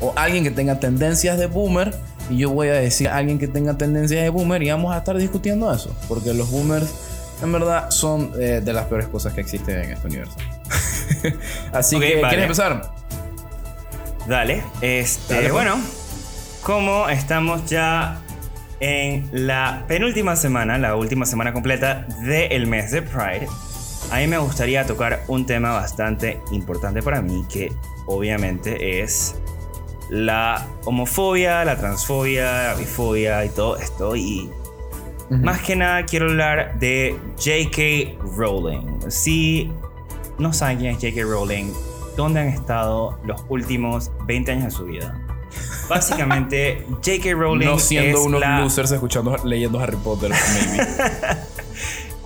o 0.00 0.12
alguien 0.14 0.44
que 0.44 0.52
tenga 0.52 0.78
tendencias 0.78 1.36
de 1.36 1.46
boomer 1.46 1.94
y 2.30 2.38
yo 2.38 2.50
voy 2.50 2.68
a 2.68 2.74
decir 2.74 3.08
alguien 3.08 3.38
que 3.38 3.48
tenga 3.48 3.76
tendencias 3.76 4.22
de 4.22 4.28
boomer 4.28 4.62
y 4.62 4.70
vamos 4.70 4.94
a 4.94 4.98
estar 4.98 5.16
discutiendo 5.16 5.72
eso, 5.72 5.94
porque 6.06 6.32
los 6.34 6.50
boomers 6.50 6.88
en 7.42 7.52
verdad 7.52 7.90
son 7.90 8.32
eh, 8.38 8.60
de 8.64 8.72
las 8.72 8.86
peores 8.86 9.08
cosas 9.08 9.32
que 9.32 9.40
existen 9.40 9.82
en 9.82 9.92
este 9.92 10.06
universo. 10.06 10.36
Así 11.72 11.98
que, 11.98 12.16
vale. 12.16 12.28
¿quieres 12.28 12.42
empezar? 12.42 12.92
Dale, 14.28 14.62
este, 14.82 15.34
Dale, 15.34 15.48
pues. 15.48 15.52
bueno, 15.52 15.80
como 16.62 17.08
estamos 17.08 17.64
ya 17.64 18.20
en 18.78 19.28
la 19.32 19.84
penúltima 19.88 20.36
semana, 20.36 20.76
la 20.76 20.96
última 20.96 21.24
semana 21.24 21.54
completa 21.54 22.06
del 22.20 22.66
mes 22.66 22.90
de 22.90 23.00
Pride, 23.00 23.48
a 24.10 24.18
mí 24.18 24.26
me 24.26 24.36
gustaría 24.36 24.86
tocar 24.86 25.22
un 25.28 25.46
tema 25.46 25.72
bastante 25.72 26.40
importante 26.52 27.02
para 27.02 27.22
mí, 27.22 27.42
que 27.50 27.72
obviamente 28.06 29.00
es 29.00 29.34
la 30.10 30.66
homofobia, 30.84 31.64
la 31.64 31.76
transfobia, 31.76 32.68
la 32.68 32.74
bifobia 32.74 33.44
y 33.46 33.48
todo 33.48 33.78
esto. 33.78 34.14
Y 34.14 34.50
más 35.30 35.60
que 35.60 35.74
nada 35.74 36.04
quiero 36.04 36.26
hablar 36.26 36.78
de 36.78 37.16
J.K. 37.38 38.18
Rowling. 38.36 39.10
Si 39.10 39.72
no 40.38 40.52
saben 40.52 40.78
quién 40.78 40.90
es 40.90 40.98
J.K. 40.98 41.22
Rowling, 41.22 41.72
¿dónde 42.18 42.40
han 42.40 42.48
estado 42.48 43.16
los 43.24 43.44
últimos 43.48 44.10
20 44.26 44.50
años 44.50 44.64
de 44.64 44.70
su 44.72 44.84
vida? 44.86 45.16
Básicamente, 45.88 46.84
J.K. 46.90 47.32
Rowling 47.32 47.66
No 47.66 47.78
siendo 47.78 48.18
es 48.18 48.26
unos 48.26 48.40
la... 48.40 48.60
losers 48.60 48.90
escuchando, 48.90 49.36
leyendo 49.44 49.78
Harry 49.78 49.96
Potter, 49.96 50.30
maybe. 50.30 50.84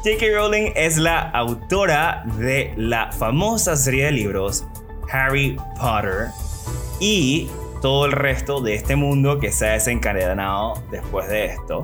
J.K. 0.03 0.27
Rowling 0.35 0.73
es 0.75 0.97
la 0.97 1.21
autora 1.21 2.25
de 2.39 2.73
la 2.77 3.13
famosa 3.13 3.77
serie 3.77 4.07
de 4.07 4.13
libros 4.13 4.65
Harry 5.13 5.59
Potter 5.79 6.29
y 6.99 7.51
todo 7.83 8.07
el 8.07 8.13
resto 8.13 8.63
de 8.63 8.75
este 8.75 8.97
mundo 8.97 9.39
que 9.39 9.53
se 9.53 9.69
ha 9.69 9.73
desencadenado 9.73 10.83
después 10.91 11.29
de 11.29 11.47
esto. 11.47 11.83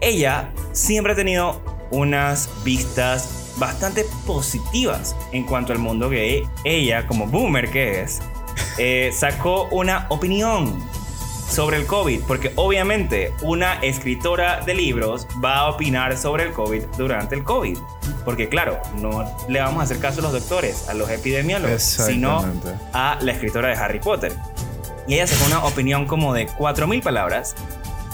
Ella 0.00 0.50
siempre 0.72 1.12
ha 1.12 1.16
tenido 1.16 1.60
unas 1.90 2.48
vistas 2.64 3.52
bastante 3.56 4.04
positivas 4.26 5.16
en 5.32 5.44
cuanto 5.44 5.72
al 5.72 5.78
mundo 5.78 6.08
gay. 6.08 6.48
Ella, 6.64 7.06
como 7.06 7.26
boomer 7.26 7.70
que 7.70 8.02
es, 8.02 8.20
eh, 8.78 9.10
sacó 9.12 9.64
una 9.70 10.06
opinión 10.08 10.78
sobre 11.48 11.78
el 11.78 11.86
COVID, 11.86 12.20
porque 12.22 12.52
obviamente 12.56 13.32
una 13.42 13.74
escritora 13.80 14.60
de 14.60 14.74
libros 14.74 15.26
va 15.42 15.58
a 15.58 15.70
opinar 15.70 16.16
sobre 16.16 16.44
el 16.44 16.52
COVID 16.52 16.84
durante 16.96 17.34
el 17.34 17.42
COVID. 17.44 17.78
Porque 18.24 18.48
claro, 18.48 18.80
no 19.00 19.24
le 19.48 19.60
vamos 19.60 19.80
a 19.80 19.84
hacer 19.84 19.98
caso 19.98 20.20
a 20.20 20.24
los 20.24 20.32
doctores, 20.32 20.88
a 20.88 20.94
los 20.94 21.08
epidemiólogos, 21.10 21.82
sino 21.82 22.44
a 22.92 23.18
la 23.20 23.32
escritora 23.32 23.68
de 23.68 23.74
Harry 23.74 24.00
Potter. 24.00 24.34
Y 25.06 25.14
ella 25.14 25.26
sacó 25.26 25.46
una 25.46 25.64
opinión 25.64 26.06
como 26.06 26.34
de 26.34 26.46
4.000 26.48 27.02
palabras 27.02 27.54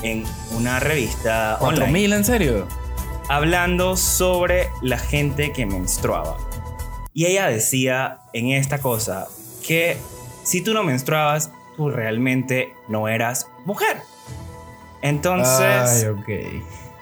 en 0.03 0.25
una 0.53 0.79
revista 0.79 1.59
online 1.61 2.09
¿4000 2.09 2.15
en 2.15 2.25
serio? 2.25 2.69
Hablando 3.29 3.97
sobre 3.97 4.69
la 4.83 4.99
gente 4.99 5.53
que 5.53 5.67
menstruaba. 5.67 6.37
Y 7.13 7.27
ella 7.27 7.47
decía 7.49 8.19
en 8.33 8.51
esta 8.51 8.79
cosa 8.79 9.29
que 9.67 9.97
si 10.43 10.63
tú 10.63 10.75
no 10.75 10.83
menstruabas, 10.83 11.51
tú 11.77 11.91
realmente 11.91 12.75
no 12.89 13.09
eras 13.09 13.49
mujer. 13.65 13.99
Entonces, 15.03 16.05
Ay, 16.05 16.07
ok. 16.09 16.29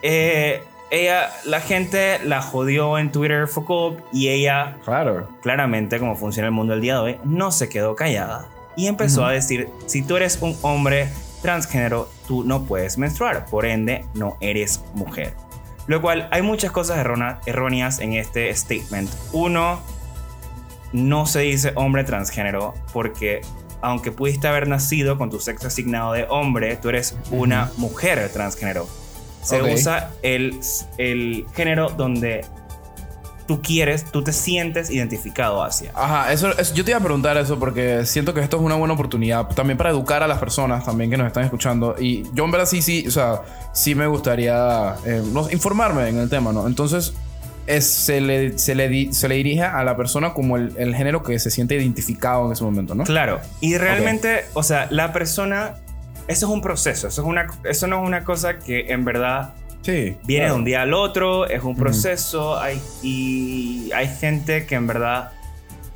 eh, 0.02 0.62
ella, 0.90 1.30
la 1.44 1.60
gente 1.60 2.18
la 2.24 2.42
jodió 2.42 2.98
en 2.98 3.10
Twitter 3.10 3.48
Foucault 3.48 4.00
y 4.12 4.28
ella, 4.28 4.76
Claro. 4.84 5.28
claramente 5.40 5.98
como 5.98 6.16
funciona 6.16 6.48
el 6.48 6.52
mundo 6.52 6.74
el 6.74 6.80
día 6.82 6.94
de 6.94 7.00
hoy, 7.00 7.18
no 7.24 7.50
se 7.50 7.68
quedó 7.68 7.96
callada 7.96 8.46
y 8.76 8.88
empezó 8.88 9.24
a 9.24 9.32
decir, 9.32 9.68
si 9.86 10.02
tú 10.02 10.16
eres 10.16 10.38
un 10.42 10.56
hombre 10.62 11.08
transgénero, 11.40 12.08
tú 12.28 12.44
no 12.44 12.64
puedes 12.64 12.98
menstruar, 12.98 13.46
por 13.46 13.64
ende 13.66 14.04
no 14.14 14.36
eres 14.40 14.82
mujer. 14.94 15.34
Lo 15.86 16.00
cual 16.00 16.28
hay 16.30 16.42
muchas 16.42 16.70
cosas 16.70 17.04
erróneas 17.46 17.98
en 17.98 18.12
este 18.14 18.54
statement. 18.54 19.10
Uno, 19.32 19.80
no 20.92 21.26
se 21.26 21.40
dice 21.40 21.72
hombre 21.74 22.04
transgénero 22.04 22.74
porque 22.92 23.40
aunque 23.80 24.12
pudiste 24.12 24.46
haber 24.46 24.68
nacido 24.68 25.18
con 25.18 25.28
tu 25.28 25.40
sexo 25.40 25.66
asignado 25.66 26.12
de 26.12 26.26
hombre, 26.28 26.76
tú 26.76 26.88
eres 26.88 27.16
una 27.30 27.70
mujer 27.76 28.30
transgénero. 28.32 28.86
Se 29.42 29.60
usa 29.60 30.12
el, 30.22 30.60
el 30.98 31.46
género 31.52 31.90
donde 31.90 32.44
tú 33.56 33.60
quieres, 33.62 34.04
tú 34.10 34.22
te 34.24 34.32
sientes 34.32 34.88
identificado 34.90 35.62
hacia. 35.62 35.90
Ajá, 35.94 36.32
eso, 36.32 36.56
eso- 36.58 36.74
yo 36.74 36.84
te 36.84 36.92
iba 36.92 36.98
a 36.98 37.02
preguntar 37.02 37.36
eso 37.36 37.58
porque 37.58 38.06
siento 38.06 38.32
que 38.32 38.40
esto 38.40 38.56
es 38.56 38.62
una 38.62 38.76
buena 38.76 38.94
oportunidad 38.94 39.48
también 39.48 39.76
para 39.76 39.90
educar 39.90 40.22
a 40.22 40.26
las 40.26 40.38
personas 40.38 40.84
también 40.86 41.10
que 41.10 41.16
nos 41.18 41.26
están 41.26 41.44
escuchando. 41.44 41.94
Y 41.98 42.24
yo 42.32 42.44
en 42.44 42.50
verdad 42.50 42.66
sí, 42.66 42.80
sí, 42.80 43.04
o 43.06 43.10
sea, 43.10 43.42
sí 43.74 43.94
me 43.94 44.06
gustaría 44.06 44.94
eh, 45.04 45.22
informarme 45.50 46.08
en 46.08 46.18
el 46.18 46.30
tema, 46.30 46.52
¿no? 46.52 46.66
Entonces, 46.66 47.12
es, 47.66 47.86
se, 47.86 48.20
le, 48.20 48.58
se, 48.58 48.74
le 48.74 48.88
di- 48.88 49.12
se 49.12 49.28
le 49.28 49.34
dirige 49.36 49.62
a 49.62 49.84
la 49.84 49.96
persona 49.96 50.32
como 50.32 50.56
el, 50.56 50.74
el 50.78 50.94
género 50.96 51.22
que 51.22 51.38
se 51.38 51.50
siente 51.50 51.74
identificado 51.76 52.46
en 52.46 52.52
ese 52.52 52.64
momento, 52.64 52.94
¿no? 52.94 53.04
Claro. 53.04 53.38
Y 53.60 53.76
realmente, 53.76 54.46
o 54.54 54.62
sea, 54.62 54.86
la 54.90 55.12
persona, 55.12 55.74
eso 56.26 56.46
es 56.46 56.52
un 56.52 56.60
proceso, 56.62 57.06
eso, 57.08 57.22
es 57.22 57.28
una, 57.28 57.46
eso 57.64 57.86
no 57.86 58.02
es 58.02 58.06
una 58.08 58.24
cosa 58.24 58.58
que 58.58 58.92
en 58.92 59.04
verdad 59.04 59.54
Sí. 59.82 60.16
viene 60.24 60.44
claro. 60.44 60.54
de 60.54 60.58
un 60.58 60.64
día 60.64 60.82
al 60.82 60.94
otro, 60.94 61.46
es 61.48 61.62
un 61.62 61.76
proceso 61.76 62.58
hay, 62.58 62.80
y 63.02 63.90
hay 63.92 64.08
gente 64.08 64.64
que 64.64 64.76
en 64.76 64.86
verdad 64.86 65.32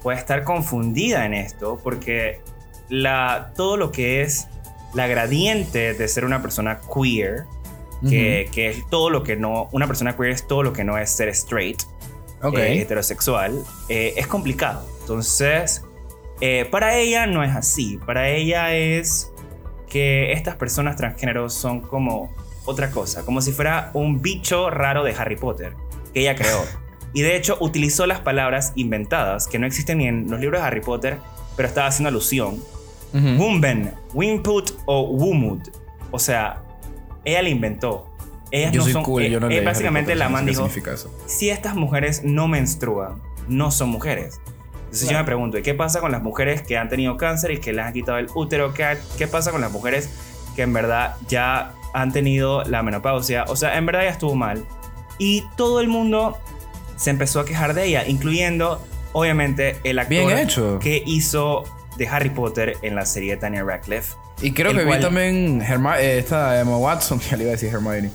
puede 0.02 0.18
estar 0.18 0.44
confundida 0.44 1.24
en 1.24 1.34
esto 1.34 1.80
porque 1.82 2.40
la, 2.88 3.52
todo 3.56 3.76
lo 3.76 3.92
que 3.92 4.22
es 4.22 4.48
la 4.94 5.06
gradiente 5.06 5.94
de 5.94 6.08
ser 6.08 6.24
una 6.24 6.42
persona 6.42 6.80
queer, 6.92 7.44
que, 8.08 8.48
que 8.52 8.68
es 8.68 8.86
todo 8.90 9.10
lo 9.10 9.22
que 9.22 9.36
no, 9.36 9.68
una 9.72 9.86
persona 9.86 10.16
queer 10.16 10.30
es 10.30 10.46
todo 10.46 10.62
lo 10.62 10.72
que 10.72 10.84
no 10.84 10.98
es 10.98 11.10
ser 11.10 11.28
straight, 11.30 11.82
eh, 12.54 12.80
heterosexual, 12.80 13.62
eh, 13.88 14.14
es 14.16 14.26
complicado. 14.26 14.86
Entonces, 15.00 15.82
eh, 16.40 16.66
para 16.70 16.96
ella 16.96 17.26
no 17.26 17.42
es 17.42 17.54
así. 17.54 17.98
Para 18.04 18.28
ella 18.28 18.74
es 18.74 19.32
que 19.88 20.32
estas 20.32 20.56
personas 20.56 20.96
transgéneros 20.96 21.54
son 21.54 21.80
como 21.80 22.32
otra 22.66 22.90
cosa, 22.90 23.24
como 23.24 23.40
si 23.40 23.52
fuera 23.52 23.90
un 23.94 24.20
bicho 24.20 24.68
raro 24.70 25.02
de 25.04 25.14
Harry 25.14 25.36
Potter 25.36 25.74
que 26.12 26.20
ella 26.20 26.34
creó. 26.34 26.62
Y 27.12 27.22
de 27.22 27.34
hecho 27.34 27.56
utilizó 27.60 28.06
las 28.06 28.20
palabras 28.20 28.74
inventadas 28.74 29.48
que 29.48 29.58
no 29.58 29.66
existen 29.66 29.98
ni 29.98 30.06
en 30.06 30.30
los 30.30 30.38
libros 30.38 30.60
de 30.60 30.66
Harry 30.66 30.82
Potter, 30.82 31.16
pero 31.56 31.66
estaba 31.66 31.86
haciendo 31.86 32.10
alusión. 32.10 32.62
Ujú. 33.14 33.42
Wumben, 33.42 33.94
Wimput 34.12 34.72
o 34.84 35.02
Wumud. 35.12 35.62
O 36.10 36.18
sea, 36.18 36.62
ella 37.24 37.40
la 37.40 37.48
inventó. 37.48 38.10
Ellas 38.50 38.72
Yo 38.72 38.80
no 38.80 38.84
soy 38.84 38.92
son, 38.92 39.04
cool, 39.04 39.22
eh, 39.22 39.30
yo 39.30 39.40
no 39.40 39.48
eh, 39.48 39.62
básicamente 39.62 40.08
Potter, 40.08 40.18
la 40.18 40.28
man 40.28 40.44
dijo, 40.44 40.68
si 41.24 41.48
estas 41.48 41.74
mujeres 41.74 42.22
no 42.22 42.48
menstruan, 42.48 43.22
no 43.48 43.70
son 43.70 43.88
mujeres. 43.88 44.38
Entonces 44.84 45.08
yo 45.08 45.16
me 45.16 45.24
pregunto, 45.24 45.56
¿y 45.56 45.62
qué 45.62 45.72
pasa 45.72 46.00
con 46.00 46.12
las 46.12 46.22
mujeres 46.22 46.60
que 46.60 46.76
han 46.76 46.90
tenido 46.90 47.16
cáncer 47.16 47.50
y 47.50 47.60
que 47.60 47.72
les 47.72 47.86
han 47.86 47.94
quitado 47.94 48.18
el 48.18 48.28
útero? 48.34 48.74
¿Qué, 48.74 48.98
qué 49.16 49.26
pasa 49.26 49.52
con 49.52 49.62
las 49.62 49.72
mujeres 49.72 50.10
que 50.54 50.62
en 50.62 50.74
verdad 50.74 51.16
ya 51.28 51.75
han 51.94 52.12
tenido 52.12 52.62
la 52.64 52.82
menopausia? 52.82 53.44
O 53.48 53.56
sea, 53.56 53.76
en 53.78 53.86
verdad 53.86 54.02
ya 54.02 54.10
estuvo 54.10 54.34
mal. 54.34 54.64
Y 55.18 55.44
todo 55.56 55.80
el 55.80 55.88
mundo 55.88 56.36
se 56.96 57.10
empezó 57.10 57.40
a 57.40 57.44
quejar 57.44 57.74
de 57.74 57.84
ella, 57.84 58.06
incluyendo, 58.06 58.82
obviamente, 59.12 59.78
el 59.84 59.98
actor 59.98 60.10
Bien 60.26 60.38
hecho. 60.38 60.78
que 60.78 61.02
hizo 61.06 61.64
de 61.96 62.06
Harry 62.08 62.30
Potter 62.30 62.76
en 62.82 62.94
la 62.94 63.06
serie 63.06 63.36
de 63.36 63.40
Daniel 63.40 63.66
Radcliffe. 63.66 64.14
Y 64.42 64.52
creo 64.52 64.72
que 64.74 64.84
cual- 64.84 64.98
vi 64.98 65.02
también 65.04 65.62
Herma- 65.62 65.98
eh, 65.98 66.18
esta 66.18 66.60
Emma 66.60 66.76
Watson, 66.76 67.18
que 67.30 67.36
le 67.36 67.44
iba 67.44 67.50
a 67.50 67.56
decir 67.56 67.70
Hermione. 67.72 68.10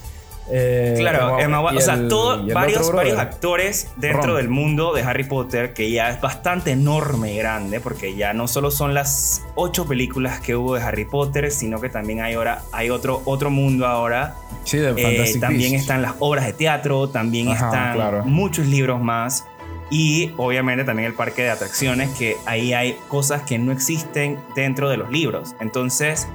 Eh, 0.50 0.96
Claro, 0.98 1.39
Emma 1.39 1.62
o 1.62 1.80
sea, 1.80 1.94
el- 1.94 2.08
todo- 2.08 2.46
varios, 2.54 2.92
varios 2.92 3.18
actores 3.20 3.89
dentro 3.98 4.28
Ron. 4.28 4.36
del 4.38 4.50
mundo 4.50 4.94
de 4.94 5.02
Harry 5.04 5.24
Potter, 5.24 5.74
que 5.74 5.92
ya 5.92 6.10
es 6.10 6.20
bastante 6.20 6.72
enorme 6.72 7.34
y 7.34 7.38
grande, 7.38 7.80
porque 7.80 8.16
ya 8.16 8.34
no 8.34 8.48
solo 8.48 8.72
son 8.72 8.94
las 8.94 9.44
ocho 9.56 9.86
películas 9.88 10.39
que 10.42 10.56
hubo 10.56 10.76
de 10.76 10.82
Harry 10.84 11.06
Potter, 11.06 11.52
sino 11.52 11.80
que 11.80 11.89
también 11.89 12.22
hay 12.22 12.34
ahora 12.34 12.64
hay 12.72 12.89
otro, 12.89 13.22
otro 13.26 13.50
mundo 13.50 13.86
ahora. 13.88 14.36
Sí, 14.64 14.78
de 14.78 14.94
Eh, 14.98 15.38
también 15.39 15.74
están 15.76 16.02
las 16.02 16.14
obras 16.20 16.46
de 16.46 16.54
teatro, 16.54 17.08
también 17.10 17.50
Ajá, 17.50 17.68
están 17.68 17.96
claro. 17.96 18.24
muchos 18.26 18.68
libros 18.68 19.02
más. 19.02 19.46
Y 19.89 20.32
obviamente 20.38 20.86
también 20.86 21.08
el 21.08 21.14
parque 21.16 21.44
de 21.44 21.50
atracciones, 21.50 22.10
que 22.18 22.38
ahí 22.46 22.72
hay 22.74 22.98
cosas 23.10 23.42
que 23.42 23.58
no 23.60 23.72
existen 23.74 24.39
dentro 24.56 24.89
de 24.89 24.96
los 24.98 25.12
libros. 25.12 25.54
Entonces, 25.60 26.28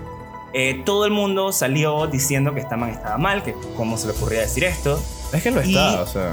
eh, 0.53 0.83
todo 0.85 1.05
el 1.05 1.13
mundo 1.13 1.53
salió 1.53 2.07
diciendo 2.07 2.55
que 2.55 2.61
esta 2.61 2.77
man 2.77 2.91
estaba 2.91 3.19
mal, 3.19 3.43
que 3.43 3.55
cómo 3.77 3.97
se 3.99 4.07
le 4.07 4.13
ocurría 4.13 4.41
decir 4.41 4.65
esto. 4.65 5.03
Es 5.33 5.43
que 5.43 5.51
lo 5.51 5.63
y- 5.65 5.69
está, 5.77 6.01
o 6.03 6.07
sea. 6.07 6.33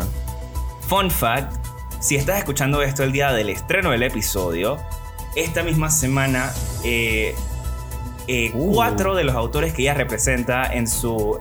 Fun 0.88 1.10
fact, 1.10 1.52
si 2.00 2.16
estás 2.16 2.38
escuchando 2.38 2.82
esto 2.82 3.04
el 3.04 3.12
día 3.12 3.32
del 3.32 3.50
estreno 3.50 3.92
del 3.92 4.04
episodio, 4.04 4.78
esta 5.36 5.64
misma 5.64 5.90
semana 5.90 6.52
eh, 6.84 7.34
eh, 8.28 8.52
Uh. 8.54 8.74
cuatro 8.74 9.16
de 9.16 9.24
los 9.26 9.36
autores 9.36 9.74
que 9.74 9.82
ella 9.82 9.94
representa 9.96 10.72
en 10.74 10.88
su 10.88 11.40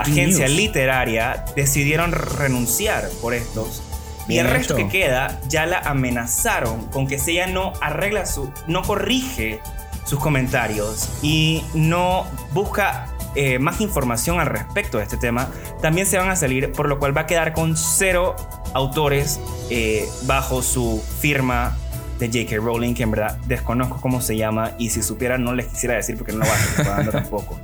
agencia 0.00 0.46
news. 0.46 0.56
literaria 0.56 1.44
decidieron 1.56 2.12
renunciar 2.12 3.08
por 3.20 3.34
estos. 3.34 3.82
Y 4.26 4.38
el 4.38 4.48
resto 4.48 4.74
que 4.74 4.88
queda 4.88 5.38
ya 5.48 5.66
la 5.66 5.80
amenazaron 5.80 6.86
con 6.86 7.06
que 7.06 7.18
si 7.18 7.32
ella 7.32 7.46
no 7.46 7.74
arregla 7.82 8.24
su. 8.26 8.50
no 8.66 8.82
corrige 8.82 9.60
sus 10.04 10.20
comentarios 10.20 11.08
y 11.22 11.64
no 11.74 12.26
busca 12.52 13.06
eh, 13.34 13.58
más 13.58 13.80
información 13.80 14.38
al 14.40 14.46
respecto 14.46 14.98
de 14.98 15.04
este 15.04 15.16
tema, 15.16 15.48
también 15.82 16.06
se 16.06 16.18
van 16.18 16.30
a 16.30 16.36
salir, 16.36 16.70
por 16.72 16.88
lo 16.88 16.98
cual 16.98 17.16
va 17.16 17.22
a 17.22 17.26
quedar 17.26 17.52
con 17.52 17.76
cero 17.76 18.36
autores 18.74 19.40
eh, 19.70 20.08
bajo 20.22 20.62
su 20.62 21.02
firma 21.20 21.76
de 22.18 22.26
J.K. 22.28 22.56
Rowling, 22.62 22.94
que 22.94 23.02
en 23.02 23.10
verdad 23.10 23.36
desconozco 23.46 24.00
cómo 24.00 24.20
se 24.20 24.36
llama 24.36 24.72
y 24.78 24.90
si 24.90 25.02
supiera 25.02 25.36
no 25.36 25.52
les 25.52 25.66
quisiera 25.66 25.96
decir 25.96 26.16
porque 26.16 26.32
no 26.32 26.38
lo 26.40 26.46
va 26.46 26.52
a 26.54 26.58
estar 26.58 26.86
pagando 26.86 27.10
tampoco. 27.12 27.58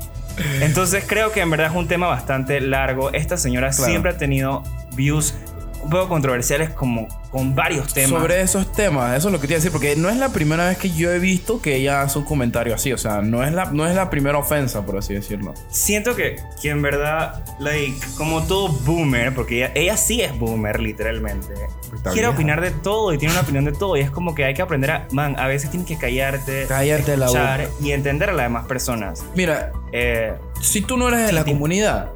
Entonces 0.61 1.05
creo 1.07 1.33
que 1.33 1.41
en 1.41 1.51
verdad 1.51 1.69
es 1.71 1.77
un 1.77 1.87
tema 1.87 2.07
bastante 2.09 2.61
largo. 2.61 3.13
Esta 3.13 3.37
señora 3.37 3.71
Claro. 3.71 3.85
siempre 3.91 4.11
ha 4.13 4.17
tenido 4.17 4.63
views 4.95 5.35
un 5.83 5.91
poco 5.91 6.09
controversiales 6.09 6.71
como 6.71 7.09
con 7.31 7.55
varios 7.55 7.93
temas. 7.95 8.11
Sobre 8.21 8.41
esos 8.43 8.73
temas, 8.73 9.17
eso 9.17 9.29
es 9.29 9.33
lo 9.33 9.41
que 9.41 9.47
te 9.47 9.53
iba 9.55 9.57
a 9.59 9.61
decir, 9.61 9.73
porque 9.73 9.95
no 9.97 10.09
es 10.11 10.17
la 10.17 10.31
primera 10.31 10.69
vez 10.69 10.79
que 10.79 10.91
yo 10.91 11.11
he 11.13 11.19
visto 11.19 11.63
que 11.63 11.77
ella 11.77 12.03
hace 12.03 12.19
un 12.19 12.25
comentario 12.25 12.75
así, 12.75 12.93
o 12.93 12.99
sea, 12.99 13.23
no 13.23 13.45
es 13.45 13.53
la, 13.53 13.67
no 13.67 13.87
es 13.87 13.95
la 13.95 14.11
primera 14.11 14.39
ofensa, 14.39 14.85
por 14.85 14.99
así 14.99 15.15
decirlo. 15.15 15.55
Siento 15.69 16.17
que, 16.17 16.37
que 16.61 16.71
en 16.71 16.83
verdad, 16.83 17.45
like, 17.61 17.97
como 18.17 18.43
todo 18.43 18.69
boomer, 18.69 19.35
porque 19.35 19.59
ella, 19.59 19.73
ella 19.75 19.97
sí 19.97 20.21
es 20.23 20.37
boomer, 20.39 20.81
literalmente. 20.81 21.55
Está 21.95 22.11
Quiere 22.13 22.29
vieja. 22.29 22.31
opinar 22.35 22.61
de 22.61 22.71
todo 22.71 23.13
y 23.13 23.19
tiene 23.19 23.33
una 23.35 23.43
opinión 23.43 23.65
de 23.65 23.73
todo. 23.73 23.97
Y 23.97 24.01
es 24.01 24.11
como 24.11 24.35
que 24.35 24.45
hay 24.45 24.55
que 24.55 24.63
aprender 24.63 24.91
a. 24.93 25.09
Man, 25.11 25.35
a 25.39 25.49
veces 25.49 25.71
tienes 25.71 25.89
que 25.89 25.99
callarte, 25.99 26.67
Cállate 26.69 27.17
la 27.17 27.27
escuchar 27.27 27.61
boca. 27.69 27.73
y 27.85 27.93
entender 27.93 28.31
a 28.31 28.33
las 28.33 28.45
demás 28.47 28.67
personas. 28.67 29.25
Mira, 29.35 29.73
Eh, 29.93 30.35
si 30.61 30.83
tú 30.83 30.97
no 30.97 31.09
eres 31.09 31.21
de 31.23 31.29
Sí, 31.29 31.35
la 31.35 31.45
comunidad, 31.45 32.11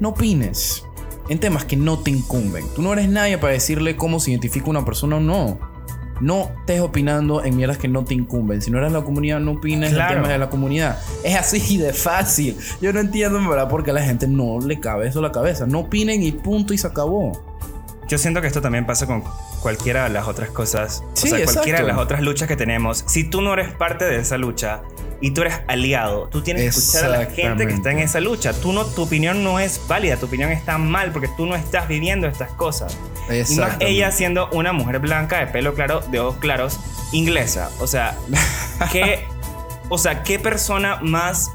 no 0.00 0.08
opines 0.10 0.84
en 1.30 1.38
temas 1.38 1.64
que 1.64 1.76
no 1.76 1.98
te 2.00 2.10
incumben. 2.10 2.66
Tú 2.74 2.82
no 2.82 2.92
eres 2.92 3.08
nadie 3.08 3.38
para 3.38 3.54
decirle 3.54 3.96
cómo 3.96 4.20
se 4.20 4.32
identifica 4.32 4.68
una 4.68 4.84
persona 4.84 5.16
o 5.16 5.20
no. 5.20 5.58
No 6.20 6.50
estés 6.60 6.82
opinando 6.82 7.42
en 7.42 7.56
mierdas 7.56 7.78
que 7.78 7.88
no 7.88 8.04
te 8.04 8.12
incumben. 8.12 8.60
Si 8.60 8.70
no 8.70 8.76
eres 8.76 8.92
la 8.92 9.00
comunidad, 9.00 9.40
no 9.40 9.52
opines 9.52 9.90
Claro. 9.94 10.10
en 10.10 10.16
temas 10.16 10.28
de 10.30 10.38
la 10.38 10.50
comunidad. 10.50 10.98
Es 11.24 11.34
así 11.34 11.78
de 11.78 11.94
fácil. 11.94 12.58
Yo 12.82 12.92
no 12.92 13.00
entiendo, 13.00 13.38
en 13.38 13.48
verdad, 13.48 13.70
por 13.70 13.82
qué 13.84 13.90
a 13.92 13.94
la 13.94 14.02
gente 14.02 14.28
no 14.28 14.58
le 14.60 14.78
cabe 14.80 15.08
eso 15.08 15.20
a 15.20 15.22
la 15.22 15.32
cabeza. 15.32 15.64
No 15.66 15.78
opinen 15.80 16.22
y 16.22 16.32
punto 16.32 16.74
y 16.74 16.78
se 16.78 16.86
acabó. 16.88 17.40
Yo 18.10 18.18
siento 18.18 18.40
que 18.40 18.48
esto 18.48 18.60
también 18.60 18.86
pasa 18.86 19.06
con 19.06 19.22
cualquiera 19.60 20.02
de 20.02 20.10
las 20.10 20.26
otras 20.26 20.50
cosas. 20.50 21.04
Sí, 21.14 21.30
o 21.30 21.36
sea, 21.36 21.44
cualquiera 21.44 21.78
de 21.78 21.86
las 21.86 21.96
otras 21.96 22.22
luchas 22.22 22.48
que 22.48 22.56
tenemos. 22.56 23.04
Si 23.06 23.22
tú 23.22 23.40
no 23.40 23.52
eres 23.52 23.72
parte 23.72 24.04
de 24.04 24.16
esa 24.18 24.36
lucha 24.36 24.82
y 25.20 25.30
tú 25.30 25.42
eres 25.42 25.60
aliado, 25.68 26.26
tú 26.28 26.42
tienes 26.42 26.64
que 26.64 26.68
escuchar 26.70 27.04
a 27.04 27.08
la 27.18 27.26
gente 27.26 27.68
que 27.68 27.72
está 27.72 27.92
en 27.92 28.00
esa 28.00 28.18
lucha. 28.18 28.52
Tú 28.52 28.72
no, 28.72 28.84
tu 28.84 29.02
opinión 29.02 29.44
no 29.44 29.60
es 29.60 29.80
válida, 29.86 30.16
tu 30.16 30.26
opinión 30.26 30.50
está 30.50 30.76
mal 30.76 31.12
porque 31.12 31.28
tú 31.36 31.46
no 31.46 31.54
estás 31.54 31.86
viviendo 31.86 32.26
estas 32.26 32.50
cosas. 32.50 32.98
Y 33.30 33.54
más 33.54 33.76
ella 33.78 34.10
siendo 34.10 34.48
una 34.50 34.72
mujer 34.72 34.98
blanca 34.98 35.38
de 35.38 35.46
pelo 35.46 35.74
claro, 35.74 36.00
de 36.00 36.18
ojos 36.18 36.40
claros, 36.40 36.80
inglesa. 37.12 37.70
O 37.78 37.86
sea, 37.86 38.18
¿qué, 38.90 39.24
o 39.88 39.98
sea, 39.98 40.24
¿qué 40.24 40.40
persona 40.40 40.98
más 41.00 41.48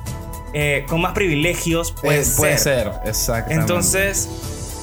eh, 0.53 0.85
con 0.87 1.01
más 1.01 1.11
privilegios 1.11 1.91
puede, 1.91 2.21
Eh, 2.21 2.25
puede 2.37 2.57
ser? 2.57 2.93
ser, 2.93 3.09
exactamente. 3.09 3.61
Entonces, 3.61 4.29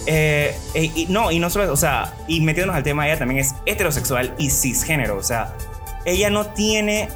eh, 0.06 0.56
eh, 0.74 0.90
y 0.94 1.06
no, 1.08 1.30
y 1.30 1.38
no 1.38 1.50
solo 1.50 1.72
o 1.72 1.76
sea, 1.76 2.14
y 2.28 2.40
metiéndonos 2.40 2.76
al 2.76 2.82
tema, 2.82 3.06
ella 3.08 3.18
también 3.18 3.40
es 3.40 3.54
heterosexual 3.66 4.34
y 4.38 4.50
cisgénero, 4.50 5.16
o 5.16 5.22
sea, 5.22 5.54
ella 6.04 6.30
no 6.30 6.46
tiene 6.46 7.08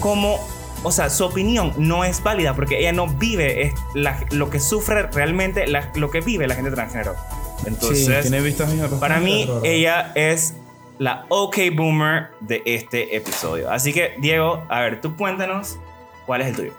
como, 0.00 0.38
o 0.82 0.92
sea, 0.92 1.08
su 1.10 1.24
opinión 1.24 1.72
no 1.78 2.04
es 2.04 2.22
válida 2.22 2.54
porque 2.54 2.78
ella 2.78 2.92
no 2.92 3.06
vive 3.06 3.62
es 3.62 3.74
la- 3.94 4.24
lo 4.30 4.50
que 4.50 4.60
sufre 4.60 5.04
realmente, 5.04 5.66
la- 5.66 5.90
lo 5.94 6.10
que 6.10 6.20
vive 6.20 6.46
la 6.46 6.54
gente 6.54 6.70
transgénero. 6.70 7.14
sí, 7.14 7.64
Entonces, 7.68 8.22
tiene 8.22 8.40
vistas 8.42 8.70
para 9.00 9.20
mí, 9.20 9.44
bastante, 9.46 9.74
ella 9.74 10.12
es 10.14 10.54
la 10.98 11.24
OK 11.28 11.56
Boomer 11.74 12.28
de 12.40 12.62
este 12.66 13.16
episodio. 13.16 13.70
Así 13.70 13.92
que, 13.92 14.14
Diego, 14.18 14.64
a 14.68 14.80
ver, 14.80 15.00
tú 15.00 15.16
cuéntanos 15.16 15.78
cuál 16.26 16.42
es 16.42 16.48
el 16.48 16.56
tuyo. 16.56 16.72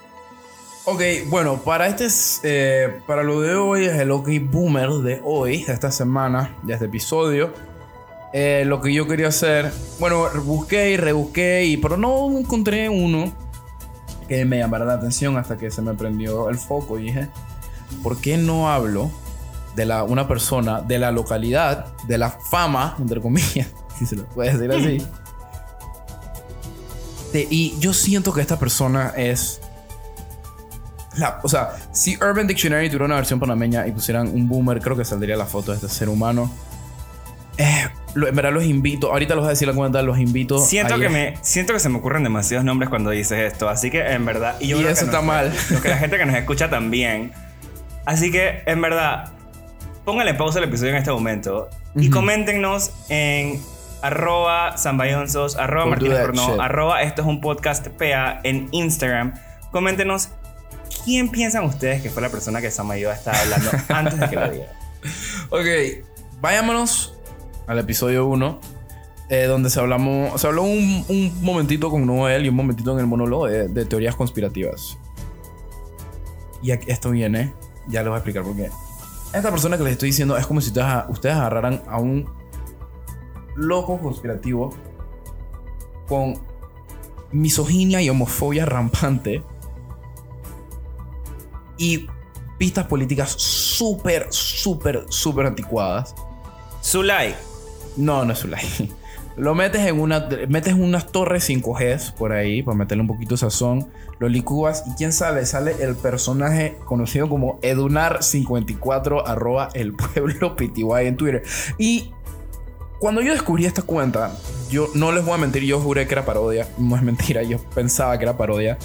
Ok, 0.88 1.02
bueno, 1.30 1.58
para 1.64 1.88
este 1.88 2.06
es, 2.06 2.40
eh, 2.44 3.02
para 3.08 3.24
lo 3.24 3.42
de 3.42 3.56
hoy 3.56 3.86
es 3.86 3.94
el 4.00 4.12
OK 4.12 4.30
Boomer 4.42 4.90
de 4.92 5.20
hoy, 5.24 5.64
de 5.64 5.74
esta 5.74 5.92
semana, 5.92 6.56
de 6.62 6.74
este 6.74 6.86
episodio. 6.86 7.52
Eh, 8.34 8.64
lo 8.68 8.82
que 8.82 8.94
yo 8.94 9.08
quería 9.08 9.30
hacer, 9.30 9.72
bueno, 10.00 10.28
busqué 10.44 10.92
y 10.92 10.98
rebusqué, 10.98 11.66
y, 11.66 11.78
pero 11.78 11.98
no 11.98 12.38
encontré 12.38 12.88
uno 12.90 13.34
que 14.28 14.46
me 14.46 14.60
llamara 14.60 14.86
la 14.86 14.94
atención 14.96 15.38
hasta 15.38 15.58
que 15.58 15.72
se 15.72 15.82
me 15.82 15.94
prendió 15.96 16.50
el 16.50 16.58
foco 16.58 17.00
y 17.00 17.04
dije, 17.06 17.30
¿por 18.04 18.18
qué 18.18 18.38
no 18.38 18.70
hablo 18.70 19.10
de 19.76 19.86
la, 19.86 20.04
una 20.04 20.28
persona 20.28 20.82
de 20.82 21.00
la 21.00 21.12
localidad, 21.12 21.96
de 22.08 22.18
la 22.20 22.30
fama, 22.30 22.96
entre 23.00 23.22
comillas, 23.22 23.70
si 23.98 24.06
se 24.06 24.18
lo 24.18 24.26
puede 24.26 24.56
decir 24.56 24.72
así? 24.72 25.08
De- 27.34 27.48
y 27.50 27.76
yo 27.80 27.92
siento 27.92 28.34
que 28.34 28.42
esta 28.42 28.60
persona 28.60 29.14
es 29.18 29.62
la- 31.18 31.40
o 31.44 31.50
sea, 31.50 31.70
si 31.92 32.16
Urban 32.18 32.48
Dictionary 32.48 32.88
tuviera 32.88 33.06
una 33.06 33.16
versión 33.16 33.40
panameña 33.40 33.86
y 33.88 33.92
pusieran 33.92 34.28
un 34.28 34.48
boomer, 34.48 34.80
creo 34.82 34.96
que 34.98 35.06
saldría 35.06 35.36
la 35.38 35.46
foto 35.46 35.72
de 35.72 35.78
este 35.78 35.90
ser 35.90 36.10
humano. 36.10 36.52
Eh, 37.58 37.88
lo- 38.16 38.28
en 38.28 38.36
verdad 38.36 38.52
los 38.52 38.66
invito, 38.66 39.12
ahorita 39.12 39.34
los 39.36 39.44
voy 39.44 39.48
a 39.48 39.52
decir 39.52 39.68
la 39.68 39.74
cuenta, 39.74 40.02
los 40.02 40.20
invito. 40.20 40.60
Siento 40.60 41.00
que, 41.00 41.08
me, 41.10 41.38
siento 41.42 41.72
que 41.74 41.80
se 41.80 41.88
me 41.90 41.98
ocurren 42.00 42.24
demasiados 42.24 42.66
nombres 42.66 42.90
cuando 42.90 43.12
dices 43.12 43.40
esto. 43.54 43.70
Así 43.70 43.90
que 43.90 44.02
en 44.02 44.26
verdad. 44.26 44.56
yo 44.60 44.78
Y 44.78 44.82
creo 44.82 44.92
eso 44.92 45.02
que 45.02 45.06
está 45.06 45.22
mal. 45.22 45.54
Lo 45.70 45.82
que 45.82 45.88
la 45.90 45.98
gente 45.98 46.18
que 46.18 46.26
nos 46.26 46.36
escucha 46.36 46.70
también. 46.70 47.32
Así 48.06 48.32
que 48.32 48.62
en 48.66 48.82
verdad. 48.82 49.32
Pónganle 50.04 50.36
pausa 50.36 50.60
al 50.60 50.66
episodio 50.66 50.92
en 50.92 50.98
este 50.98 51.12
momento. 51.12 51.70
Y 51.96 52.10
Ujú. 52.10 52.18
coméntenos 52.18 52.92
en 53.10 53.60
arroba 54.04 54.78
zambayonzos, 54.78 55.56
arroba 55.56 55.88
martínez 55.88 56.20
arroba 56.60 57.02
esto 57.02 57.24
es 57.24 57.28
un 57.28 57.42
podcast 57.42 57.88
PA 57.88 58.40
en 58.44 58.68
Instagram. 58.72 59.34
Coméntenos 59.72 60.30
quién 61.04 61.30
piensan 61.30 61.64
ustedes 61.66 62.02
que 62.02 62.10
fue 62.10 62.22
la 62.22 62.30
persona 62.30 62.62
que 62.62 62.72
Samayo 62.72 63.12
estaba 63.12 63.40
hablando 63.40 63.70
antes 63.90 64.20
de 64.20 64.30
que 64.30 64.36
lo 64.36 64.52
diga. 64.52 64.66
Ok, 65.50 66.06
vayámonos 66.42 67.16
al 67.68 67.80
episodio 67.80 68.26
1, 68.28 68.60
donde 69.48 69.70
se, 69.70 69.80
hablamos, 69.80 70.40
se 70.40 70.48
habló 70.48 70.64
un, 70.64 71.06
un 71.10 71.38
momentito 71.42 71.90
con 71.90 72.06
Noel 72.06 72.46
y 72.46 72.50
un 72.50 72.56
momentito 72.56 72.94
en 72.94 73.00
el 73.00 73.08
monólogo 73.08 73.48
de, 73.48 73.68
de 73.68 73.86
teorías 73.86 74.16
conspirativas. 74.16 74.98
Y 76.62 76.72
aquí- 76.72 76.90
esto 76.92 77.12
viene, 77.12 77.54
ya 77.88 78.02
les 78.02 78.10
voy 78.10 78.16
a 78.16 78.18
explicar 78.18 78.44
por 78.44 78.56
qué. 78.56 78.70
Esta 79.34 79.52
persona 79.52 79.78
que 79.78 79.84
les 79.84 79.94
estoy 79.94 80.10
diciendo 80.10 80.38
es 80.38 80.46
como 80.48 80.62
si 80.62 80.68
ustedes, 80.70 80.88
ustedes 81.10 81.36
agarraran 81.36 81.84
a 81.88 81.98
un 82.00 82.28
loco 83.56 83.98
conspirativo 84.00 84.74
con 86.08 86.40
misoginia 87.32 88.02
y 88.02 88.10
homofobia 88.10 88.66
rampante 88.66 89.44
y 91.78 92.08
pistas 92.58 92.86
políticas 92.88 93.32
súper, 93.32 94.28
súper, 94.30 95.06
súper 95.10 95.46
anticuadas. 95.46 96.16
Zulay, 96.84 97.36
No, 97.98 98.26
no 98.26 98.34
es 98.34 98.40
Zulay. 98.40 98.66
Lo 99.38 99.54
metes 99.54 99.86
en 99.86 100.00
una, 100.00 100.30
metes 100.48 100.76
unas 100.76 101.12
torres 101.12 101.50
5Gs 101.50 102.14
por 102.14 102.32
ahí 102.32 102.64
para 102.64 102.78
meterle 102.78 103.02
un 103.02 103.08
poquito 103.08 103.36
de 103.36 103.40
sazón. 103.40 103.90
Lo 104.18 104.30
licúas 104.30 104.84
y 104.88 104.96
quién 104.96 105.12
sabe, 105.12 105.46
sale 105.46 105.76
el 105.82 105.96
personaje 105.96 106.78
conocido 106.86 107.28
como 107.28 107.60
Edunar54 107.60 109.24
arroba 109.26 109.70
el 109.74 109.94
pueblo 109.94 110.56
PTY 110.56 111.08
en 111.08 111.18
Twitter. 111.18 111.44
Y 111.78 112.12
cuando 113.00 113.22
yo 113.22 113.34
descubrí 113.34 113.66
esta 113.66 113.82
cuenta, 113.82 114.32
yo 114.70 114.88
no 114.94 115.12
les 115.12 115.26
voy 115.26 115.34
a 115.34 115.38
mentir, 115.38 115.64
yo 115.64 115.82
juré 115.82 116.08
que 116.08 116.14
era 116.14 116.26
parodia. 116.26 116.70
No 116.78 116.96
es 116.96 117.02
mentira, 117.02 117.44
yo 117.44 117.60
pensaba 117.76 118.18
que 118.18 118.24
era 118.24 118.38
parodia. 118.38 118.78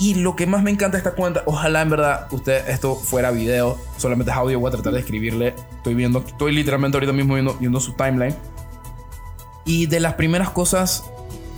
Y 0.00 0.14
lo 0.14 0.34
que 0.34 0.46
más 0.46 0.62
me 0.62 0.70
encanta 0.70 0.96
de 0.96 0.98
esta 0.98 1.12
cuenta, 1.12 1.42
ojalá 1.44 1.82
en 1.82 1.90
verdad 1.90 2.26
usted 2.30 2.66
esto 2.70 2.96
fuera 2.96 3.30
video, 3.30 3.78
solamente 3.98 4.30
es 4.30 4.36
audio, 4.36 4.58
voy 4.58 4.68
a 4.68 4.72
tratar 4.72 4.94
de 4.94 5.00
escribirle. 5.00 5.54
Estoy 5.76 5.94
viendo, 5.94 6.24
estoy 6.26 6.54
literalmente 6.54 6.96
ahorita 6.96 7.12
mismo 7.12 7.34
viendo, 7.34 7.52
viendo 7.60 7.80
su 7.80 7.92
timeline. 7.92 8.34
Y 9.66 9.86
de 9.86 10.00
las 10.00 10.14
primeras 10.14 10.48
cosas 10.48 11.04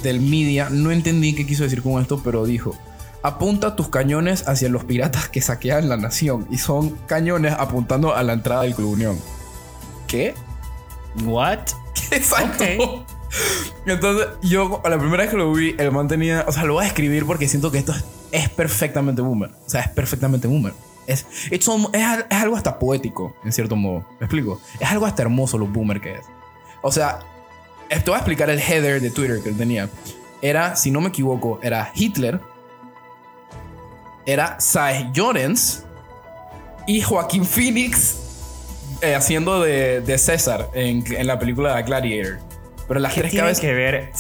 del 0.03 0.21
media, 0.21 0.71
no 0.71 0.91
entendí 0.91 1.37
qué 1.37 1.47
quiso 1.47 1.63
decir 1.63 1.85
con 1.85 2.03
esto, 2.03 2.21
pero 2.25 2.45
dijo: 2.45 2.77
Apunta 3.23 3.77
tus 3.77 3.89
cañones 3.91 4.49
hacia 4.49 4.69
los 4.69 4.83
piratas 4.85 5.29
que 5.29 5.41
saquean 5.41 5.89
la 5.89 5.97
nación. 5.97 6.49
Y 6.51 6.59
son 6.59 6.91
cañones 7.07 7.55
apuntando 7.57 8.13
a 8.13 8.25
la 8.25 8.33
entrada 8.33 8.63
del 8.63 8.75
Club 8.75 8.95
Unión. 8.95 9.21
¿Qué? 10.09 10.35
What? 11.25 11.61
Exacto. 12.11 12.65
Ok. 12.83 13.07
Entonces, 13.87 14.29
yo, 14.43 14.81
la 14.85 14.99
primera 14.99 15.23
vez 15.23 15.31
que 15.31 15.37
lo 15.37 15.53
vi, 15.53 15.75
el 15.79 15.91
man 15.91 16.09
tenía. 16.09 16.45
O 16.47 16.53
sea, 16.53 16.65
lo 16.65 16.75
voy 16.75 16.85
a 16.85 16.89
escribir 16.89 17.27
porque 17.27 17.49
siento 17.49 17.71
que 17.71 17.79
esto 17.79 17.95
es, 18.31 18.49
perfectamente 18.51 19.23
boomer. 19.23 19.51
O 19.67 19.71
sea, 19.71 19.83
es 19.83 19.89
perfectamente 19.89 20.47
boomer. 20.47 20.73
Es, 21.07 21.27
es, 21.51 21.69
al- 21.69 22.27
es 22.31 22.37
algo 22.39 22.57
hasta 22.57 22.79
poético, 22.79 23.35
en 23.45 23.53
cierto 23.53 23.75
modo. 23.75 24.05
¿Me 24.21 24.27
explico? 24.27 24.61
Es 24.79 24.89
algo 24.91 25.07
hasta 25.07 25.23
hermoso 25.23 25.59
lo 25.59 25.67
boomer 25.67 26.01
que 26.01 26.13
es. 26.15 26.27
O 26.83 26.93
sea, 26.93 27.19
te 27.89 27.99
voy 28.05 28.15
a 28.15 28.19
explicar 28.19 28.51
el 28.51 28.61
header 28.61 29.01
de 29.01 29.11
Twitter 29.11 29.41
que 29.43 29.49
él 29.49 29.57
tenía. 29.57 29.89
Era, 30.41 30.77
si 30.77 30.91
no 30.91 31.01
me 31.01 31.09
equivoco, 31.09 31.59
era 31.63 31.91
Hitler, 31.95 32.41
era 34.27 34.59
Sae 34.61 35.11
Jorens 35.15 35.85
y 36.87 37.01
Joaquín 37.01 37.45
Phoenix 37.45 38.17
eh, 39.01 39.15
haciendo 39.15 39.61
de, 39.61 40.17
César 40.19 40.71
en, 40.75 41.05
en 41.15 41.27
la 41.27 41.39
película 41.39 41.81
Gladiator. 41.83 42.39
Pero 42.93 43.01
las 43.01 43.15
¿Qué 43.15 43.21
tres 43.23 43.31
tiene 43.31 43.43
cabezas 43.45 43.61
que 43.63 43.73
ver 43.73 44.11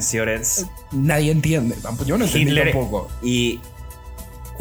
señores 0.00 0.66
nadie 0.90 1.30
entiende. 1.32 1.76
Yo 2.06 2.16
no 2.16 2.24
entendí 2.24 2.48
Hitler 2.48 2.72
tampoco. 2.72 3.10
y 3.22 3.60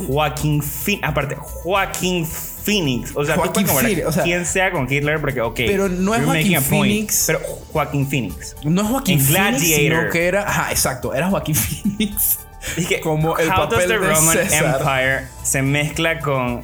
Joaquín 0.07 0.61
Phoenix? 0.61 1.07
Aparte, 1.07 1.35
Joaquín 1.37 2.27
Phoenix. 2.27 3.11
O 3.15 3.23
sea, 3.23 3.35
Joaquín 3.37 3.65
Phoenix, 3.67 4.05
o 4.05 4.11
sea- 4.11 4.23
quien 4.23 4.45
sea 4.45 4.71
con 4.71 4.91
Hitler 4.91 5.21
porque, 5.21 5.39
ok. 5.39 5.55
Pero 5.55 5.87
no 5.87 6.13
es 6.15 6.25
Joaquín 6.25 6.57
a 6.57 6.59
point, 6.61 6.69
Phoenix. 6.91 7.23
Pero 7.27 7.39
Joaquín 7.71 8.09
Phoenix. 8.09 8.55
No 8.65 8.81
es 8.81 8.87
Joaquín 8.89 9.19
en 9.19 9.25
Phoenix, 9.25 9.61
sino 9.61 10.09
que 10.09 10.27
era... 10.27 10.41
Ajá, 10.47 10.71
exacto. 10.71 11.13
Era 11.13 11.29
Joaquín 11.29 11.55
Phoenix. 11.95 12.39
Es 12.75 12.87
que 12.87 12.99
Como 12.99 13.37
el 13.37 13.47
How 13.49 13.55
papel 13.55 13.69
does 13.77 13.87
the 13.87 13.93
de 13.93 13.97
Roman. 13.97 14.37
Empire 14.37 15.27
se 15.43 15.61
mezcla 15.61 16.19
con 16.19 16.63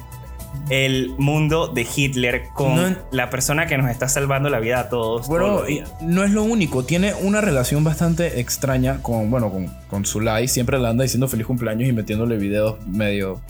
el 0.70 1.14
mundo 1.18 1.68
de 1.68 1.86
Hitler 1.94 2.48
con 2.54 2.74
No 2.76 2.96
la 3.10 3.30
persona 3.30 3.66
que 3.66 3.78
nos 3.78 3.90
está 3.90 4.08
salvando 4.08 4.48
la 4.50 4.60
vida 4.60 4.80
a 4.80 4.88
todos. 4.88 5.26
Bueno, 5.28 5.62
no 6.02 6.24
es 6.24 6.30
lo 6.30 6.42
único. 6.42 6.84
Tiene 6.84 7.14
una 7.14 7.40
relación 7.40 7.84
bastante 7.84 8.40
extraña 8.40 9.02
con, 9.02 9.30
bueno, 9.30 9.50
con, 9.50 9.66
con 9.88 10.04
Zulay. 10.04 10.48
Siempre 10.48 10.78
le 10.78 10.88
anda 10.88 11.02
diciendo 11.04 11.28
feliz 11.28 11.46
cumpleaños 11.46 11.88
y 11.88 11.92
metiéndole 11.92 12.36
videos 12.36 12.76
medio... 12.86 13.40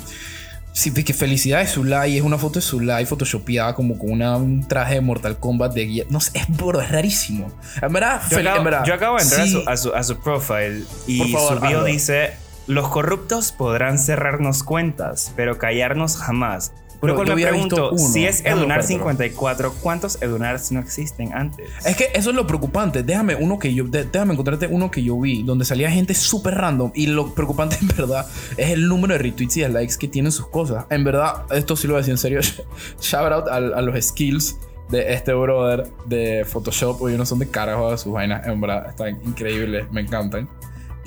Sí, 0.70 0.92
que 0.92 1.12
felicidades 1.12 1.72
Zulay. 1.72 2.18
Es 2.18 2.22
una 2.22 2.38
foto 2.38 2.60
de 2.60 2.64
Zulay 2.64 3.04
photoshopeada 3.04 3.74
como 3.74 3.98
con 3.98 4.12
una- 4.12 4.36
un 4.36 4.68
traje 4.68 4.94
de 4.94 5.00
Mortal 5.00 5.36
Kombat 5.36 5.74
de 5.74 5.84
guía. 5.86 6.04
No 6.08 6.20
sé, 6.20 6.38
es, 6.38 6.46
bro, 6.56 6.80
es 6.80 6.88
rarísimo. 6.92 7.50
En 7.82 7.92
verdad, 7.92 8.22
Yo 8.30 8.38
acabo, 8.38 8.58
en 8.58 8.64
verdad, 8.64 8.84
yo 8.84 8.94
acabo 8.94 9.16
de 9.16 9.22
entrar 9.24 9.46
sí. 9.48 9.64
a, 9.66 9.76
su, 9.76 9.92
a, 9.92 10.04
su, 10.04 10.20
profile 10.20 10.84
y 11.08 11.32
favor, 11.32 11.54
su 11.54 11.60
bio 11.60 11.68
hazlo. 11.78 11.84
dice: 11.84 12.30
Los 12.68 12.88
corruptos 12.90 13.50
podrán 13.50 13.98
cerrarnos 13.98 14.62
cuentas, 14.62 15.32
pero 15.34 15.58
callarnos 15.58 16.16
jamás. 16.16 16.72
Pero 17.00 17.12
Lo 17.12 17.16
cual 17.24 17.34
me 17.36 17.42
pregunto: 17.42 17.90
uno. 17.90 17.98
si 17.98 18.26
es 18.26 18.40
Edunar 18.40 18.78
buscártelo. 18.78 18.82
54, 18.88 19.72
¿cuántos 19.80 20.20
Edunars 20.20 20.72
no 20.72 20.80
existen 20.80 21.32
antes? 21.32 21.70
Es 21.84 21.96
que 21.96 22.08
eso 22.14 22.30
es 22.30 22.36
lo 22.36 22.46
preocupante. 22.46 23.02
Déjame 23.04 23.34
uno 23.36 23.58
que 23.58 23.72
yo, 23.72 23.84
de- 23.84 24.04
déjame 24.04 24.32
encontrarte 24.32 24.66
uno 24.66 24.90
que 24.90 25.02
yo 25.04 25.18
vi 25.20 25.42
donde 25.44 25.64
salía 25.64 25.90
gente 25.90 26.14
súper 26.14 26.54
random 26.56 26.90
y 26.94 27.06
lo 27.06 27.34
preocupante 27.34 27.76
en 27.80 27.88
verdad 27.88 28.26
es 28.56 28.70
el 28.70 28.88
número 28.88 29.12
de 29.14 29.18
retweets 29.18 29.56
y 29.58 29.60
de 29.60 29.68
likes 29.68 29.94
que 29.98 30.08
tienen 30.08 30.32
sus 30.32 30.48
cosas. 30.48 30.86
En 30.90 31.04
verdad, 31.04 31.44
esto 31.52 31.76
sí 31.76 31.86
lo 31.86 31.96
decía 31.96 32.12
en 32.14 32.18
serio. 32.18 32.40
Shout 33.00 33.32
out 33.32 33.48
a, 33.48 33.56
a 33.56 33.82
los 33.82 34.04
skills 34.04 34.56
de 34.88 35.12
este 35.12 35.34
brother 35.34 35.86
de 36.06 36.44
Photoshop. 36.46 37.00
Oye, 37.02 37.16
no 37.18 37.26
son 37.26 37.38
de 37.38 37.48
carajo 37.48 37.96
sus 37.98 38.12
vainas. 38.12 38.46
En 38.46 38.60
verdad, 38.60 38.88
están 38.88 39.20
increíbles. 39.24 39.86
Me 39.92 40.00
encantan. 40.00 40.48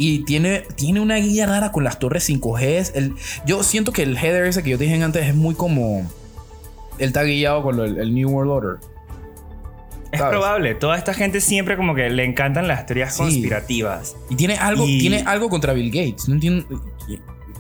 Y 0.03 0.23
tiene, 0.23 0.63
tiene 0.75 0.99
una 0.99 1.17
guía 1.17 1.45
rara 1.45 1.71
con 1.71 1.83
las 1.83 1.99
torres 1.99 2.27
5G. 2.27 2.91
El, 2.95 3.13
yo 3.45 3.61
siento 3.61 3.91
que 3.91 4.01
el 4.01 4.17
header 4.17 4.45
ese 4.47 4.63
que 4.63 4.71
yo 4.71 4.77
te 4.79 4.85
dije 4.85 5.01
antes 5.03 5.27
es 5.27 5.35
muy 5.35 5.53
como. 5.53 5.99
Él 6.97 7.07
está 7.09 7.21
guiado 7.23 7.61
con 7.61 7.79
el, 7.79 7.99
el 7.99 8.11
New 8.15 8.27
World 8.29 8.51
Order. 8.51 8.77
Es 10.11 10.19
¿sabes? 10.19 10.31
probable. 10.33 10.73
Toda 10.73 10.97
esta 10.97 11.13
gente 11.13 11.39
siempre 11.39 11.77
como 11.77 11.93
que 11.93 12.09
le 12.09 12.25
encantan 12.25 12.67
las 12.67 12.87
teorías 12.87 13.13
Sí. 13.13 13.19
conspirativas. 13.21 14.15
Y 14.29 14.35
tiene 14.35 14.55
algo, 14.57 14.87
Y- 14.87 14.97
tiene 14.99 15.21
algo 15.27 15.49
contra 15.49 15.73
Bill 15.73 15.91
Gates. 15.91 16.27
No 16.27 16.33
entiendo. 16.33 16.65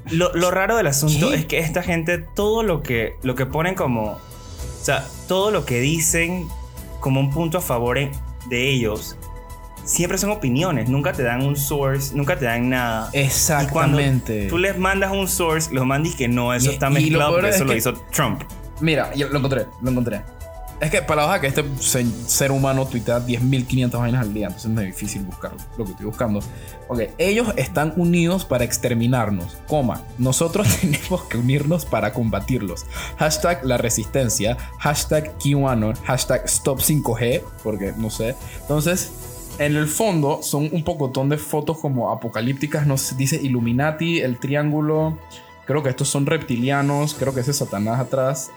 Lo, 0.09 0.33
lo 0.33 0.49
raro 0.49 0.77
del 0.77 0.87
asunto 0.87 1.29
¿Qué? 1.29 1.35
es 1.35 1.45
que 1.45 1.59
esta 1.59 1.83
gente, 1.83 2.17
todo 2.35 2.63
lo 2.63 2.81
que, 2.81 3.13
lo 3.21 3.35
que 3.35 3.45
ponen 3.45 3.75
como. 3.75 4.13
O 4.13 4.83
sea, 4.83 5.05
todo 5.27 5.51
lo 5.51 5.63
que 5.63 5.79
dicen 5.79 6.47
como 6.99 7.19
un 7.19 7.29
punto 7.29 7.59
a 7.59 7.61
favor 7.61 7.99
de 8.49 8.69
ellos, 8.71 9.15
siempre 9.91 10.17
son 10.17 10.29
opiniones. 10.31 10.89
Nunca 10.89 11.11
te 11.13 11.23
dan 11.23 11.41
un 11.43 11.55
source, 11.55 12.15
nunca 12.15 12.37
te 12.37 12.45
dan 12.45 12.69
nada. 12.69 13.09
Exactamente. 13.13 14.47
Tú 14.47 14.57
les 14.57 14.77
mandas 14.77 15.11
un 15.11 15.27
source, 15.27 15.73
los 15.73 15.85
mandas 15.85 16.13
y 16.13 16.17
que 16.17 16.27
no, 16.27 16.53
eso 16.53 16.69
Y- 16.69 16.73
está 16.73 16.87
y 16.87 16.89
lo 16.89 16.99
mezclado 16.99 17.31
porque 17.33 17.49
es 17.49 17.55
eso 17.55 17.65
lo 17.65 17.71
que- 17.71 17.77
hizo 17.77 17.93
Trump. 18.11 18.41
Mira, 18.79 19.13
ya 19.13 19.27
lo 19.27 19.37
encontré, 19.37 19.67
lo 19.81 19.91
encontré. 19.91 20.21
Es 20.79 20.89
que 20.89 21.03
para 21.03 21.21
la 21.21 21.27
hoja 21.27 21.41
que 21.41 21.45
este 21.45 21.63
se- 21.79 22.03
ser 22.25 22.51
humano 22.51 22.87
tuitea 22.87 23.19
10.500 23.19 23.99
vainas 24.01 24.21
al 24.21 24.33
día, 24.33 24.47
entonces 24.47 24.67
es 24.71 24.75
muy 24.75 24.85
difícil 24.87 25.21
buscarlo, 25.23 25.59
lo 25.77 25.85
que 25.85 25.91
estoy 25.91 26.07
buscando. 26.07 26.39
Ok, 26.87 27.01
ellos 27.19 27.49
están 27.55 27.93
unidos 27.97 28.45
para 28.45 28.63
exterminarnos, 28.63 29.57
coma. 29.67 30.01
Nosotros 30.17 30.67
tenemos 30.81 31.23
que 31.25 31.37
unirnos 31.37 31.85
para 31.85 32.13
combatirlos. 32.13 32.87
Hashtag 33.17 33.63
la 33.63 33.77
resistencia, 33.77 34.57
hashtag 34.79 35.33
QAnon, 35.37 35.93
hashtag 36.03 36.45
stop 36.45 36.79
5G, 36.79 37.43
porque 37.61 37.93
no 37.95 38.09
sé. 38.09 38.35
Entonces, 38.61 39.11
en 39.65 39.75
el 39.75 39.87
fondo 39.87 40.41
son 40.41 40.69
un 40.71 40.83
pocotón 40.83 41.29
de 41.29 41.37
fotos 41.37 41.77
como 41.77 42.11
apocalípticas, 42.11 42.87
nos 42.87 43.15
dice 43.15 43.39
Illuminati, 43.41 44.19
el 44.19 44.39
triángulo. 44.39 45.17
Creo 45.65 45.83
que 45.83 45.89
estos 45.89 46.09
son 46.09 46.25
reptilianos, 46.25 47.13
creo 47.13 47.33
que 47.33 47.41
ese 47.41 47.51
es 47.51 47.57
Satanás 47.57 47.99
atrás. 47.99 48.51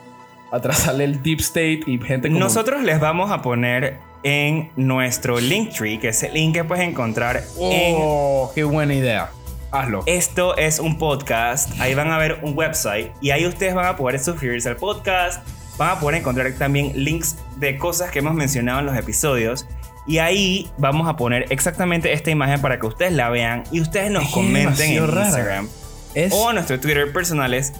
Atrás 0.50 0.78
sale 0.78 1.05
el 1.05 1.22
Deep 1.22 1.40
State 1.40 1.80
y 1.86 1.98
gente 1.98 2.28
como... 2.28 2.40
Nosotros 2.40 2.82
les 2.82 3.00
vamos 3.00 3.30
a 3.30 3.42
poner 3.42 3.98
en 4.22 4.70
nuestro 4.76 5.38
Linktree, 5.38 5.98
que 5.98 6.09
es 6.09 6.22
el 6.22 6.32
link 6.32 6.55
que 6.55 6.64
puedes 6.64 6.88
encontrar 6.88 7.44
en 7.59 7.96
Oh, 7.98 8.50
qué 8.55 8.64
buena 8.64 8.94
idea. 8.94 9.30
Hazlo. 9.70 10.05
Esto 10.07 10.57
es 10.57 10.78
un 10.78 10.96
podcast. 10.96 11.78
Ahí 11.80 11.94
van 11.94 12.11
a 12.11 12.16
ver 12.16 12.38
un 12.42 12.57
website 12.57 13.11
y 13.20 13.30
ahí 13.30 13.46
ustedes 13.46 13.74
van 13.74 13.86
a 13.86 13.96
poder 13.96 14.18
suscribirse 14.20 14.70
al 14.70 14.76
podcast. 14.76 15.46
Van 15.76 15.90
a 15.90 16.00
poder 16.00 16.20
encontrar 16.20 16.50
también 16.52 16.92
links 16.94 17.36
de 17.57 17.76
cosas 17.76 18.11
que 18.11 18.20
hemos 18.20 18.34
mencionado 18.34 18.80
en 18.80 18.86
los 18.86 18.96
episodios. 18.96 19.66
Y 20.07 20.18
ahí 20.18 20.70
vamos 20.76 21.09
a 21.09 21.16
poner 21.16 21.46
exactamente 21.50 22.12
esta 22.12 22.30
imagen 22.30 22.61
para 22.61 22.78
que 22.78 22.86
ustedes 22.86 23.12
la 23.12 23.30
vean 23.30 23.64
y 23.70 23.80
ustedes 23.80 24.11
nos 24.11 24.24
Es 24.24 24.28
que 24.28 24.34
comenten 24.34 24.92
en 24.92 25.09
rara. 25.09 25.26
Instagram 25.26 25.68
Es... 26.14 26.32
o 26.32 26.50
en 26.50 26.57
nuestro 26.57 26.78
Twitter 26.78 27.12
personales. 27.12 27.72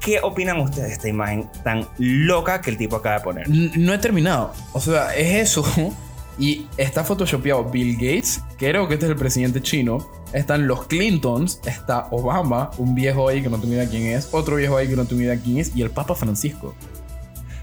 ¿Qué 0.00 0.20
opinan 0.22 0.60
ustedes 0.60 0.88
de 0.88 0.92
esta 0.92 1.08
imagen 1.08 1.50
tan 1.64 1.88
loca 1.98 2.60
que 2.60 2.70
el 2.70 2.76
tipo 2.76 2.96
acaba 2.96 3.18
de 3.18 3.24
poner? 3.24 3.48
No 3.48 3.92
he 3.92 3.98
terminado. 3.98 4.52
O 4.72 4.80
sea, 4.80 5.14
es 5.16 5.50
eso. 5.50 5.64
Y 6.38 6.66
está 6.76 7.02
photoshopeado 7.02 7.64
Bill 7.64 7.94
Gates, 7.94 8.42
creo 8.58 8.86
que 8.88 8.94
este 8.94 9.06
es 9.06 9.10
el 9.12 9.16
presidente 9.16 9.62
chino. 9.62 10.06
Están 10.34 10.66
los 10.66 10.86
Clintons, 10.86 11.60
está 11.64 12.08
Obama, 12.10 12.70
un 12.76 12.94
viejo 12.94 13.28
ahí 13.28 13.42
que 13.42 13.48
no 13.48 13.58
tengo 13.58 13.72
idea 13.72 13.88
quién 13.88 14.06
es, 14.08 14.28
otro 14.32 14.56
viejo 14.56 14.76
ahí 14.76 14.86
que 14.86 14.96
no 14.96 15.06
tengo 15.06 15.22
idea 15.22 15.38
quién 15.38 15.58
es, 15.58 15.74
y 15.74 15.80
el 15.80 15.90
Papa 15.90 16.14
Francisco. 16.14 16.74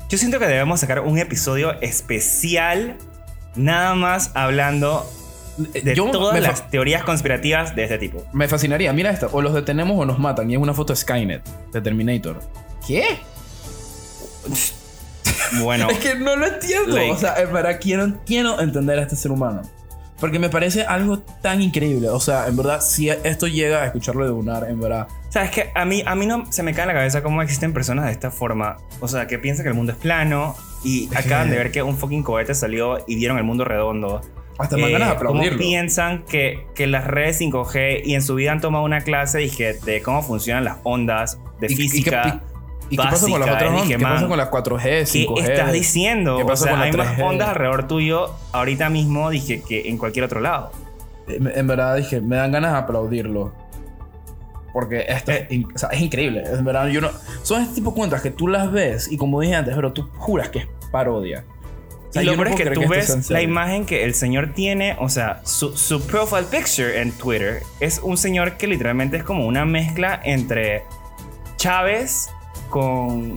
Yo 0.10 0.18
siento 0.18 0.40
que 0.40 0.48
debemos 0.48 0.80
sacar 0.80 1.02
un 1.02 1.20
episodio 1.20 1.80
especial 1.82 2.98
nada 3.56 3.96
más 3.96 4.32
hablando 4.34 5.10
de 5.58 5.94
Yo 5.96 6.10
todas 6.12 6.40
las 6.42 6.70
teorías 6.72 7.04
conspirativas 7.04 7.76
de 7.76 7.84
este 7.84 7.98
tipo. 8.00 8.24
me 8.34 8.48
fascinaría. 8.48 8.92
Mira 8.94 9.12
esta, 9.12 9.28
o 9.32 9.42
los 9.42 9.54
detenemos 9.54 9.98
o 10.00 10.06
nos 10.06 10.18
matan. 10.20 10.50
Y 10.50 10.56
es 10.56 10.60
una 10.60 10.74
foto 10.74 10.94
de 10.94 10.98
Skynet, 10.98 11.44
de 11.72 11.82
Terminator. 11.82 12.40
¿Qué? 12.88 13.04
Bueno, 15.62 15.88
Es 15.92 15.98
que 16.00 16.16
no 16.16 16.36
lo 16.36 16.48
entiendo. 16.48 16.96
Like- 16.96 17.12
O 17.12 17.18
sea, 17.18 17.36
verdad 17.46 17.78
quiero, 17.82 18.14
quiero 18.26 18.60
entender 18.60 19.00
a 19.00 19.04
este 19.04 19.16
ser 19.16 19.32
humano. 19.32 19.62
Porque 20.24 20.40
me 20.40 20.48
parece 20.50 20.84
algo 20.84 21.20
tan 21.20 21.62
increíble. 21.62 22.08
O 22.08 22.20
sea, 22.22 22.48
en 22.48 22.56
verdad, 22.56 22.80
si 22.80 23.10
esto 23.10 23.46
llega 23.48 23.82
a 23.84 23.88
escucharlo 23.88 24.24
de 24.24 24.32
Unar, 24.32 24.66
en 24.70 24.80
verdad. 24.80 25.06
¿Sabes 25.28 25.52
que 25.52 25.70
A 25.76 25.84
mí, 25.84 26.02
a 26.06 26.16
mí 26.16 26.26
no 26.26 26.50
se 26.50 26.64
me 26.64 26.74
cae 26.74 26.84
en 26.84 26.88
la 26.88 26.94
cabeza 26.94 27.22
cómo 27.22 27.42
existen 27.42 27.74
personas 27.74 28.06
de 28.06 28.12
esta 28.14 28.32
forma. 28.32 28.78
O 29.02 29.10
sea, 29.10 29.28
que 29.28 29.38
piensan 29.38 29.64
que 29.66 29.70
el 29.70 29.76
mundo 29.76 29.92
es 29.92 29.98
plano 29.98 30.56
y 30.82 31.10
acaban 31.14 31.50
de 31.50 31.58
ver 31.58 31.72
que 31.74 31.84
un 31.84 31.98
fucking 31.98 32.24
cohete 32.24 32.56
salió 32.56 33.04
y 33.06 33.18
vieron 33.18 33.38
el 33.38 33.44
mundo 33.44 33.66
redondo. 33.66 34.22
Hasta 34.58 34.78
me 34.78 34.84
dan 34.84 34.92
ganas 34.94 35.10
de 35.10 35.16
Eh, 35.16 35.18
¿Cómo 35.28 35.42
piensan 35.58 36.24
que, 36.24 36.68
que 36.74 36.88
las 36.88 37.06
redes 37.06 37.42
5G 37.42 38.04
y 38.06 38.16
en 38.16 38.22
su 38.22 38.36
vida 38.36 38.54
han 38.54 38.62
tomado 38.62 38.86
una 38.86 39.02
clase 39.02 39.40
de 39.86 40.02
cómo 40.02 40.22
funcionan 40.24 40.64
las 40.64 40.78
ondas 40.84 41.38
de 41.60 41.68
¿Y- 41.70 41.74
y 42.00 42.04
qué- 42.04 42.40
¿Y 42.90 42.98
qué 42.98 43.04
pasa 43.04 43.22
con 43.28 43.40
las 43.40 43.50
básica, 43.50 43.54
otras 43.56 43.70
ondas? 43.72 43.88
¿Qué 43.88 43.98
man, 43.98 44.14
pasa 44.14 44.28
con 44.28 44.38
las 44.38 44.50
4G, 44.52 44.82
¿Qué 44.84 45.04
5G? 45.06 45.50
estás 45.50 45.72
diciendo? 45.74 46.38
¿Qué 46.38 46.44
o 46.44 46.48
pasa 46.48 46.64
sea, 46.64 46.72
con 46.74 46.82
hay 46.82 46.92
más 46.92 47.08
3G? 47.18 47.24
ondas 47.24 47.50
alrededor 47.50 47.88
tuyo 47.88 48.36
ahorita 48.52 48.90
mismo, 48.90 49.30
dije, 49.30 49.62
que 49.62 49.90
en 49.90 49.98
cualquier 49.98 50.26
otro 50.26 50.40
lado. 50.42 50.72
En 51.28 51.48
en 51.56 51.68
verdad 51.68 51.96
dije, 51.96 52.20
me 52.22 52.36
dan 52.36 52.52
ganas 52.52 52.72
de 52.74 52.78
aplaudirlo. 52.80 53.54
Porque 54.74 55.06
esto 55.08 55.32
Eh. 55.32 55.46
es, 55.50 55.52
in- 55.52 55.68
o 55.74 55.78
sea, 55.78 55.90
es 55.90 56.02
increíble. 56.02 56.44
En 56.46 56.66
verdad, 56.66 56.88
yo 56.88 57.00
no. 57.00 57.10
Son 57.44 57.62
este 57.62 57.76
tipo 57.76 57.92
de 57.92 57.96
cuentas 57.96 58.22
que 58.22 58.32
tú 58.32 58.48
las 58.48 58.72
ves 58.72 59.12
y 59.12 59.18
como 59.18 59.40
dije 59.40 59.56
antes, 59.56 59.76
pero 59.76 59.94
tú 59.94 60.10
juras 60.18 60.50
que 60.50 60.60
es 60.60 60.68
parodia. 60.92 61.46
O 62.10 62.14
sea, 62.14 62.22
y 62.22 62.26
lo 62.26 62.32
no 62.34 62.38
peor 62.44 62.48
es 62.50 62.56
que 62.56 62.70
tú 62.72 62.82
en 62.84 62.90
ves 62.90 63.30
la 63.32 63.42
imagen 63.42 63.86
que 63.86 64.04
el 64.04 64.14
señor 64.14 64.54
tiene, 64.54 64.96
o 65.00 65.10
sea, 65.10 65.42
su, 65.46 65.76
su 65.78 66.02
profile 66.06 66.44
picture 66.44 67.02
en 67.02 67.12
Twitter 67.12 67.64
es 67.80 68.00
un 68.04 68.18
señor 68.18 68.58
que 68.58 68.68
literalmente 68.68 69.18
es 69.18 69.24
como 69.24 69.46
una 69.48 69.66
mezcla 69.66 70.20
entre 70.24 70.84
Chávez 71.58 72.30
con 72.74 73.36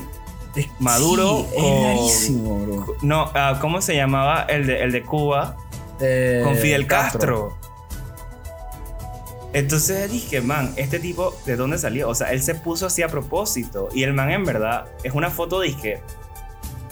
Maduro 0.79 1.45
sí, 1.51 1.57
con- 1.61 1.83
rarísimo, 1.85 2.59
bro. 2.67 2.87
no, 3.03 3.31
ah, 3.35 3.59
¿cómo 3.61 3.83
se 3.83 3.95
llamaba 3.95 4.43
el 4.49 4.67
de, 4.67 4.83
el 4.83 4.91
de 4.93 5.03
Cuba? 5.03 5.57
Eh, 6.01 6.41
Con 6.43 6.57
Fidel 6.57 6.87
Castro. 6.87 7.55
Entonces 9.53 10.11
dije, 10.11 10.41
man, 10.41 10.73
este 10.77 10.99
tipo, 10.99 11.35
¿de 11.47 11.57
dónde 11.57 11.79
salió? 11.79 12.09
O 12.09 12.15
sea, 12.15 12.33
él 12.33 12.43
se 12.43 12.55
puso 12.55 12.87
así 12.87 13.03
a 13.03 13.09
propósito. 13.09 13.89
Y 13.95 14.03
el 14.03 14.13
man, 14.13 14.31
en 14.31 14.45
verdad, 14.45 14.87
es 15.03 15.15
una 15.15 15.31
foto, 15.31 15.61
dije, 15.61 16.03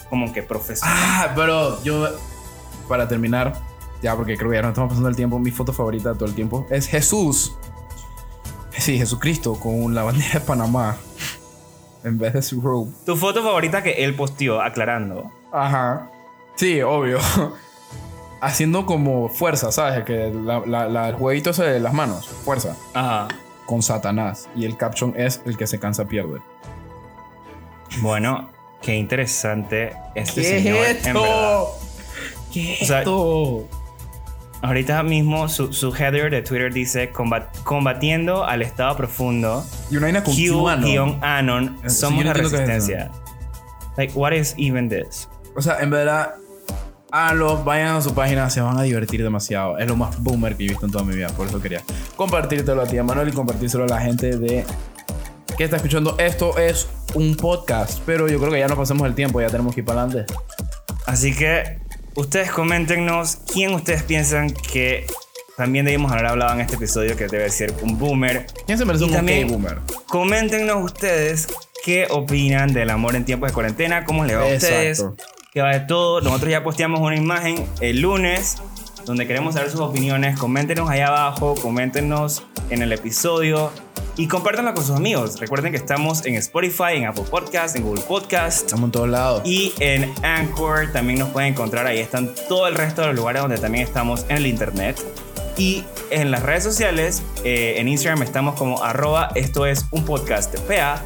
como 0.09 0.31
que 0.33 0.41
profesional. 0.43 0.95
Ah, 0.97 1.31
pero 1.35 1.81
yo. 1.83 2.07
Para 2.87 3.07
terminar, 3.07 3.53
ya 4.01 4.15
porque 4.15 4.37
creo 4.37 4.49
que 4.51 4.57
ya 4.57 4.61
no 4.63 4.69
estamos 4.69 4.89
pasando 4.89 5.09
el 5.09 5.15
tiempo, 5.15 5.37
mi 5.39 5.51
foto 5.51 5.73
favorita 5.73 6.09
de 6.13 6.15
todo 6.15 6.27
el 6.29 6.35
tiempo 6.35 6.65
es 6.69 6.87
Jesús. 6.87 7.55
Sí, 8.77 8.97
Jesucristo 8.97 9.59
con 9.59 9.95
la 9.95 10.03
bandera 10.03 10.33
de 10.33 10.41
Panamá 10.41 10.97
en 12.05 12.17
vez 12.17 12.33
de 12.33 12.41
su 12.41 12.61
robe. 12.61 12.91
Tu 13.05 13.15
foto 13.15 13.43
favorita 13.43 13.83
que 13.83 13.91
él 14.05 14.15
posteó, 14.15 14.61
aclarando. 14.61 15.31
Ajá. 15.51 16.09
Sí, 16.55 16.81
obvio. 16.81 17.19
Haciendo 18.41 18.85
como 18.85 19.27
fuerza, 19.29 19.71
¿sabes? 19.71 20.03
Que 20.05 20.31
la, 20.33 20.59
la- 20.65 20.87
la- 20.87 21.09
el 21.09 21.15
jueguito 21.15 21.49
ese 21.49 21.63
de 21.63 21.79
las 21.79 21.93
manos. 21.93 22.27
Fuerza. 22.27 22.75
Ajá. 22.93 23.27
Con 23.65 23.81
Satanás. 23.81 24.47
Y 24.55 24.65
el 24.65 24.77
caption 24.77 25.13
es: 25.17 25.41
el 25.45 25.57
que 25.57 25.65
se 25.67 25.79
cansa 25.79 26.05
pierde. 26.05 26.39
Bueno, 28.01 28.49
qué 28.81 28.95
interesante 28.95 29.93
este 30.15 30.41
¿Qué 30.41 30.47
señor. 30.59 30.77
es 30.85 30.89
en 30.89 30.97
esto? 31.17 31.67
¿Qué 32.53 32.73
es 32.73 32.81
O 32.83 32.85
sea, 32.85 32.99
esto? 32.99 33.67
Ahorita 34.65 35.03
mismo 35.03 35.47
su, 35.47 35.71
su 35.73 35.93
header 35.93 36.31
de 36.31 36.41
Twitter 36.41 36.73
dice 36.73 37.11
"Combat- 37.11 37.55
combatiendo 37.63 38.43
al 38.45 38.61
estado 38.63 38.95
profundo. 38.97 39.63
Y 39.91 39.97
una 39.97 40.07
vaina 40.07 40.23
con 40.23 40.33
QAnon. 40.35 41.19
Q-Anon, 41.19 41.77
Sí, 41.83 41.89
somos 41.89 42.23
yo 42.23 42.29
la 42.29 42.33
qué 42.33 42.41
es 42.41 42.51
resistencia. 42.51 43.11
Like, 43.97 44.13
what 44.15 44.31
is 44.31 44.55
even 44.57 44.89
this? 44.89 45.29
O 45.55 45.61
sea, 45.61 45.79
en 45.81 45.89
verdad, 45.91 46.33
háganlo, 47.11 47.63
vayan 47.63 47.95
a 47.95 48.01
su 48.01 48.13
página, 48.15 48.49
se 48.49 48.59
van 48.59 48.77
a 48.77 48.81
divertir 48.81 49.21
demasiado. 49.23 49.77
Es 49.77 49.87
lo 49.87 49.95
más 49.95 50.21
boomer 50.21 50.55
que 50.57 50.65
he 50.65 50.69
visto 50.69 50.85
en 50.85 50.91
toda 50.91 51.03
mi 51.05 51.15
vida. 51.15 51.27
Por 51.29 51.47
eso 51.47 51.61
quería 51.61 51.81
compartírtelo 52.15 52.81
a 52.81 52.85
ti, 52.87 52.99
Manuel, 53.01 53.29
y 53.29 53.31
compartírselo 53.33 53.83
a 53.83 53.87
la 53.87 54.01
gente 54.01 54.37
de 54.37 54.65
que 55.57 55.63
está 55.63 55.77
escuchando. 55.77 56.15
Esto 56.17 56.57
es 56.57 56.89
un 57.13 57.35
podcast, 57.35 57.99
pero 58.05 58.27
yo 58.27 58.39
creo 58.39 58.51
que 58.51 58.59
ya 58.59 58.67
no 58.67 58.75
pasemos 58.75 59.07
el 59.07 59.13
tiempo, 59.15 59.39
ya 59.39 59.47
tenemos 59.47 59.73
que 59.75 59.81
ir 59.81 59.85
para 59.85 60.01
adelante. 60.01 60.33
Así 61.05 61.35
que 61.35 61.79
ustedes 62.15 62.51
coméntenos 62.51 63.37
quién 63.51 63.73
ustedes 63.73 64.03
piensan 64.03 64.51
que 64.51 65.05
también 65.57 65.85
debimos 65.85 66.11
haber 66.11 66.25
hablado 66.25 66.53
en 66.53 66.61
este 66.61 66.75
episodio 66.75 67.15
que 67.15 67.27
debe 67.27 67.49
ser 67.49 67.73
un 67.81 67.97
boomer. 67.97 68.45
¿Quién 68.65 68.77
se 68.77 68.85
merece 68.85 69.05
Y 69.05 69.07
un 69.07 69.13
también- 69.13 69.47
boomer? 69.47 69.77
Coméntenos 70.07 70.83
ustedes 70.83 71.47
qué 71.83 72.07
opinan 72.09 72.73
del 72.73 72.89
amor 72.89 73.15
en 73.15 73.25
tiempos 73.25 73.49
de 73.49 73.53
cuarentena, 73.53 74.03
cómo 74.05 74.25
les 74.25 74.37
va 74.37 74.41
a 74.41 74.45
ustedes, 74.55 74.99
Exacto. 74.99 75.23
qué 75.53 75.61
va 75.61 75.71
de 75.71 75.81
todo. 75.81 76.19
Nosotros 76.21 76.49
ya 76.51 76.63
posteamos 76.63 76.99
una 76.99 77.15
imagen 77.15 77.65
el 77.79 78.01
lunes 78.01 78.57
donde 79.05 79.27
queremos 79.27 79.53
saber 79.53 79.69
sus 79.69 79.79
opiniones. 79.79 80.37
Coméntenos 80.37 80.89
ahí 80.89 81.01
abajo, 81.01 81.55
coméntenos 81.61 82.43
en 82.69 82.81
el 82.81 82.91
episodio 82.91 83.71
y 84.17 84.27
compártanlo 84.27 84.73
con 84.73 84.83
sus 84.83 84.95
amigos. 84.95 85.39
Recuerden 85.39 85.71
que 85.71 85.77
estamos 85.77 86.25
en 86.25 86.35
Spotify, 86.35 86.95
en 86.95 87.05
Apple 87.05 87.25
Podcast, 87.29 87.75
en 87.75 87.83
Google 87.83 88.01
Podcast. 88.01 88.61
Estamos 88.61 88.85
en 88.85 88.91
todos 88.91 89.09
lados. 89.09 89.41
Y 89.45 89.73
en 89.79 90.11
Anchor 90.23 90.91
también 90.91 91.19
nos 91.19 91.29
pueden 91.29 91.53
encontrar. 91.53 91.85
Ahí 91.85 91.99
están 91.99 92.33
todo 92.47 92.67
el 92.67 92.75
resto 92.75 93.01
de 93.01 93.07
los 93.07 93.15
lugares 93.17 93.41
donde 93.41 93.57
también 93.57 93.83
estamos 93.83 94.25
en 94.29 94.37
el 94.37 94.47
internet. 94.47 94.97
Y 95.57 95.83
en 96.09 96.31
las 96.31 96.43
redes 96.43 96.63
sociales, 96.63 97.23
eh, 97.43 97.75
en 97.77 97.87
Instagram 97.87 98.23
estamos 98.23 98.55
como 98.55 98.83
arroba 98.83 99.29
esto 99.35 99.65
es 99.65 99.85
un 99.91 100.03
podcast 100.05 100.57
PA. 100.61 101.01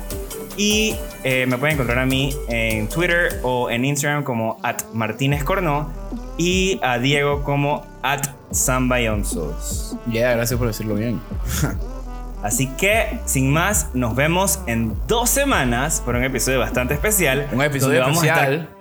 Y 0.58 0.95
eh, 1.24 1.45
me 1.47 1.58
pueden 1.58 1.76
encontrar 1.76 2.00
a 2.00 2.06
mí 2.06 2.36
en 2.47 2.88
Twitter 2.89 3.39
o 3.43 3.70
en 3.70 3.86
Instagram 3.86 4.24
como 4.24 4.60
at 4.62 4.84
Martínez 4.93 5.43
Cornó 5.43 5.99
y 6.40 6.80
a 6.82 6.98
Diego 6.98 7.44
como 7.44 7.86
at 8.02 8.22
Zambayonzos. 8.54 9.98
Yeah, 10.10 10.34
gracias 10.34 10.58
por 10.58 10.68
decirlo 10.68 10.96
bien. 10.96 11.22
Así 12.42 12.68
que, 12.78 13.20
sin 13.26 13.52
más, 13.52 13.90
nos 13.94 14.16
vemos 14.16 14.62
en 14.66 14.96
dos 15.08 15.30
semanas 15.30 16.02
por 16.04 16.16
un 16.16 16.24
episodio 16.24 16.60
bastante 16.60 16.94
especial. 16.94 17.48
Un 17.52 17.62
episodio 17.62 18.00
donde 18.00 18.12
vamos 18.12 18.24
a 18.24 18.28
estar 18.28 18.54
especial. 18.54 18.76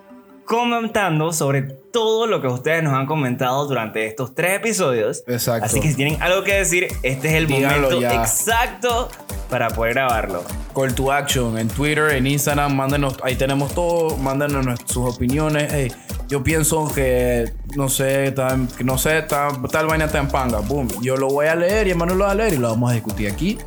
comentando 0.45 1.33
sobre 1.33 1.63
todo 1.63 2.29
lo 2.29 2.41
que 2.41 2.47
ustedes 2.47 2.85
nos 2.85 2.95
han 2.95 3.07
comentado 3.07 3.67
durante 3.67 4.07
estos 4.07 4.33
tres 4.33 4.53
episodios. 4.59 5.25
Exacto. 5.27 5.67
Así 5.67 5.81
que 5.81 5.89
si 5.89 5.97
tienen 5.97 6.23
algo 6.23 6.45
que 6.45 6.55
decir, 6.55 6.87
este 7.03 7.29
es 7.29 7.35
el 7.35 7.49
Díganlo 7.49 7.89
momento 7.91 8.01
ya. 8.01 8.15
exacto 8.23 9.09
para 9.51 9.69
poder 9.71 9.95
grabarlo. 9.95 10.45
Call 10.73 10.95
to 10.95 11.11
action 11.11 11.59
en 11.59 11.67
Twitter, 11.67 12.11
en 12.13 12.29
Instagram, 12.29 12.77
mándenos, 12.77 13.17
ahí 13.25 13.35
tenemos 13.35 13.75
todo, 13.75 14.17
mándenos 14.19 14.79
sus 14.85 15.13
opiniones. 15.17 15.73
Hey, 15.73 15.93
yo 16.29 16.45
pienso 16.45 16.93
que, 16.95 17.53
no 17.75 17.89
sé, 17.89 18.33
tal, 18.33 18.69
que 18.77 18.85
no 18.85 18.99
sé, 18.99 19.23
tal, 19.23 19.63
tal 19.71 19.87
vaina 19.87 20.05
está 20.05 20.19
en 20.19 20.29
panga, 20.29 20.59
boom. 20.59 20.89
Yo 21.01 21.17
lo 21.17 21.29
voy 21.29 21.47
a 21.47 21.55
leer 21.55 21.87
y 21.87 21.91
hermano 21.91 22.15
lo 22.15 22.25
va 22.27 22.33
a 22.33 22.35
leer 22.35 22.53
y 22.53 22.57
lo 22.59 22.69
vamos 22.69 22.91
a 22.91 22.95
discutir 22.95 23.31
aquí. 23.31 23.59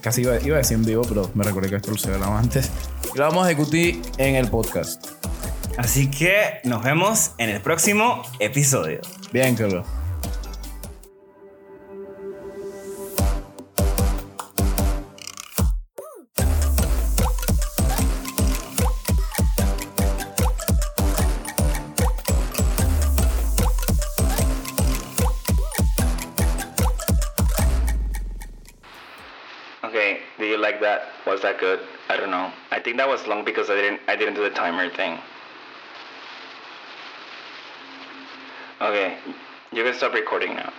Casi 0.00 0.22
iba, 0.22 0.40
iba 0.40 0.56
a 0.56 0.58
decir 0.58 0.76
en 0.76 0.84
vivo, 0.84 1.02
pero 1.08 1.30
me 1.34 1.44
recordé 1.44 1.70
que 1.70 1.76
esto 1.76 1.92
lo 1.92 1.96
se 1.96 2.12
hablaba 2.12 2.38
antes. 2.38 2.70
Y 3.14 3.18
lo 3.18 3.24
vamos 3.24 3.44
a 3.44 3.48
discutir 3.48 4.02
en 4.18 4.34
el 4.34 4.48
podcast. 4.48 5.06
Así 5.78 6.10
que 6.10 6.60
nos 6.64 6.82
vemos 6.82 7.32
en 7.38 7.50
el 7.50 7.60
próximo 7.60 8.22
episodio. 8.40 9.00
Bien, 9.32 9.54
Carlos. 9.54 9.86
That 31.42 31.58
good? 31.58 31.80
I 32.08 32.16
don't 32.16 32.30
know. 32.30 32.52
I 32.70 32.78
think 32.78 32.98
that 32.98 33.08
was 33.08 33.26
long 33.26 33.44
because 33.44 33.68
I 33.68 33.74
didn't 33.74 34.00
I 34.06 34.14
didn't 34.14 34.34
do 34.34 34.44
the 34.44 34.50
timer 34.50 34.88
thing. 34.88 35.18
Okay, 38.80 39.18
you 39.72 39.82
can 39.82 39.94
stop 39.94 40.12
recording 40.14 40.54
now. 40.54 40.72